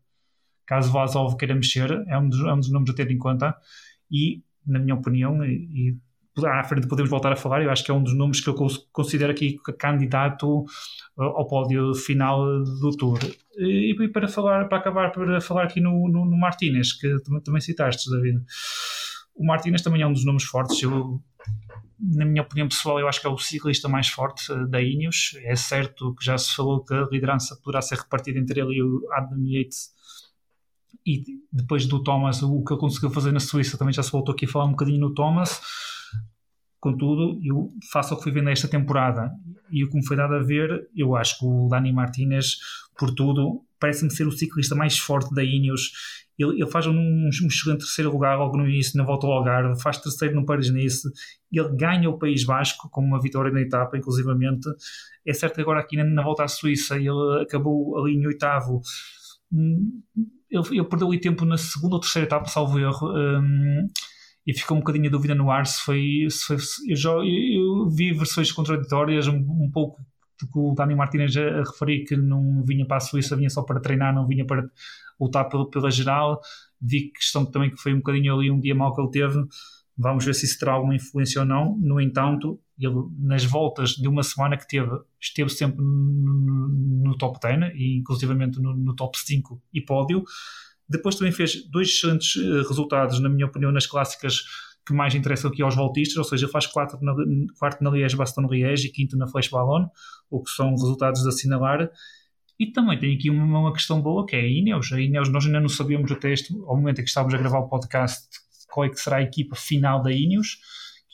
[0.66, 3.56] Caso Vlasov queira mexer, é um dos, é um dos números a ter em conta.
[4.10, 5.96] E na minha opinião, e, e
[6.44, 8.54] à frente podemos voltar a falar, eu acho que é um dos nomes que eu
[8.92, 10.64] considero aqui candidato
[11.16, 13.18] ao pódio final do Tour.
[13.56, 17.42] E, e para falar, para acabar, para falar aqui no, no, no Martínez, que também,
[17.42, 18.42] também citaste, David.
[19.34, 20.82] O Martínez também é um dos nomes fortes.
[20.82, 21.22] Eu,
[21.98, 25.38] na minha opinião pessoal, eu acho que é o ciclista mais forte uh, da Ineos.
[25.42, 28.82] É certo que já se falou que a liderança poderá ser repartida entre ele e
[28.82, 29.95] o Adam Yates
[31.06, 31.22] e
[31.52, 34.44] depois do Thomas, o que ele conseguiu fazer na Suíça, também já se voltou aqui
[34.44, 35.60] a falar um bocadinho no Thomas.
[36.80, 39.30] Contudo, eu faço o que fui vendo esta temporada
[39.70, 42.56] e o que me foi dado a ver, eu acho que o Dani Martinez,
[42.98, 45.92] por tudo, parece-me ser o ciclista mais forte da Ineos.
[46.38, 49.80] Ele, ele faz um, um excelente terceiro lugar logo no início, na volta ao Algarve,
[49.80, 51.08] faz terceiro no Paris-Nice,
[51.50, 54.68] ele ganha o País Basco com uma vitória na etapa, inclusivamente.
[55.24, 58.80] É certo que agora aqui na, na volta à Suíça ele acabou ali em oitavo
[59.52, 60.02] hum,
[60.50, 63.86] ele, ele perdeu ali tempo na segunda ou terceira etapa, salvo erro, um,
[64.46, 66.26] e ficou um bocadinho a dúvida no ar se foi.
[66.30, 66.56] Se foi
[66.88, 70.00] eu, já, eu, vi versões contraditórias, um, um pouco
[70.40, 73.62] do que o Dani Martínez a referir que não vinha para a Suíça, vinha só
[73.62, 74.68] para treinar, não vinha para
[75.20, 76.40] lutar pela, pela geral.
[76.80, 79.42] Vi questão também que foi um bocadinho ali um dia mal que ele teve.
[79.96, 81.76] Vamos ver se isso terá alguma influência ou não.
[81.78, 84.90] No entanto, ele, nas voltas de uma semana que teve,
[85.20, 86.68] esteve sempre no,
[87.04, 90.22] no top 10 e inclusivamente no, no, top 5 e pódio.
[90.88, 94.42] Depois também fez dois excelentes eh, resultados, na minha opinião, nas clássicas
[94.86, 97.12] que mais interessam aqui aos voltistas, ou seja, faz quarto na,
[97.58, 99.86] quarto na Liège-Bastogne-Liège e quinto na Flash Ballon,
[100.30, 101.90] o que são resultados de assinalar.
[102.58, 104.92] E também tem aqui uma, uma questão boa que é a Ineos.
[104.92, 107.58] A Ineos nós ainda não sabíamos o texto, ao momento em que estávamos a gravar
[107.58, 108.28] o podcast,
[108.70, 110.58] qual é que será a equipa final da Ineos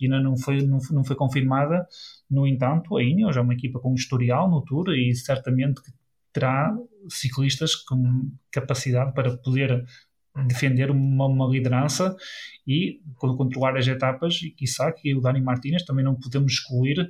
[0.03, 1.87] que ainda não foi, não, não foi confirmada.
[2.29, 5.81] No entanto, a Ineos é uma equipa com historial no Tour e certamente
[6.33, 6.77] terá
[7.09, 9.85] ciclistas com capacidade para poder
[10.47, 12.17] defender uma, uma liderança
[12.67, 14.43] e controlar as etapas.
[14.43, 17.09] E quiçá que o Dani Martínez também não podemos excluir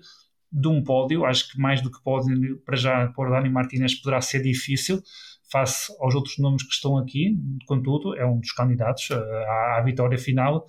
[0.53, 4.21] de um pódio, acho que mais do que pódio para já por Dani Martínez poderá
[4.21, 5.03] ser difícil
[5.51, 10.19] face aos outros nomes que estão aqui, contudo é um dos candidatos à, à vitória
[10.19, 10.67] final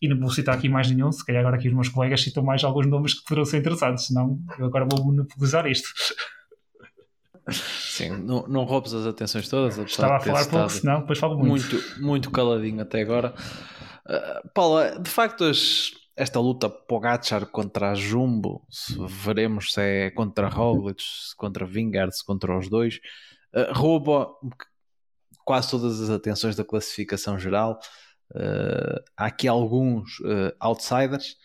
[0.00, 2.42] e não vou citar aqui mais nenhum, se calhar agora aqui os meus colegas citam
[2.42, 5.88] mais alguns nomes que poderão ser interessantes, senão eu agora vou monopolizar isto.
[7.50, 9.76] Sim, não, não roubes as atenções todas.
[9.78, 11.76] Estava a falar pouco, senão depois falo muito.
[11.76, 13.34] Muito, muito caladinho até agora.
[14.06, 20.48] Uh, Paula, de facto, as, esta luta Pogacar contra Jumbo, se veremos se é contra
[20.48, 23.00] Roglic, se contra Vingard, se contra os dois,
[23.54, 24.28] uh, rouba
[25.44, 27.78] quase todas as atenções da classificação geral.
[28.34, 31.36] Uh, há aqui alguns uh, outsiders,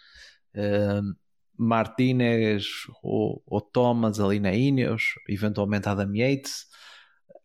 [0.55, 1.15] uh,
[1.55, 2.65] Martinez
[3.03, 6.65] ou, ou, Thomas ali na Ineos, eventualmente Adam Yates.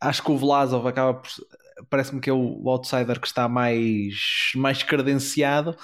[0.00, 1.28] Acho que o Vlasov acaba por.
[1.90, 5.76] Parece-me que é o outsider que está mais, mais credenciado,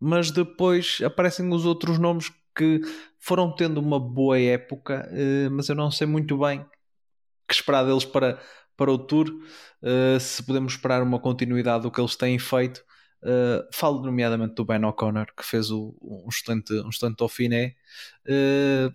[0.00, 2.80] mas depois aparecem os outros nomes que
[3.18, 5.06] foram tendo uma boa época,
[5.52, 6.64] mas eu não sei muito bem
[7.46, 8.40] que esperar deles para,
[8.80, 9.28] para o Tour,
[9.82, 12.82] uh, se podemos esperar uma continuidade do que eles têm feito.
[13.22, 17.76] Uh, falo nomeadamente do Ben O'Connor, que fez o, um excelente, um excelente Dauphiné.
[18.26, 18.90] Uh,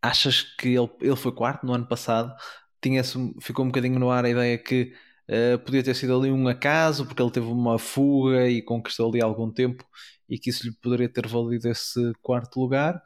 [0.00, 2.32] achas que ele, ele foi quarto no ano passado?
[2.80, 3.02] Tinha
[3.40, 4.94] ficou um bocadinho no ar a ideia que
[5.28, 9.20] uh, podia ter sido ali um acaso, porque ele teve uma fuga e conquistou ali
[9.20, 9.84] algum tempo
[10.28, 13.02] e que isso lhe poderia ter valido esse quarto lugar.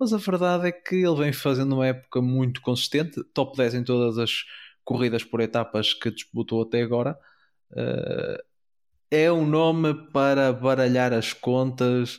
[0.00, 3.84] Mas a verdade é que ele vem fazendo uma época muito consistente, top 10 em
[3.84, 4.44] todas as
[4.84, 7.18] corridas por etapas que disputou até agora.
[7.70, 8.42] Uh,
[9.10, 12.16] é um nome para baralhar as contas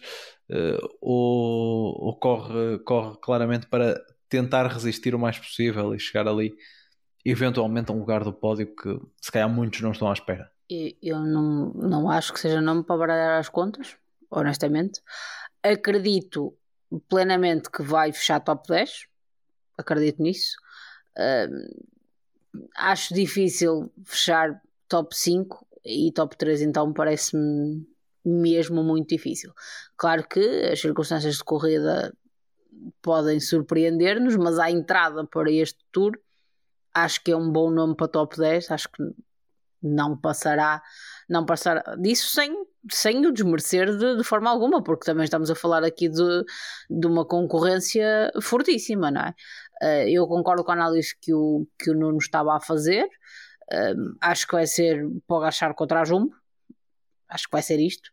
[0.49, 6.55] uh, ou, ou, corre, corre claramente para tentar resistir o mais possível e chegar ali
[7.23, 10.51] eventualmente a um lugar do pódio que se calhar muitos não estão à espera.
[10.69, 13.97] Eu não, não acho que seja nome para baralhar as contas,
[14.29, 15.01] honestamente.
[15.61, 16.55] Acredito
[17.07, 19.07] plenamente que vai fechar top 10,
[19.77, 20.55] acredito nisso.
[21.17, 21.94] Uh,
[22.75, 27.85] acho difícil fechar top 5 e top 3 então parece-me
[28.23, 29.53] mesmo muito difícil.
[29.95, 30.39] Claro que
[30.71, 32.11] as circunstâncias de corrida
[33.01, 36.17] podem surpreender-nos, mas a entrada para este tour
[36.95, 39.03] acho que é um bom nome para top 10, acho que
[39.83, 40.81] não passará,
[41.29, 42.51] não passará disso sem,
[42.89, 46.43] sem o desmerecer de, de forma alguma, porque também estamos a falar aqui de,
[46.89, 49.35] de uma concorrência fortíssima, não é?
[49.81, 54.15] Uh, eu concordo com a análise que o, que o Nuno estava a fazer, uh,
[54.21, 56.33] acho que vai ser para achar contra a Jumbo,
[57.29, 58.09] acho que vai ser isto.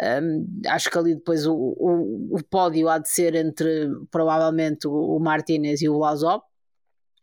[0.00, 4.92] Um, acho que ali depois o, o, o, pódio há de ser entre provavelmente o,
[4.92, 6.42] o Martinez e o Blasov,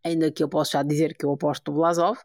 [0.03, 2.17] ainda que eu posso já dizer que eu aposto no Blasov.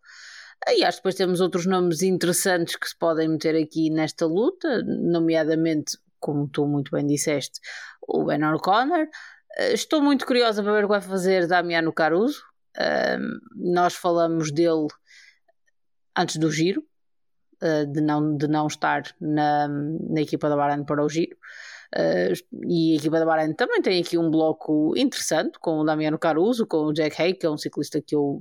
[0.69, 4.83] E acho que depois temos outros nomes interessantes que se podem meter aqui nesta luta,
[4.85, 7.61] nomeadamente, como tu muito bem disseste,
[8.07, 9.09] o Ben O'Connor.
[9.59, 12.43] Uh, estou muito curiosa para ver o que vai fazer Damiano Caruso.
[12.77, 14.89] Uh, nós falamos dele
[16.17, 16.85] antes do giro,
[17.63, 21.37] uh, de, não, de não estar na, na equipa da Bahrein para o giro.
[21.95, 22.33] Uh,
[22.67, 26.67] e a equipa da Bahrein também tem aqui um bloco interessante com o Damiano Caruso,
[26.67, 28.41] com o Jack Hay, que é um ciclista que eu,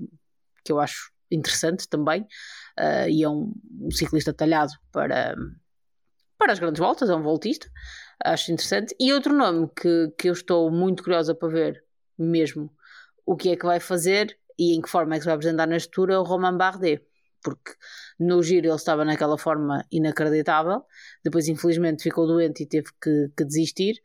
[0.64, 2.22] que eu acho interessante também,
[2.80, 5.36] uh, e é um, um, ciclista talhado para,
[6.42, 7.70] para as grandes voltas, é um voltista,
[8.26, 8.96] acho interessante.
[9.00, 11.84] E outro nome que, que eu estou muito curiosa para ver
[12.18, 12.74] mesmo
[13.24, 15.68] o que é que vai fazer e em que forma é que se vai apresentar
[15.68, 17.06] na tour é o Romain Bardet
[17.44, 17.74] porque
[18.20, 20.84] no giro ele estava naquela forma inacreditável,
[21.24, 24.00] depois infelizmente ficou doente e teve que, que desistir,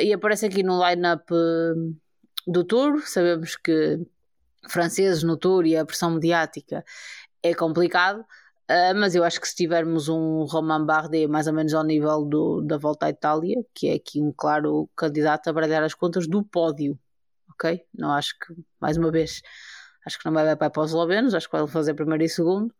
[0.00, 1.74] e aparece aqui no line-up eh,
[2.46, 4.00] do Tour, sabemos que
[4.70, 6.82] franceses no Tour e a pressão mediática
[7.42, 8.24] é complicado,
[8.70, 12.22] Uh, mas eu acho que se tivermos um Romain Bardet mais ou menos ao nível
[12.26, 16.28] do, da volta à Itália, que é aqui um claro candidato a baralhar as contas
[16.28, 16.98] do pódio,
[17.50, 17.82] ok?
[17.94, 19.40] Não acho que, mais uma vez,
[20.04, 22.70] acho que não vai para os eslovenos, acho que vai fazer primeiro e segundo,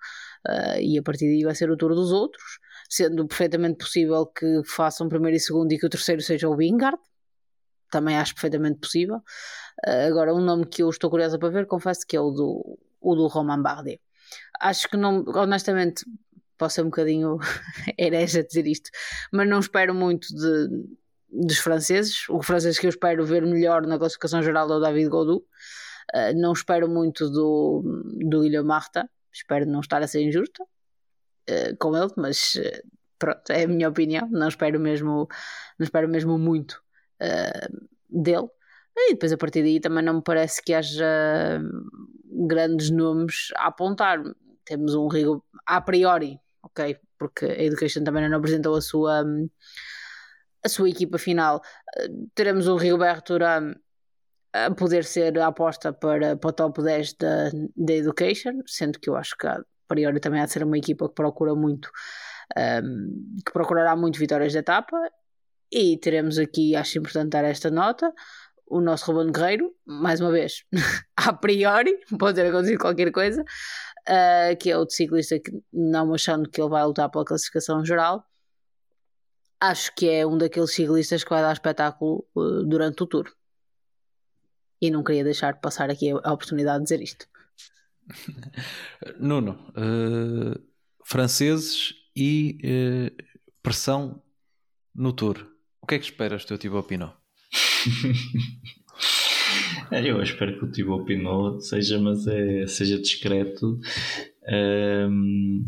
[0.47, 2.59] uh, e a partir daí vai ser o tour dos outros,
[2.91, 6.99] sendo perfeitamente possível que façam primeiro e segundo e que o terceiro seja o Wingard,
[7.91, 9.23] também acho perfeitamente possível.
[9.87, 12.79] Uh, agora, um nome que eu estou curiosa para ver, confesso que é o do,
[13.01, 14.03] o do Romain Bardet.
[14.61, 16.05] Acho que não, honestamente,
[16.59, 17.39] posso ser um bocadinho
[17.97, 18.91] herege a dizer isto,
[19.33, 20.69] mas não espero muito de,
[21.31, 22.29] dos franceses.
[22.29, 25.45] O francês que eu espero ver melhor na classificação geral é o David Godou.
[26.15, 27.83] Uh, não espero muito do,
[28.29, 32.89] do Guilherme Marta, espero não estar a ser injusta uh, com ele, mas uh,
[33.19, 34.29] pronto, é a minha opinião.
[34.31, 35.29] Não espero mesmo,
[35.79, 36.83] não espero mesmo muito
[38.09, 38.49] dele.
[39.09, 41.61] E depois a partir daí também não me parece que haja
[42.47, 44.23] grandes nomes a apontar.
[44.65, 46.99] Temos um Rigo a priori, ok?
[47.19, 49.25] Porque a Education também não apresentou a sua,
[50.65, 51.63] a sua equipa final.
[52.35, 53.75] Teremos o Rigoberto Urán
[54.53, 59.11] a poder ser a aposta para, para o top 10 da, da Education, sendo que
[59.11, 61.91] eu acho que a priori também há de ser uma equipa que procura muito,
[62.57, 64.97] um, que procurará muito vitórias de etapa.
[65.71, 68.11] E teremos aqui, acho importante dar esta nota,
[68.71, 70.65] o nosso Ruben Guerreiro, mais uma vez,
[71.17, 76.49] a priori, pode ter acontecido qualquer coisa, uh, que é outro ciclista que, não achando
[76.49, 78.25] que ele vai lutar pela classificação geral,
[79.61, 83.33] acho que é um daqueles ciclistas que vai dar espetáculo uh, durante o tour
[84.81, 87.27] e não queria deixar de passar aqui a oportunidade de dizer isto.
[89.19, 90.63] Nuno, uh,
[91.05, 93.13] franceses e
[93.63, 94.23] pressão
[94.95, 95.47] no Tour.
[95.81, 97.18] O que é que esperas do teu Thibaut Pinot?
[99.91, 103.79] Eu espero que o Thibaut Pinot seja, mas é, seja discreto.
[104.51, 105.65] Um,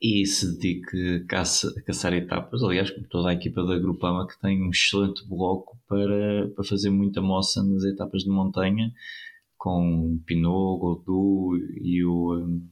[0.00, 2.62] e se dedique a, caça, a caçar etapas.
[2.62, 6.90] Aliás, como toda a equipa da Grupama, que tem um excelente bloco para, para fazer
[6.90, 8.92] muita moça nas etapas de montanha,
[9.56, 12.34] com Pinot, Godou e o.
[12.34, 12.68] Um,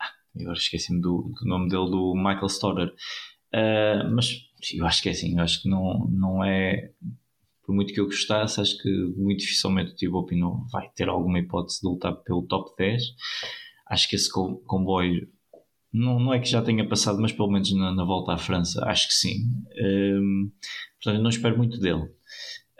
[0.00, 0.10] ah,
[0.40, 2.88] agora esqueci-me do, do, nome dele, do Michael Storer.
[3.54, 6.90] Uh, mas eu acho que é assim, eu acho que não, não é.
[7.64, 11.38] Por muito que eu gostasse, acho que muito dificilmente o Thibaut Pinot vai ter alguma
[11.38, 13.02] hipótese de lutar pelo top 10.
[13.88, 15.28] Acho que esse comboio
[15.92, 18.84] não, não é que já tenha passado, mas pelo menos na, na volta à França,
[18.86, 19.38] acho que sim.
[19.82, 20.50] Um,
[21.02, 22.08] portanto, não espero muito dele.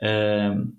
[0.02, 0.72] Um,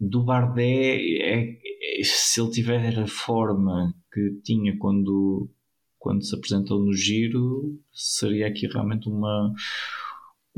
[0.00, 5.50] do Bardet, é, é, se ele tiver a forma que tinha quando,
[5.98, 9.52] quando se apresentou no giro, seria aqui realmente uma,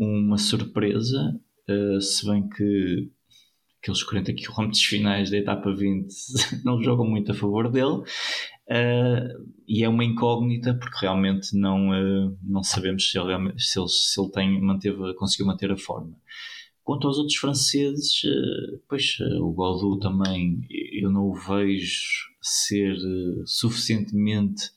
[0.00, 1.38] uma surpresa.
[1.68, 3.10] Uh, se bem que
[3.82, 6.08] aqueles 40 km finais da etapa 20
[6.64, 8.02] não jogam muito a favor dele.
[8.70, 13.88] Uh, e é uma incógnita porque realmente não, uh, não sabemos se ele, se ele,
[13.88, 16.16] se ele tem, manteve, conseguiu manter a forma.
[16.84, 22.96] Quanto aos outros franceses, uh, pois o Godot também eu não o vejo ser
[23.44, 24.70] suficientemente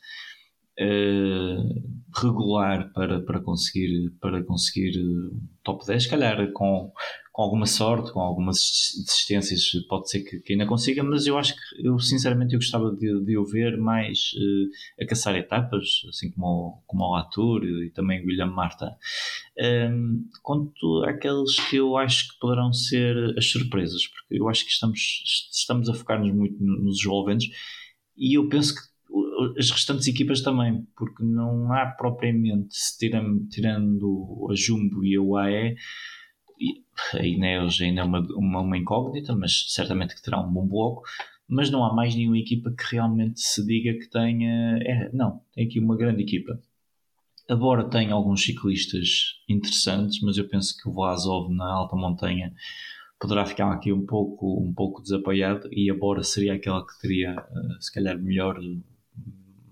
[2.15, 6.91] regular para, para conseguir, para conseguir uh, top 10, se calhar com,
[7.31, 8.57] com alguma sorte, com algumas
[9.05, 12.91] desistências, pode ser que, que ainda consiga, mas eu acho que eu sinceramente eu gostava
[12.91, 17.89] de, de o ver mais uh, a caçar etapas, assim como como o Latour e
[17.89, 18.95] também o William Marta.
[19.59, 24.71] Um, quanto àqueles que eu acho que poderão ser as surpresas, porque eu acho que
[24.71, 27.49] estamos, estamos a focar-nos muito nos envolventes
[28.15, 28.92] e eu penso que
[29.57, 35.75] as restantes equipas também, porque não há propriamente, tirando, tirando a Jumbo e a UAE,
[37.13, 41.03] a Ineos ainda é uma, uma, uma, incógnita, mas certamente que terá um bom bloco,
[41.47, 44.77] mas não há mais nenhuma equipa que realmente se diga que tenha.
[44.81, 46.59] É, não, tem aqui uma grande equipa.
[47.49, 52.53] Embora tenha alguns ciclistas interessantes, mas eu penso que o Vlasov na alta montanha
[53.19, 57.31] poderá ficar aqui um pouco, um pouco desapoiado e a Bora seria aquela que teria,
[57.31, 58.59] eh, se calhar, melhor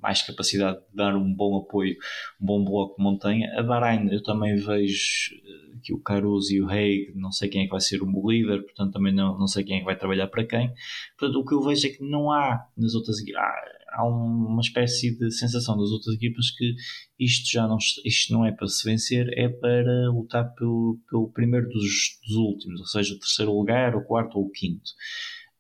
[0.02, 1.96] mais capacidade de dar um bom apoio,
[2.42, 3.54] um bom bloco de montanha.
[3.58, 7.62] A Bahrein eu também vejo eh, que o Caruso e o Haig, não sei quem
[7.62, 9.98] é que vai ser o líder, portanto também não, não sei quem é que vai
[9.98, 10.74] trabalhar para quem.
[11.18, 13.54] Portanto, o que eu vejo é que não há nas outras há,
[13.92, 16.74] há uma espécie de sensação das outras equipas que
[17.20, 21.68] isto já não, isto não é para se vencer, é para lutar pelo, pelo primeiro
[21.70, 24.92] dos, dos últimos, ou seja, o terceiro lugar, o quarto ou o quinto.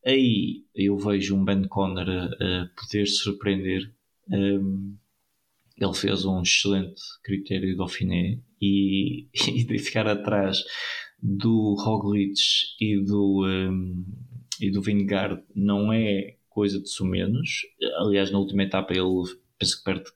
[0.05, 3.93] Aí eu vejo um Ben Conner a, a poder surpreender
[4.31, 4.97] um,
[5.77, 10.59] ele fez um excelente critério Dauphiné e, e de ficar atrás
[11.21, 12.39] do Roglic
[12.79, 14.05] e do, um,
[14.59, 17.61] e do Vingegaard não é coisa de sumenos.
[17.99, 19.23] Aliás, na última etapa ele
[19.57, 20.11] penso que perde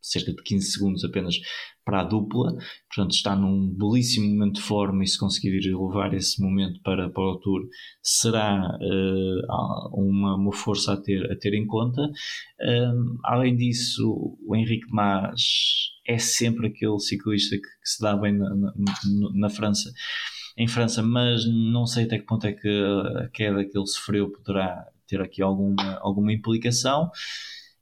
[0.00, 1.36] cerca de 15 segundos apenas
[1.84, 2.54] para a dupla,
[2.88, 7.22] portanto está num belíssimo momento de forma e se conseguir levar esse momento para, para
[7.22, 7.62] o Tour
[8.02, 12.02] será uh, uma, uma força a ter, a ter em conta.
[12.60, 18.36] Um, além disso, o Henrique Mas é sempre aquele ciclista que, que se dá bem
[18.36, 18.72] na, na,
[19.34, 19.90] na França
[20.56, 24.30] em França, mas não sei até que ponto é que a queda que ele sofreu
[24.30, 27.10] poderá ter aqui alguma, alguma implicação.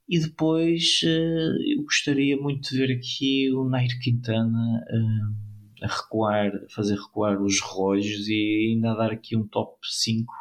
[0.08, 6.46] E depois uh, eu gostaria muito de ver aqui o Nairo Quintana uh, a recuar,
[6.56, 10.32] a fazer recuar os relógios e ainda dar aqui um top 5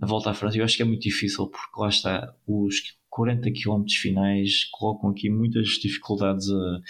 [0.00, 0.58] na volta à França.
[0.58, 2.74] Eu acho que é muito difícil porque lá está, os
[3.08, 6.80] 40 km finais colocam aqui muitas dificuldades a,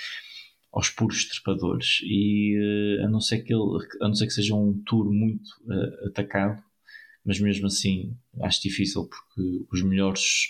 [0.73, 2.57] aos puros trepadores e
[3.05, 5.51] a, não ser que ele, a não ser que seja um tour muito
[6.07, 6.63] atacado,
[7.23, 10.49] mas mesmo assim acho difícil porque os melhores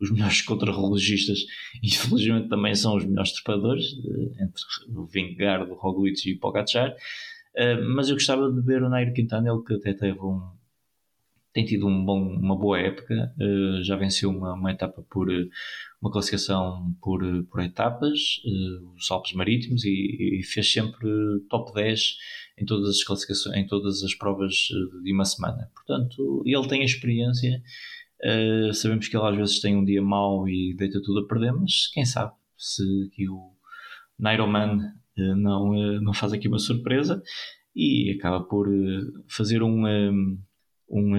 [0.00, 1.38] os melhores contrarrelogistas,
[1.82, 6.94] infelizmente também são os melhores trepadores, eh, entre o Vingegaard, o Roglic e o Pogacar.
[7.56, 10.42] Uh, mas eu gostava de ver o Nairo Quintana, ele que até teve um,
[11.54, 15.28] tem tido um bom, uma boa época, uh, já venceu uma, uma, etapa por
[16.02, 18.42] uma classificação por, por etapas,
[18.94, 21.08] os Alpes Marítimos, e, e, fez sempre
[21.48, 22.16] top 10
[22.58, 24.52] em todas as classificações, em todas as provas
[25.02, 25.70] de uma semana.
[25.74, 27.62] Portanto, ele tem a experiência
[28.22, 31.52] Uh, sabemos que ele às vezes tem um dia mau e deita tudo a perder,
[31.52, 33.52] mas quem sabe se aqui o
[34.18, 34.78] Nairoman
[35.18, 37.22] uh, não, uh, não faz aqui uma surpresa
[37.74, 38.68] e acaba por
[39.28, 40.38] fazer um, um,
[40.88, 41.12] um,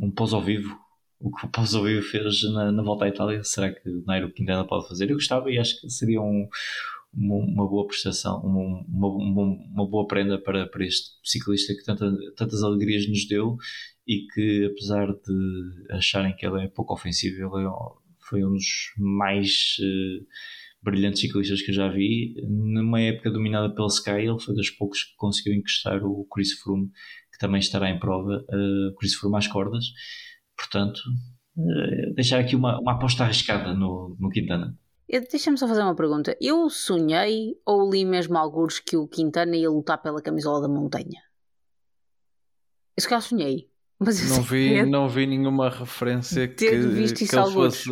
[0.00, 0.78] um pós ao vivo.
[1.18, 4.04] O que o pós ao vivo fez na, na volta à Itália, será que o
[4.06, 5.10] Nairo Quintana pode fazer?
[5.10, 6.48] Eu gostava e acho que seria um,
[7.16, 12.12] uma, uma, boa prestação, uma, uma, uma, boa prenda para, para este ciclista que tanta,
[12.36, 13.56] tantas alegrias nos deu
[14.06, 17.70] e que apesar de acharem que ele é pouco ofensivo, ele é,
[18.28, 20.26] foi um dos mais uh,
[20.82, 22.34] brilhantes ciclistas que eu já vi.
[22.46, 26.90] Numa época dominada pelo Sky, ele foi dos poucos que conseguiu encostar o Chris Froome,
[27.32, 29.86] que também estará em prova, uh, Chris Froome às cordas.
[30.56, 31.00] Portanto,
[31.56, 34.76] uh, deixar aqui uma, uma aposta arriscada no, no Quintana.
[35.08, 36.36] Deixa-me só fazer uma pergunta.
[36.40, 41.22] Eu sonhei ou li mesmo alguns que o Quintana ia lutar pela camisola da montanha?
[42.96, 43.68] Isso que eu sonhei.
[43.98, 47.88] Mas não vi, não vi nenhuma referência que, que, ele fosse,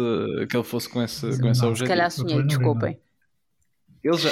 [0.48, 1.76] que ele fosse com esse, com esse objetivo.
[1.76, 3.01] Se calhar sonhei, desculpem.
[4.02, 4.30] Ele já,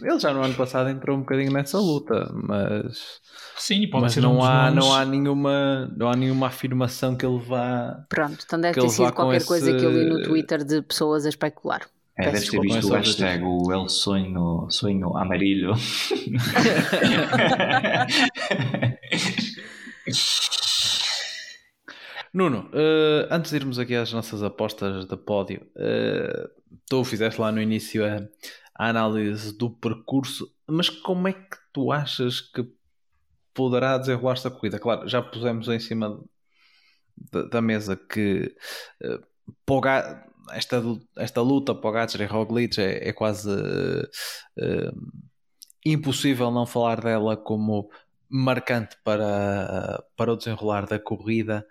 [0.00, 3.20] ele já no ano passado entrou um bocadinho nessa luta, mas,
[3.56, 7.26] Sim, pode mas ser não, um há, não, há nenhuma, não há nenhuma afirmação que
[7.26, 8.06] ele vá.
[8.08, 11.28] Pronto, então deve ter sido qualquer coisa que eu li no Twitter de pessoas a
[11.30, 11.84] especular.
[12.18, 15.74] É, deve ter visto o hashtag o El Sonho, sonho Amarillo.
[22.34, 26.50] Nuno, uh, antes de irmos aqui às nossas apostas de pódio, uh,
[26.88, 28.16] tu fizeste lá no início a,
[28.74, 32.68] a, análise do percurso, mas como é que tu achas que
[33.54, 34.80] poderá desenrolar-se a corrida?
[34.80, 36.20] Claro, já pusemos em cima
[37.30, 38.54] da, da mesa que
[39.04, 39.22] uh,
[40.52, 40.82] esta,
[41.16, 45.08] esta luta Pogacar e Roglic é, é quase uh,
[45.84, 47.90] impossível não falar dela como
[48.28, 51.66] marcante para, para o desenrolar da corrida,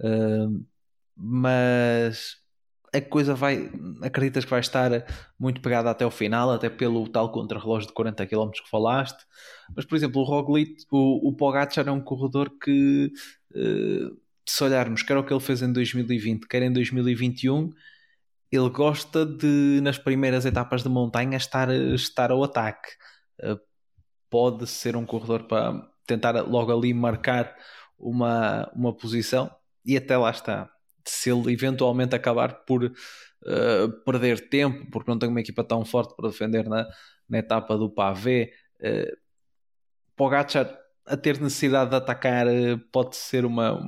[0.00, 0.64] uh,
[1.16, 2.40] mas
[2.92, 3.70] a coisa vai,
[4.02, 4.90] acreditas que vai estar
[5.38, 9.24] muito pegada até o final, até pelo tal contra-relógio de 40 km que falaste.
[9.76, 13.12] Mas, por exemplo, o Roglic, o, o Pogacar é um corredor que,
[13.52, 14.16] uh,
[14.46, 17.70] se olharmos, quer o que ele fez em 2020, quer em 2021,
[18.50, 22.90] ele gosta de, nas primeiras etapas de montanha, estar, estar ao ataque.
[23.42, 23.58] Uh,
[24.28, 27.54] pode ser um corredor para tentar logo ali marcar
[27.98, 29.50] uma, uma posição
[29.84, 30.70] e até lá está
[31.06, 36.14] se ele eventualmente acabar por uh, perder tempo, porque não tem uma equipa tão forte
[36.14, 36.86] para defender na,
[37.28, 39.20] na etapa do pavé, uh,
[40.16, 43.80] Pogacar a ter necessidade de atacar uh, pode ser uma.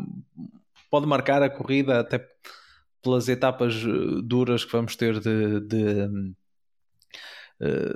[0.91, 2.27] pode marcar a corrida até
[3.03, 3.75] pelas etapas
[4.25, 6.35] duras que vamos ter de, de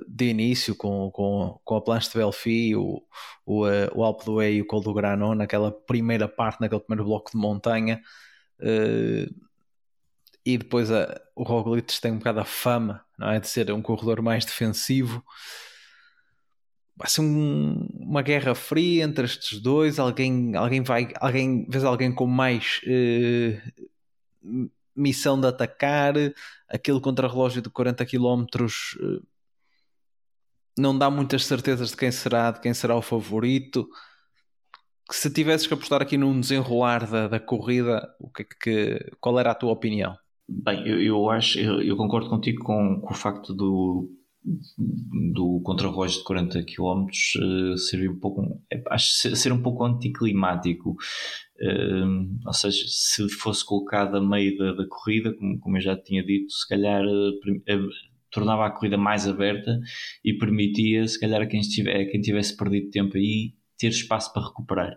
[0.06, 3.02] de início com, com, com a Planche de Belfi, o,
[3.44, 3.64] o,
[3.94, 7.36] o Alpe d'Huez e o Col do Granon, naquela primeira parte, naquele primeiro bloco de
[7.36, 8.00] montanha,
[10.46, 13.40] e depois a, o Roglic tem um bocado a fama não é?
[13.40, 15.24] de ser um corredor mais defensivo.
[16.96, 19.98] Vai ser um, uma guerra fria entre estes dois.
[19.98, 22.80] Alguém, alguém vai, alguém, vês alguém com mais
[24.97, 26.14] missão de atacar.
[26.68, 28.44] Aquele contra-relógio de 40 km
[29.01, 29.27] uh,
[30.77, 33.89] não dá muitas certezas de quem será, de quem será o favorito
[35.10, 39.52] se tivesses que apostar aqui num desenrolar da, da corrida, o que, que, qual era
[39.52, 40.16] a tua opinião?
[40.48, 44.09] Bem, eu, eu acho, eu, eu, concordo contigo com, com o facto do,
[45.32, 47.06] do contra-relógio de 40 km
[47.40, 50.97] uh, um pouco, é, acho ser um pouco anticlimático.
[51.60, 55.97] Uh, ou seja, se fosse colocado a meio da, da corrida, como, como eu já
[55.97, 57.89] tinha dito, se calhar uh,
[58.31, 59.81] tornava a corrida mais aberta
[60.24, 64.32] e permitia, se calhar, a quem, estiver, a quem tivesse perdido tempo aí ter espaço
[64.32, 64.97] para recuperar.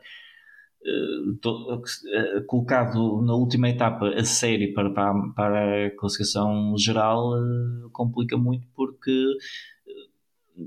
[0.81, 7.89] Uh, uh, colocado na última etapa a série para, para, para a classificação geral uh,
[7.91, 9.11] complica muito porque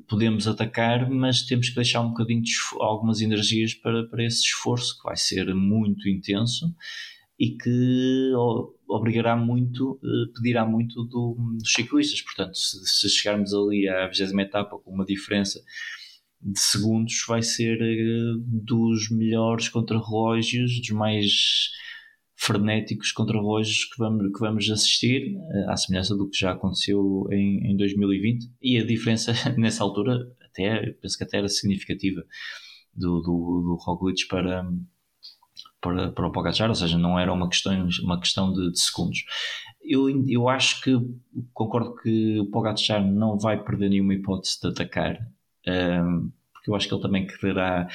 [0.07, 4.99] podemos atacar, mas temos que deixar um bocadinho de algumas energias para, para esse esforço
[4.99, 6.75] que vai ser muito intenso
[7.39, 8.33] e que
[8.89, 9.99] obrigará muito,
[10.35, 12.23] pedirá muito do, dos ciclistas.
[12.23, 15.61] Portanto, se, se chegarmos ali à 20 etapa com uma diferença
[16.43, 21.71] de segundos vai ser uh, dos melhores contrarrelógios, dos mais
[22.35, 27.73] frenéticos contrarrelógios que vamos, que vamos assistir, uh, à semelhança do que já aconteceu em,
[27.73, 28.51] em 2020.
[28.61, 32.25] E a diferença nessa altura, até penso que até era significativa
[32.93, 34.69] do, do, do Roglic para,
[35.81, 39.25] para, para o Pogacar, ou seja, não era uma questão, uma questão de, de segundos.
[39.81, 40.93] Eu, eu acho que
[41.53, 45.19] concordo que o Pogacar não vai perder nenhuma hipótese de atacar
[45.65, 47.89] porque eu acho que ele também quererá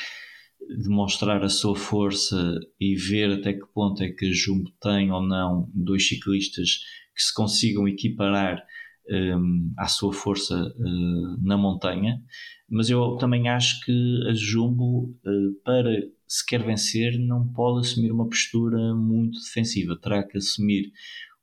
[0.84, 5.22] demonstrar a sua força e ver até que ponto é que a Jumbo tem ou
[5.22, 6.80] não dois ciclistas
[7.15, 8.64] que se consigam equiparar
[9.10, 12.22] um, à sua força uh, na montanha,
[12.69, 15.89] mas eu também acho que a Jumbo, uh, para
[16.27, 20.91] se quer vencer, não pode assumir uma postura muito defensiva, terá que assumir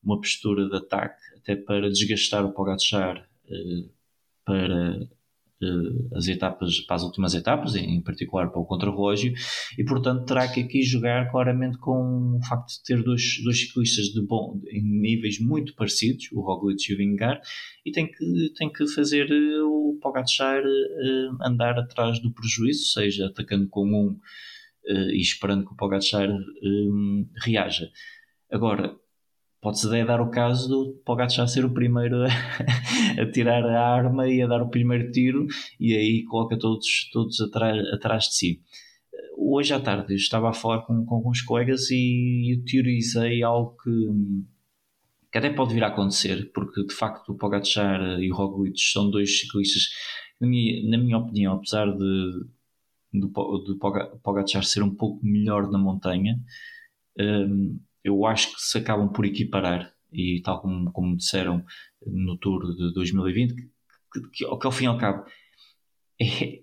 [0.02, 3.90] uma postura de ataque, até para desgastar o Pogacar uh,
[4.44, 5.08] para
[6.14, 9.32] as etapas, para as últimas etapas, em particular para o contrarrelógio,
[9.78, 14.06] e portanto terá que aqui jogar claramente com o facto de ter dois, dois ciclistas
[14.06, 17.40] de bom, em níveis muito parecidos, o Roglic e o Vingar,
[17.84, 23.26] e tem que, tem que fazer eh, o Pogacar uh, andar atrás do prejuízo, seja
[23.26, 24.18] atacando com um
[24.86, 26.28] e esperando que o Pogacar
[27.42, 27.88] reaja.
[28.52, 28.94] Agora,
[29.64, 32.28] Pode-se dar o caso do Pogacar ser o primeiro a,
[33.18, 35.46] a, tirar a arma e a dar o primeiro tiro
[35.80, 38.62] e aí coloca todos, todos atrás, atrás de si.
[39.38, 43.74] Hoje à tarde eu estava a falar com, com alguns colegas e eu teorizei algo
[43.82, 43.90] que,
[45.32, 49.10] que até pode vir a acontecer, porque de facto o Pogacar e o Roglic são
[49.10, 49.88] dois ciclistas
[50.38, 52.44] na minha, na minha opinião, apesar de
[53.14, 53.78] do, do
[54.22, 56.38] Pogacar ser um pouco melhor na montanha,
[57.18, 61.64] um, eu acho que se acabam por equiparar e tal como, como disseram
[62.06, 63.62] no Tour de 2020 que,
[64.32, 65.24] que, que ao fim e ao cabo
[66.20, 66.62] é,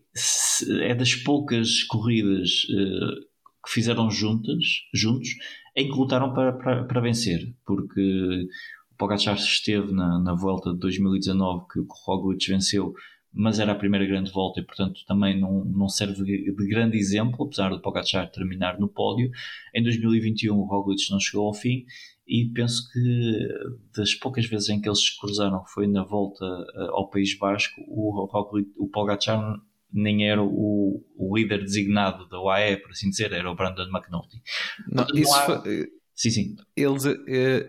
[0.81, 3.31] é das poucas corridas uh,
[3.65, 4.63] que fizeram juntas,
[4.93, 5.29] juntos
[5.75, 7.53] em que lutaram para, para, para vencer.
[7.65, 8.47] Porque
[8.91, 12.93] o Pogacar esteve na, na volta de 2019 que o Roglic venceu
[13.33, 17.45] mas era a primeira grande volta e, portanto, também não, não serve de grande exemplo,
[17.45, 19.31] apesar do Pogacar terminar no pódio.
[19.73, 21.85] Em 2021 o Roglic não chegou ao fim
[22.27, 23.47] e penso que
[23.95, 26.45] das poucas vezes em que eles se cruzaram foi na volta
[26.89, 28.27] ao País Basco, o,
[28.77, 29.59] o Pogacar
[29.93, 34.41] nem era o, o, líder designado da UAE, por assim dizer, era o Brandon McNulty.
[34.87, 35.61] Não, Portanto, isso não há...
[35.61, 35.87] foi...
[36.15, 36.55] Sim, sim.
[36.75, 37.03] Eles,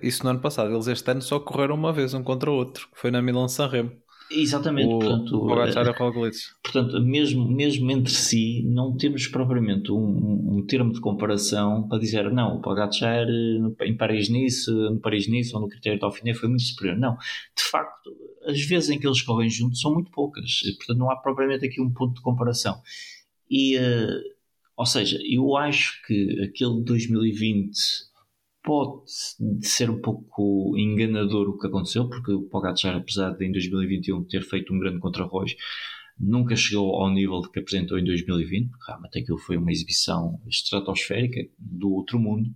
[0.03, 2.89] isso no ano passado, eles este ano só correram uma vez um contra o outro,
[2.93, 3.93] que foi na Milan San Remo.
[4.35, 6.37] Exatamente, o, portanto, o Pogacar e Roglic.
[6.63, 12.31] Portanto, mesmo, mesmo entre si, não temos propriamente um, um termo de comparação para dizer
[12.33, 16.63] não, o Pogacar eh, em Paris-Nice, no Paris-Nice ou no critério de Dauphiné foi muito
[16.63, 16.99] superior.
[16.99, 18.11] Não, de facto,
[18.47, 21.81] as vezes em que eles correm juntos são muito poucas, portanto não há propriamente aqui
[21.81, 22.81] um ponto de comparação.
[23.51, 24.21] E, uh,
[24.77, 27.73] ou seja, eu acho que aquele de 2020
[28.63, 29.03] pode
[29.63, 34.43] ser um pouco enganador o que aconteceu, porque o Pogacar, apesar de em 2021 ter
[34.43, 35.57] feito um grande contra-rojo,
[36.19, 41.93] nunca chegou ao nível que apresentou em 2020, realmente aquilo foi uma exibição estratosférica do
[41.93, 42.51] outro mundo.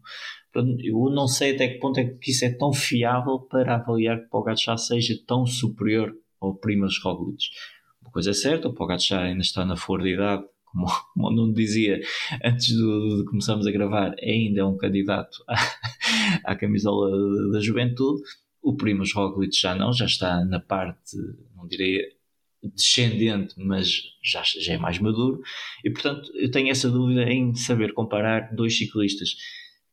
[0.82, 4.26] Eu não sei até que ponto é que isso é tão fiável para avaliar que
[4.26, 7.44] o Pogacar seja tão superior ao Primas Roglic.
[8.00, 10.44] Uma coisa é certa, o Pogacar ainda está na flor de idade,
[11.14, 12.00] como, o Nuno dizia
[12.44, 17.10] antes de, começarmos a gravar, ainda é um candidato à, à camisola
[17.52, 18.22] da juventude.
[18.62, 21.16] O Primas Roglic já não, já está na parte,
[21.54, 22.16] não direi
[22.74, 25.40] descendente, mas já, já é mais maduro.
[25.84, 29.36] E portanto, eu tenho essa dúvida em saber comparar dois ciclistas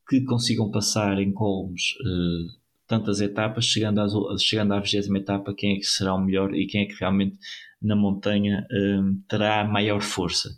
[0.08, 4.12] que consigam passar em colmos uh, tantas etapas, chegando, às,
[4.42, 7.38] chegando à 20 etapa, quem é que será o melhor e quem é que realmente
[7.80, 10.50] na montanha uh, terá maior força.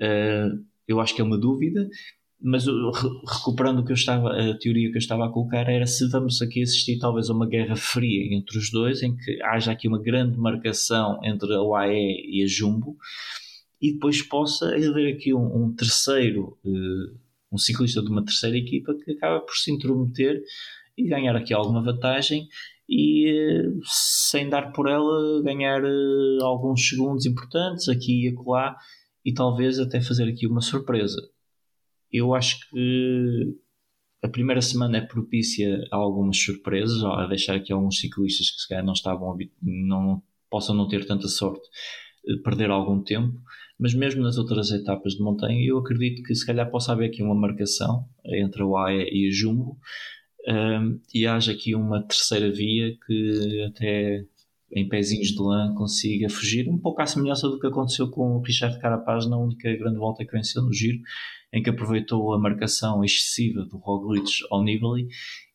[0.00, 1.88] Uh, eu acho que é uma dúvida,
[2.40, 6.08] mas recuperando o que eu estava, a teoria que eu estava a colocar era se
[6.08, 9.86] vamos aqui assistir talvez a uma guerra fria entre os dois, em que haja aqui
[9.86, 12.96] uma grande marcação entre a UAE e a Jumbo,
[13.80, 16.58] e depois possa haver aqui um, um terceiro
[17.52, 20.42] um ciclista de uma terceira equipa que acaba por se intrometer
[20.96, 22.48] e ganhar aqui alguma vantagem
[22.88, 28.76] e sem dar por ela ganhar eh, alguns segundos importantes aqui e acolá
[29.24, 31.20] e talvez até fazer aqui uma surpresa.
[32.10, 33.56] Eu acho que
[34.22, 38.68] a primeira semana é propícia a algumas surpresas, a deixar aqui alguns ciclistas que se
[38.68, 41.66] calhar não estavam não possam não ter tanta sorte
[42.28, 43.40] eh, perder algum tempo
[43.82, 47.20] mas mesmo nas outras etapas de montanha, eu acredito que se calhar possa haver aqui
[47.20, 49.76] uma marcação entre o AE e a Jumbo
[50.48, 54.24] um, e haja aqui uma terceira via que até
[54.74, 58.40] em pezinhos de lã consiga fugir, um pouco à semelhança do que aconteceu com o
[58.40, 60.98] Richard Carapaz na única grande volta que venceu no giro,
[61.52, 65.08] em que aproveitou a marcação excessiva do Roglic ao Nibali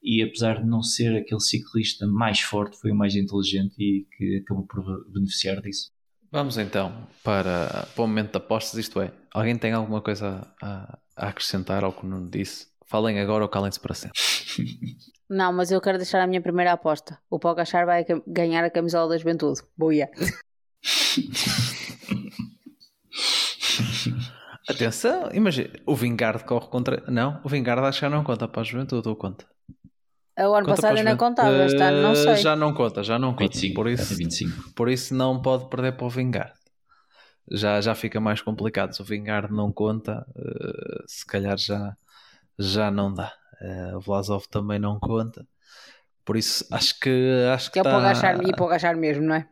[0.04, 4.38] e apesar de não ser aquele ciclista mais forte, foi o mais inteligente e que
[4.38, 5.92] acabou por beneficiar disso.
[6.32, 11.00] Vamos então para, para o momento de apostas, isto é, alguém tem alguma coisa a,
[11.16, 12.68] a acrescentar ao que o Nuno disse?
[12.88, 14.20] Falem agora ou calem-se para sempre.
[15.30, 17.20] Não, mas eu quero deixar a minha primeira aposta.
[17.30, 19.62] O Pogachar vai ganhar a camisola da juventude.
[19.78, 20.10] Boia.
[24.70, 27.04] Atenção, imagina, o Vingard corre contra.
[27.08, 29.46] Não, o Vingard acho que já não conta para a juventude ou conta?
[30.40, 32.36] O ano conta passado ainda contava, este ano não sei.
[32.38, 33.54] Já não conta, já não conta.
[33.54, 34.74] 25, por, isso, 25.
[34.74, 36.54] por isso não pode perder para o Vingard.
[37.50, 38.94] Já, já fica mais complicado.
[38.94, 41.96] Se o Vingard não conta, uh, se calhar já,
[42.58, 43.34] já não dá.
[43.62, 45.46] Uh, o Vlasov também não conta.
[46.24, 47.90] Por isso acho que acho que, que é tá...
[47.90, 49.48] para agachar e para agachar mesmo, não é?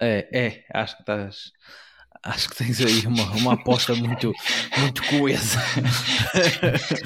[0.00, 1.52] É, é, acho que estás
[2.22, 4.32] acho que tens aí uma, uma aposta muito,
[4.78, 5.58] muito coesa.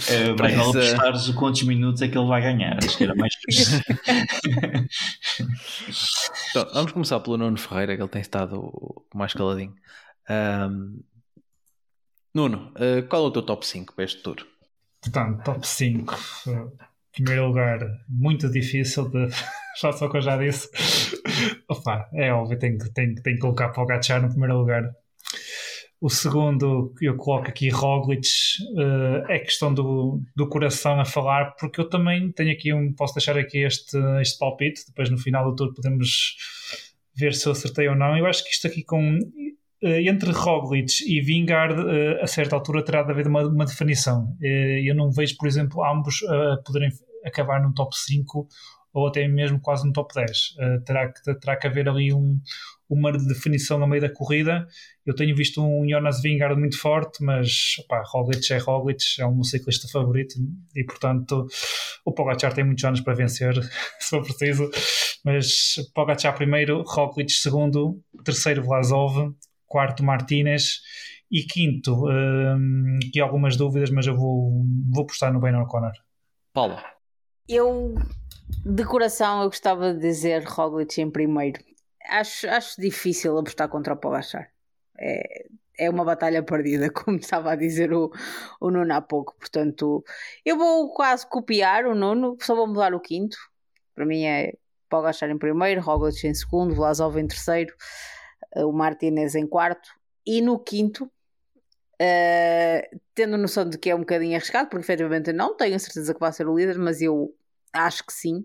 [0.09, 2.79] É, não apostares quantos minutos é que ele vai ganhar.
[2.79, 3.35] Acho que era mais
[6.51, 8.73] então, Vamos começar pelo Nuno Ferreira, que ele tem estado
[9.13, 9.75] mais caladinho.
[10.31, 11.03] Um,
[12.33, 14.47] Nuno, uh, qual é o teu top 5 para este tour?
[15.07, 16.15] Portanto, top 5.
[16.49, 16.69] Em
[17.13, 17.79] primeiro lugar,
[18.09, 19.29] muito difícil de.
[19.81, 20.71] Já só que eu já disse.
[21.69, 24.91] Opa, é óbvio, tenho, tenho, tenho que colocar para o Gachar no primeiro lugar.
[26.01, 28.27] O segundo, eu coloco aqui Roglic,
[28.73, 32.91] uh, é questão do, do coração a falar, porque eu também tenho aqui um.
[32.95, 36.37] Posso deixar aqui este, este palpite, depois no final do tour podemos
[37.15, 38.17] ver se eu acertei ou não.
[38.17, 39.19] Eu acho que isto aqui com.
[39.83, 44.37] Uh, entre Roglic e Vingard, uh, a certa altura terá de haver uma, uma definição.
[44.41, 46.21] eu não vejo, por exemplo, ambos
[46.65, 46.91] poderem
[47.25, 48.49] acabar no top 5
[48.93, 50.55] ou até mesmo quase no top 10.
[50.87, 52.41] terá, que, terá que haver ali um,
[52.89, 54.67] uma definição no meio da corrida.
[55.05, 59.45] Eu tenho visto um Jonas Vingard muito forte, mas pá, Roglic é Roglic, é meu
[59.45, 60.35] ciclista favorito
[60.75, 61.47] e, portanto,
[62.05, 63.55] o Pogacar tem muitos anos para vencer,
[64.01, 64.71] se for preciso.
[65.25, 69.35] Mas Pogacar primeiro, Roglic segundo, terceiro Vlasov,
[69.77, 70.81] quarto Martinez
[71.31, 72.07] e quinto,
[73.07, 75.93] aqui algumas dúvidas, mas eu vou, vou postar no Ben O'Connor.
[76.51, 76.79] Paulo.
[77.47, 77.95] Eu,
[78.65, 81.63] de coração, eu gostava de dizer Roglic em primeiro.
[82.09, 84.51] Acho, acho difícil apostar contra o Pogachar.
[84.99, 85.45] É,
[85.79, 88.11] é uma batalha perdida, como estava a dizer o,
[88.59, 89.37] o Nuno há pouco.
[89.39, 90.03] Portanto,
[90.43, 93.37] eu vou quase copiar o Nuno, só vou mudar o quinto.
[93.95, 94.55] Para mim é
[94.89, 97.75] Pogachar em primeiro, Roglic em segundo, Vlasov em terceiro,
[98.65, 99.91] o Martinez em quarto.
[100.27, 105.57] E no quinto, uh, tendo noção de que é um bocadinho arriscado, porque efetivamente não
[105.57, 107.35] tenho a certeza que vai ser o líder, mas eu
[107.73, 108.45] acho que sim.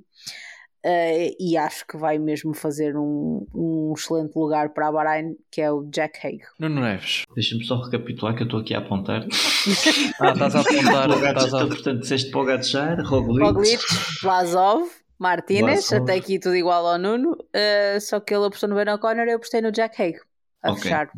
[0.83, 5.61] Uh, e acho que vai mesmo fazer um, um, excelente lugar para a Bahrein, que
[5.61, 6.41] é o Jack Hague.
[6.59, 7.23] Nuno Neves.
[7.35, 9.21] Deixa-me só recapitular que eu estou aqui a apontar.
[10.19, 11.09] ah, estás a apontar.
[11.11, 11.67] estás a...
[11.67, 13.43] Portanto, disseste Pogacar, Roglic.
[13.43, 13.83] Roglic,
[14.23, 14.89] Vlasov,
[15.21, 19.27] Martínez, até aqui tudo igual ao Nuno, uh, só que ele apostou no Ben O'Connor
[19.27, 20.19] e eu apostei no Jack Hague.
[20.63, 20.83] A okay.
[20.83, 21.11] fechar.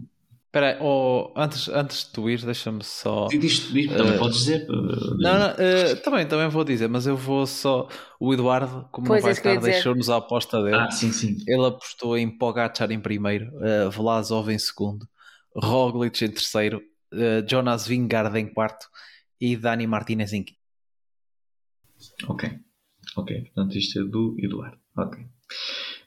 [0.45, 3.27] Espera oh, antes, antes de tu ir, deixa-me só.
[3.27, 4.69] Diz, diz, também uh, podes dizer.
[4.69, 7.87] Uh, não, não uh, também, também vou dizer, mas eu vou só.
[8.19, 10.75] O Eduardo, como pois não vai é estar, deixou-nos a aposta dele.
[10.75, 11.37] Ah, sim, sim.
[11.47, 15.07] Ele apostou em Pogacar em primeiro, uh, Vlasov em segundo,
[15.55, 16.81] Roglic em terceiro,
[17.49, 18.87] Jonas Vingard em quarto
[19.39, 20.59] e Dani Martinez em quinto.
[22.27, 22.51] Ok,
[23.15, 23.41] ok.
[23.41, 24.77] Portanto, isto é do Eduardo.
[24.97, 25.19] Ok.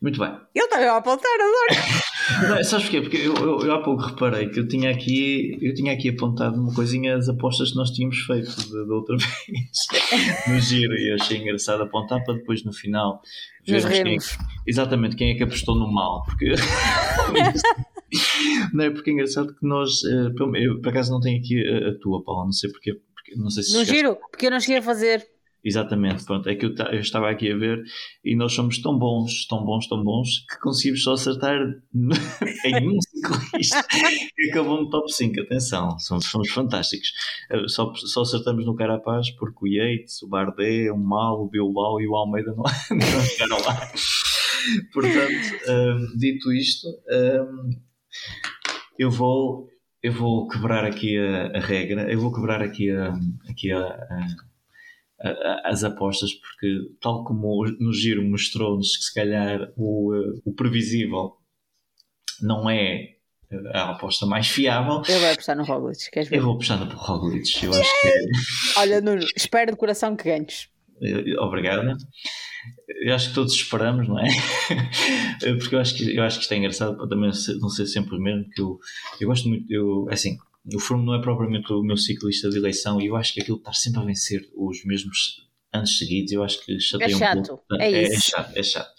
[0.00, 0.30] Muito bem.
[0.54, 2.48] Eu também vou apontar agora.
[2.56, 3.00] Não, sabes porquê?
[3.00, 6.60] Porque eu, eu, eu, há pouco reparei que eu tinha aqui, eu tinha aqui apontado
[6.60, 8.50] uma coisinha as apostas que nós tínhamos feito
[8.86, 9.16] da outra
[9.48, 13.22] vez no giro e achei engraçado apontar para depois no final
[13.64, 14.18] vermos quem,
[14.66, 16.24] exatamente quem é que apostou no mal.
[16.24, 16.52] Porque
[18.74, 21.90] não é porque é engraçado que nós eh, eu por acaso não tenho aqui a,
[21.90, 22.98] a tua, Paula, não sei porquê.
[23.14, 25.26] Porque, não sei se no giro, porque eu não cheguei a fazer.
[25.66, 27.82] Exatamente, pronto, é que eu, eu, estava aqui a ver
[28.24, 31.58] e nós somos tão bons, tão bons, tão bons que conseguimos só acertar
[32.64, 33.84] em um ciclista
[34.36, 35.40] que acabou no top 5.
[35.40, 37.08] Atenção, somos, somos fantásticos.
[37.50, 42.00] Eh, só, só acertamos no Carapaz porque o Yates, o Bardet, o Mal, o Bilbao
[42.00, 42.62] e o Almeida não,
[42.94, 43.90] não chegaram lá.
[44.92, 47.70] Portanto, um, dito isto, um,
[48.96, 49.66] eu vou
[50.00, 53.12] eu vou quebrar aqui a, a, regra, eu vou quebrar aqui a,
[53.50, 54.46] aqui a, a
[55.64, 60.12] as apostas, porque tal como no giro mostrou-nos que se calhar o,
[60.44, 61.36] o previsível
[62.42, 63.16] não é
[63.72, 65.02] a aposta mais fiável.
[65.08, 66.38] Eu vou apostar no Roglic, queres ver?
[66.38, 68.12] Eu vou apostar no Roglic, eu acho que...
[68.80, 70.68] Olha, Nuno, espero de coração que ganhes.
[71.38, 71.96] Obrigado.
[73.02, 74.26] Eu acho que todos esperamos, não é?
[75.58, 77.30] Porque eu acho que, eu acho que isto é engraçado para também
[77.60, 78.78] não ser sempre o mesmo, que eu,
[79.20, 80.36] eu gosto muito, eu, é assim,
[80.74, 83.58] o Froome não é propriamente o meu ciclista de eleição e eu acho que aquilo
[83.58, 87.42] estar sempre a vencer os mesmos anos seguidos, eu acho que chateia é chato, um
[87.42, 87.64] pouco.
[87.78, 88.90] É, é, é, chato, é chato.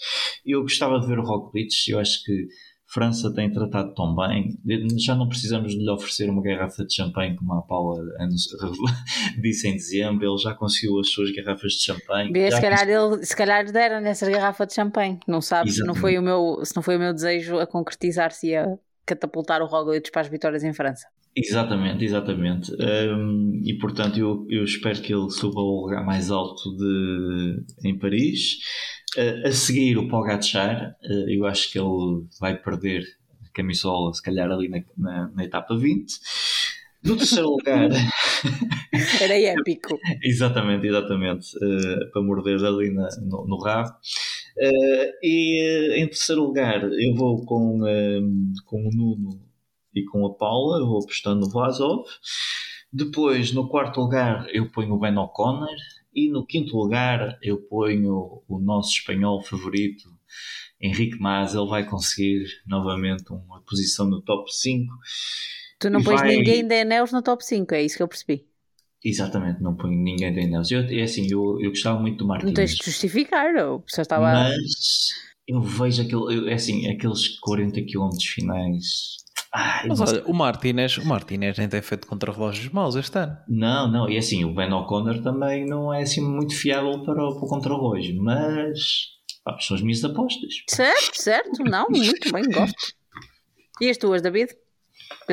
[0.45, 2.48] Eu gostava de ver o Roglic, eu acho que
[2.85, 4.57] França tem tratado tão bem,
[4.98, 8.02] já não precisamos de lhe oferecer uma garrafa de champanhe como a Paula
[9.41, 12.31] disse em dezembro, ele já conseguiu as suas garrafas de champanhe.
[12.49, 16.18] Se, calhar ele, se calhar deram nessa garrafa de champanhe, não sabes, se não, foi
[16.18, 20.10] o meu, se não foi o meu desejo a concretizar-se e a catapultar o Roglic
[20.10, 21.07] para as vitórias em França.
[21.38, 22.72] Exatamente, exatamente.
[22.73, 27.97] Um, e portanto eu, eu espero que ele suba ao lugar mais alto de, em
[27.97, 28.57] Paris.
[29.15, 33.03] Uh, a seguir o Pogacar, uh, eu acho que ele vai perder
[33.45, 36.11] a camisola, se calhar ali na, na, na etapa 20.
[37.03, 37.88] No terceiro lugar.
[39.22, 39.99] Era épico.
[40.23, 41.55] exatamente, exatamente.
[41.57, 43.91] Uh, para morder ali na, no, no rabo.
[44.57, 47.80] Uh, e em terceiro lugar, eu vou com,
[48.65, 49.47] com o Nuno
[49.93, 52.03] e com a Paula, eu vou apostando no Vlasov.
[52.91, 55.76] Depois, no quarto lugar, eu ponho o Ben O'Connor.
[56.14, 60.09] E no quinto lugar, eu ponho o nosso espanhol favorito,
[60.81, 61.53] Henrique Mas.
[61.53, 64.91] Ele vai conseguir novamente uma posição no top 5.
[65.80, 66.35] Tu não pões vai...
[66.35, 68.47] ninguém da Eneos no top 5, é isso que eu percebi.
[69.03, 70.72] Exatamente, não ponho ninguém da Eneos.
[70.72, 72.47] Eu, é assim, eu, eu gostava muito do Martins.
[72.47, 74.31] Não tens de justificar, eu só estava...
[74.31, 75.11] Mas
[75.47, 79.18] eu vejo aquele, é assim, aqueles 40 km finais
[79.88, 83.38] mas olha, o Martinez, o Martinez nem tem feito contra-relógios maus este ano.
[83.47, 87.35] Não, não, e assim, o Ben O'Connor também não é assim muito fiável para o,
[87.35, 89.07] para o contra-relógio, mas
[89.43, 90.53] pá, são as minhas apostas.
[90.69, 92.93] Certo, certo, não, muito bem, gosto.
[93.81, 94.53] E as tuas, David?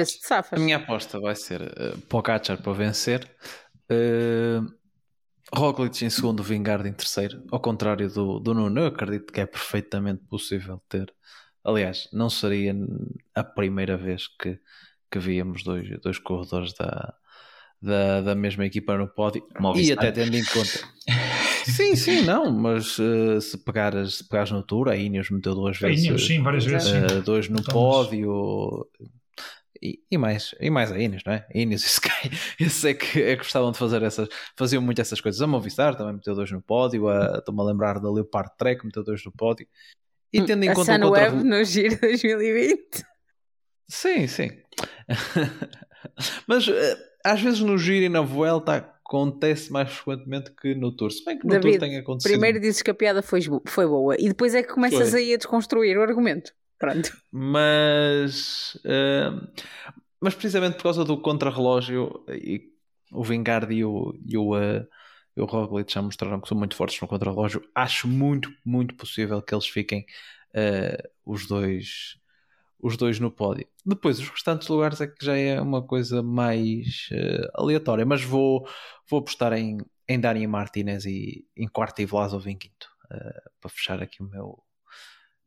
[0.05, 0.59] Safas.
[0.59, 3.29] A minha aposta vai ser uh, Pogacar para vencer,
[3.91, 4.67] uh,
[5.55, 7.43] Roglic em segundo, Vingard em terceiro.
[7.51, 11.13] Ao contrário do, do Nuno, eu acredito que é perfeitamente possível ter
[11.65, 12.75] Aliás, não seria
[13.35, 14.59] a primeira vez que,
[15.11, 17.15] que víamos dois, dois corredores da,
[17.81, 19.47] da, da mesma equipa no pódio.
[19.77, 20.87] E até tendo em conta.
[21.65, 25.79] sim, sim, não, mas uh, se, pegares, se pegares no tour, a Ineos meteu duas
[25.79, 26.05] vezes.
[26.05, 26.91] A Ineos, sim, várias vezes.
[26.91, 28.87] Uh, dois no então, pódio.
[29.83, 31.47] E, e, mais, e mais a Ineos, não é?
[31.55, 32.31] A Ineos e Sky,
[32.61, 35.41] esse é que, é que gostavam de fazer essas, faziam muito essas coisas.
[35.41, 37.07] A Movistar também meteu dois no pódio,
[37.39, 39.67] estou-me a lembrar da Leopard Trek, meteu dois no pódio.
[40.43, 41.45] E tendo em a conta Sunweb contra...
[41.45, 43.05] no Giro 2020.
[43.89, 44.51] Sim, sim.
[46.47, 51.11] Mas eh, às vezes no Giro e na Vuelta acontece mais frequentemente que no Tour.
[51.11, 52.33] Se bem que no David, Tour tem acontecido.
[52.33, 55.21] Primeiro dizes que a piada foi, foi boa e depois é que começas foi.
[55.21, 56.53] aí a desconstruir o argumento.
[56.79, 57.17] Pronto.
[57.31, 59.47] Mas, uh,
[60.21, 62.63] mas precisamente por causa do contrarrelógio, e
[63.13, 64.87] o Vingard e o, e o, uh,
[65.37, 67.63] e o Roglic já mostraram que são muito fortes no contrarrelógio.
[67.75, 70.07] Acho muito, muito possível que eles fiquem
[70.55, 72.17] uh, os dois
[72.85, 73.67] os dois no pódio.
[73.85, 78.69] Depois, os restantes lugares é que já é uma coisa mais uh, aleatória, mas vou,
[79.09, 83.71] vou apostar em, em Dani Martinez e em quarto e Vlasov em quinto, uh, para
[83.71, 84.63] fechar aqui o meu,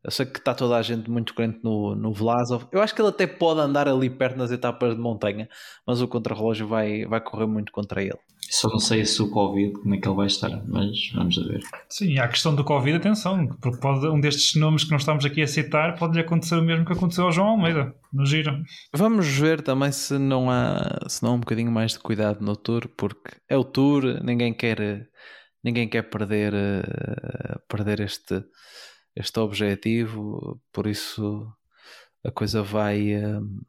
[0.08, 2.64] eu sei que está toda a gente muito crente no, no Vlasov.
[2.72, 5.50] Eu acho que ele até pode andar ali perto nas etapas de montanha,
[5.86, 8.18] mas o contrarrelógio vai, vai correr muito contra ele.
[8.50, 11.60] Só não sei se o Covid, como é que ele vai estar, mas vamos ver.
[11.90, 15.26] Sim, há a questão do Covid, atenção, porque pode, um destes nomes que nós estamos
[15.26, 18.64] aqui a citar pode-lhe acontecer o mesmo que aconteceu ao João Almeida, no Giro.
[18.94, 22.56] Vamos ver também se não há, se não há um bocadinho mais de cuidado no
[22.56, 25.10] Tour, porque é o Tour, ninguém quer,
[25.62, 28.42] ninguém quer perder, uh, perder este
[29.18, 31.48] este objetivo, por isso
[32.24, 33.62] a coisa vai hum,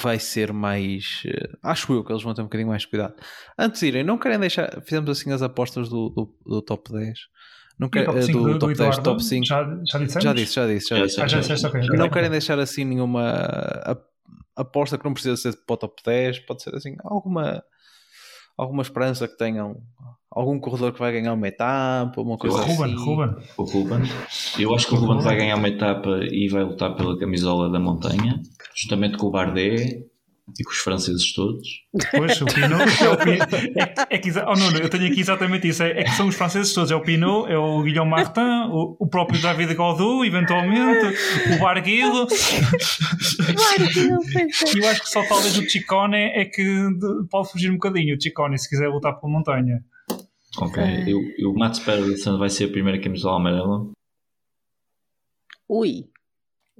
[0.00, 3.14] vai ser mais uh, acho eu que eles vão ter um bocadinho mais cuidado.
[3.58, 7.18] Antes de irem, não querem deixar fizemos assim as apostas do, do, do top 10
[7.78, 10.54] não quer, top 5 do, do, top do 10, top 5 já, já, já disse,
[10.54, 11.66] já disse, já disse, ah, já disse.
[11.66, 13.96] Okay, não querem deixar assim nenhuma
[14.56, 17.62] aposta que não precisa ser para o top 10 pode ser assim, alguma
[18.58, 19.80] alguma esperança que tenham
[20.30, 23.04] algum corredor que vai ganhar uma etapa, uma coisa o Ruben, assim.
[23.04, 23.36] Ruben.
[23.56, 23.98] O Ruben.
[24.58, 27.78] Eu acho que o Ruben vai ganhar uma etapa e vai lutar pela camisola da
[27.78, 28.40] montanha,
[28.74, 30.04] justamente com o Bardet
[30.58, 31.66] e com os franceses todos.
[32.10, 33.54] Pois, o Pinot é o Pinot.
[34.10, 35.82] É, é que, oh, não, eu tenho aqui exatamente isso.
[35.82, 36.90] É, é, que são os franceses todos.
[36.90, 41.16] É o Pinot, é o Guilherme Martin, o, o próprio David Godot, eventualmente,
[41.54, 42.26] o Barguilo.
[44.74, 46.88] e eu acho que só talvez o Chicone é que
[47.30, 48.16] pode fugir um bocadinho.
[48.16, 49.84] O Chicone, se quiser lutar pela montanha.
[50.58, 50.82] Ok.
[50.82, 53.86] E o, o Mats Pedersen vai ser a primeira camisola amarela?
[55.68, 56.08] Ui.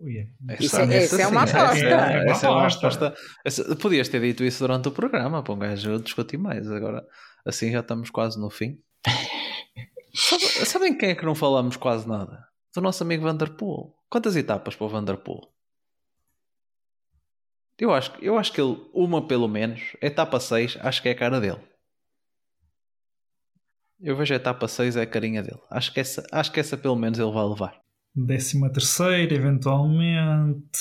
[0.00, 0.28] Ui,
[0.60, 1.76] isso, é, essa é uma aposta.
[1.76, 3.14] É, é, essa é uma aposta.
[3.44, 6.70] Essa, podias ter dito isso durante o programa, para um gajo discutir mais.
[6.70, 7.04] Agora,
[7.44, 8.78] assim já estamos quase no fim.
[10.14, 12.46] sabem quem é que não falamos quase nada?
[12.74, 13.92] Do nosso amigo Vanderpool.
[14.08, 15.52] Quantas etapas para o Vanderpool?
[17.78, 21.16] Eu acho, eu acho que ele, uma pelo menos, etapa 6, acho que é a
[21.16, 21.60] cara dele.
[24.00, 25.60] Eu vejo a etapa 6 é a carinha dele.
[25.70, 27.87] Acho que essa, acho que essa pelo menos ele vai levar.
[28.26, 30.78] Décima terceira, eventualmente.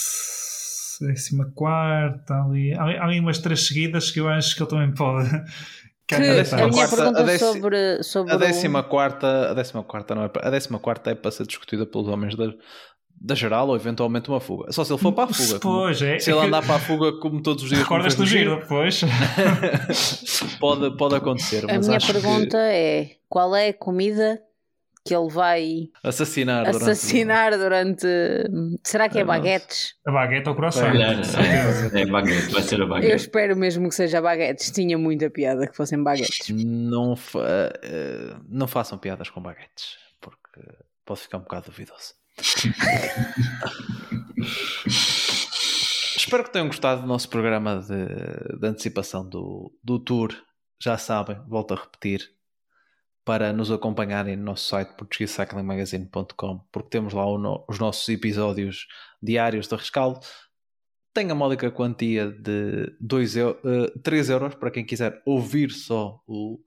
[0.99, 2.73] Décima quarta, ali.
[2.73, 5.29] Há, há ali umas três seguidas que eu acho que ele também pode.
[6.07, 10.15] Que a, a minha pergunta a décima, sobre, sobre a décima quarta, a décima quarta
[10.15, 12.45] não é a décima quarta é para ser discutida pelos homens da,
[13.19, 14.71] da geral ou eventualmente uma fuga.
[14.71, 15.59] Só se ele for para a fuga.
[15.59, 17.81] Pois, como, é, se ele andar para a fuga como todos os dias.
[17.81, 19.01] Recordas do giro, pois.
[20.61, 21.69] pode, pode acontecer.
[21.69, 22.55] A minha pergunta que...
[22.55, 24.41] é: qual é a comida
[25.07, 28.01] que ele vai assassinar, assassinar durante...
[28.01, 28.79] durante...
[28.83, 29.95] Será que é, é baguetes?
[30.05, 30.87] A baguete ou coração?
[30.87, 33.11] É, é, é baguete, vai ser a baguete.
[33.11, 34.71] Eu espero mesmo que seja baguetes.
[34.71, 36.49] Tinha muita piada que fossem baguetes.
[36.49, 37.71] Não, fa...
[37.83, 40.61] Eh, não façam piadas com baguetes, porque
[41.05, 42.15] pode ficar um bocado duvidoso.
[46.27, 50.35] Espero que tenham gostado do nosso programa de, de antecipação do, do tour.
[50.79, 52.29] Já sabem, volto a repetir,
[53.27, 58.87] para nos acompanharem no nosso site portuguesecyclingmagazine.com porque temos lá no, os nossos episódios
[59.21, 60.21] diários de rescaldo.
[61.13, 66.57] Tem a módica quantia de 2 uh, 3 euros para quem quiser ouvir só o,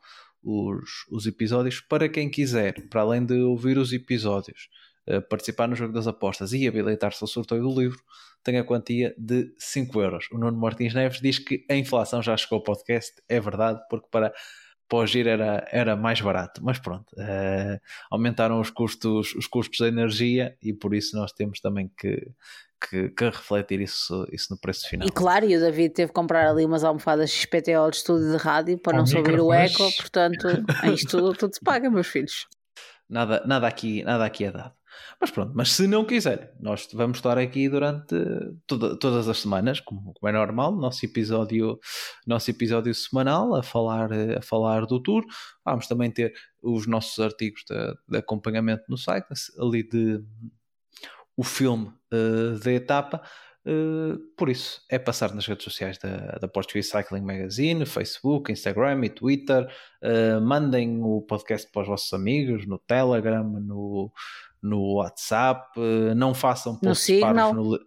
[0.42, 1.80] os, os episódios.
[1.80, 4.68] Para quem quiser, para além de ouvir os episódios,
[5.08, 8.02] uh, participar no jogo das apostas e habilitar-se ao sorteio do livro,
[8.44, 10.28] tem a quantia de 5 euros.
[10.30, 13.14] O Nuno Martins Neves diz que a inflação já chegou ao podcast.
[13.30, 14.30] É verdade, porque para
[14.90, 17.80] para o giro era, era mais barato, mas pronto, uh,
[18.10, 22.28] aumentaram os custos, os custos da energia e por isso nós temos também que,
[22.88, 25.06] que, que, refletir isso, isso no preço final.
[25.06, 28.36] E claro, e o David teve que comprar ali umas almofadas XPTO de estúdio de
[28.36, 30.48] rádio para não subir o eco, portanto,
[30.92, 32.48] isto tudo, tudo se paga, meus filhos.
[33.08, 34.72] Nada, nada, aqui, nada aqui é dado.
[35.20, 38.14] Mas pronto, mas se não quiserem, nós vamos estar aqui durante
[38.66, 41.78] toda, todas as semanas, como, como, é normal, nosso episódio,
[42.26, 45.24] nosso episódio semanal a falar, a falar do tour.
[45.64, 49.26] Vamos também ter os nossos artigos de, de acompanhamento no site,
[49.58, 50.22] ali de
[51.36, 53.22] o filme uh, da etapa.
[53.64, 59.04] Uh, por isso, é passar nas redes sociais da, da Portuguese Cycling Magazine, Facebook, Instagram
[59.04, 59.66] e Twitter.
[60.02, 64.10] Uh, mandem o podcast para os vossos amigos no Telegram, no,
[64.62, 65.78] no WhatsApp.
[65.78, 67.78] Uh, não façam posts parvos no,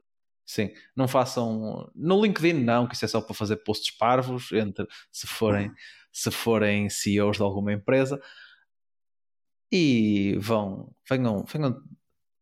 [0.45, 4.87] sim, não façam no LinkedIn, não, que isso é só para fazer posts parvos entre
[5.11, 5.71] se forem,
[6.11, 8.21] se forem CEOs de alguma empresa.
[9.71, 11.81] E vão, venham, venham,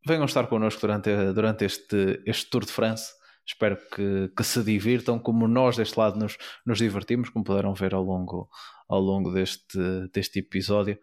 [0.06, 3.14] venham estar connosco durante, durante este, este Tour de France
[3.46, 7.94] Espero que, que, se divirtam como nós deste lado nos, nos divertimos, como puderam ver
[7.94, 8.50] ao longo,
[8.88, 9.78] ao longo deste,
[10.14, 10.98] deste episódio.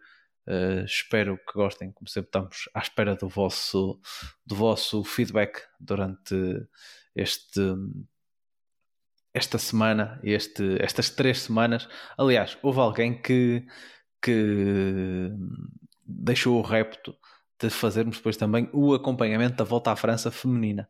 [0.49, 4.01] Uh, espero que gostem, como sempre estamos à espera do vosso,
[4.43, 6.35] do vosso feedback durante
[7.15, 7.61] este,
[9.31, 11.87] esta semana, este, estas três semanas.
[12.17, 13.63] Aliás, houve alguém que,
[14.19, 15.31] que
[16.03, 17.15] deixou o repto
[17.61, 20.89] de fazermos depois também o acompanhamento da volta à França feminina.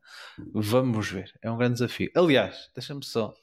[0.54, 2.10] Vamos ver, é um grande desafio.
[2.16, 3.34] Aliás, deixa-me só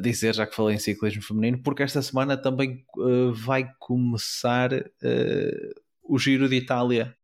[0.00, 5.82] dizer, já que falei em ciclismo feminino, porque esta semana também uh, vai começar uh,
[6.02, 7.16] o Giro de Itália,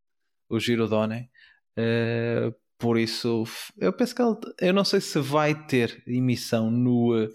[0.49, 1.29] o Giro Done.
[2.79, 3.45] por isso,
[3.77, 7.29] eu penso que ela, eu não sei se vai ter emissão no,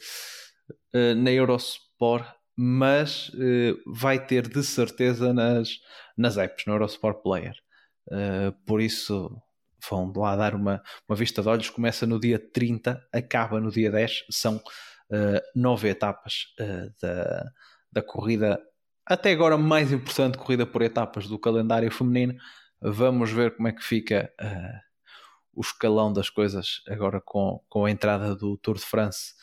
[0.93, 2.25] na Eurosport
[2.55, 3.31] mas
[3.85, 5.79] vai ter de certeza nas,
[6.15, 7.55] nas apps, no Eurosport Player.
[8.65, 9.35] Por isso,
[9.89, 11.69] vão lá dar uma, uma vista de olhos.
[11.69, 14.25] Começa no dia 30, acaba no dia 10.
[14.29, 14.61] São
[15.55, 16.45] nove etapas
[17.01, 17.45] da,
[17.91, 18.59] da corrida,
[19.05, 22.35] até agora mais importante corrida por etapas do calendário feminino.
[22.81, 24.31] Vamos ver como é que fica
[25.53, 29.33] o escalão das coisas agora com, com a entrada do Tour de France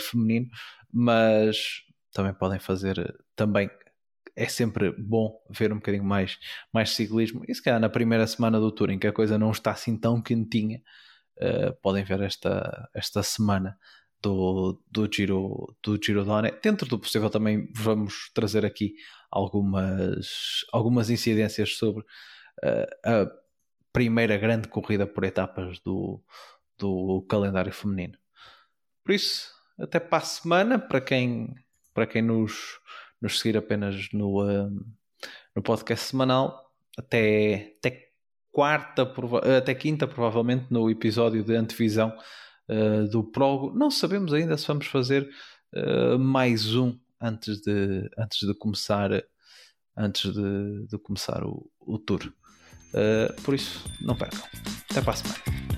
[0.00, 0.48] feminino.
[0.92, 1.82] Mas
[2.12, 3.70] também podem fazer também
[4.36, 6.38] é sempre bom ver um bocadinho mais,
[6.72, 7.42] mais ciclismo.
[7.48, 9.98] E se calhar na primeira semana do Tour, em que a coisa não está assim
[9.98, 10.82] tão quentinha,
[11.38, 13.78] uh, podem ver esta, esta semana
[14.22, 16.52] do, do Giro do Giro Done.
[16.62, 18.94] Dentro do possível também vamos trazer aqui
[19.30, 23.30] algumas, algumas incidências sobre uh, a
[23.92, 26.22] primeira grande corrida por etapas do,
[26.78, 28.18] do calendário feminino.
[29.04, 31.54] Por isso, até para a semana, para quem
[31.96, 32.78] para quem nos,
[33.22, 34.70] nos seguir apenas no, uh,
[35.54, 38.10] no podcast semanal, até, até
[38.52, 39.10] quarta,
[39.56, 42.14] até quinta, provavelmente, no episódio de antevisão
[42.68, 43.76] uh, do prólogo.
[43.76, 45.28] Não sabemos ainda se vamos fazer
[45.74, 49.10] uh, mais um antes de, antes de começar
[49.96, 52.20] antes de, de começar o, o tour.
[52.92, 54.44] Uh, por isso, não percam.
[54.90, 55.75] Até para a semana.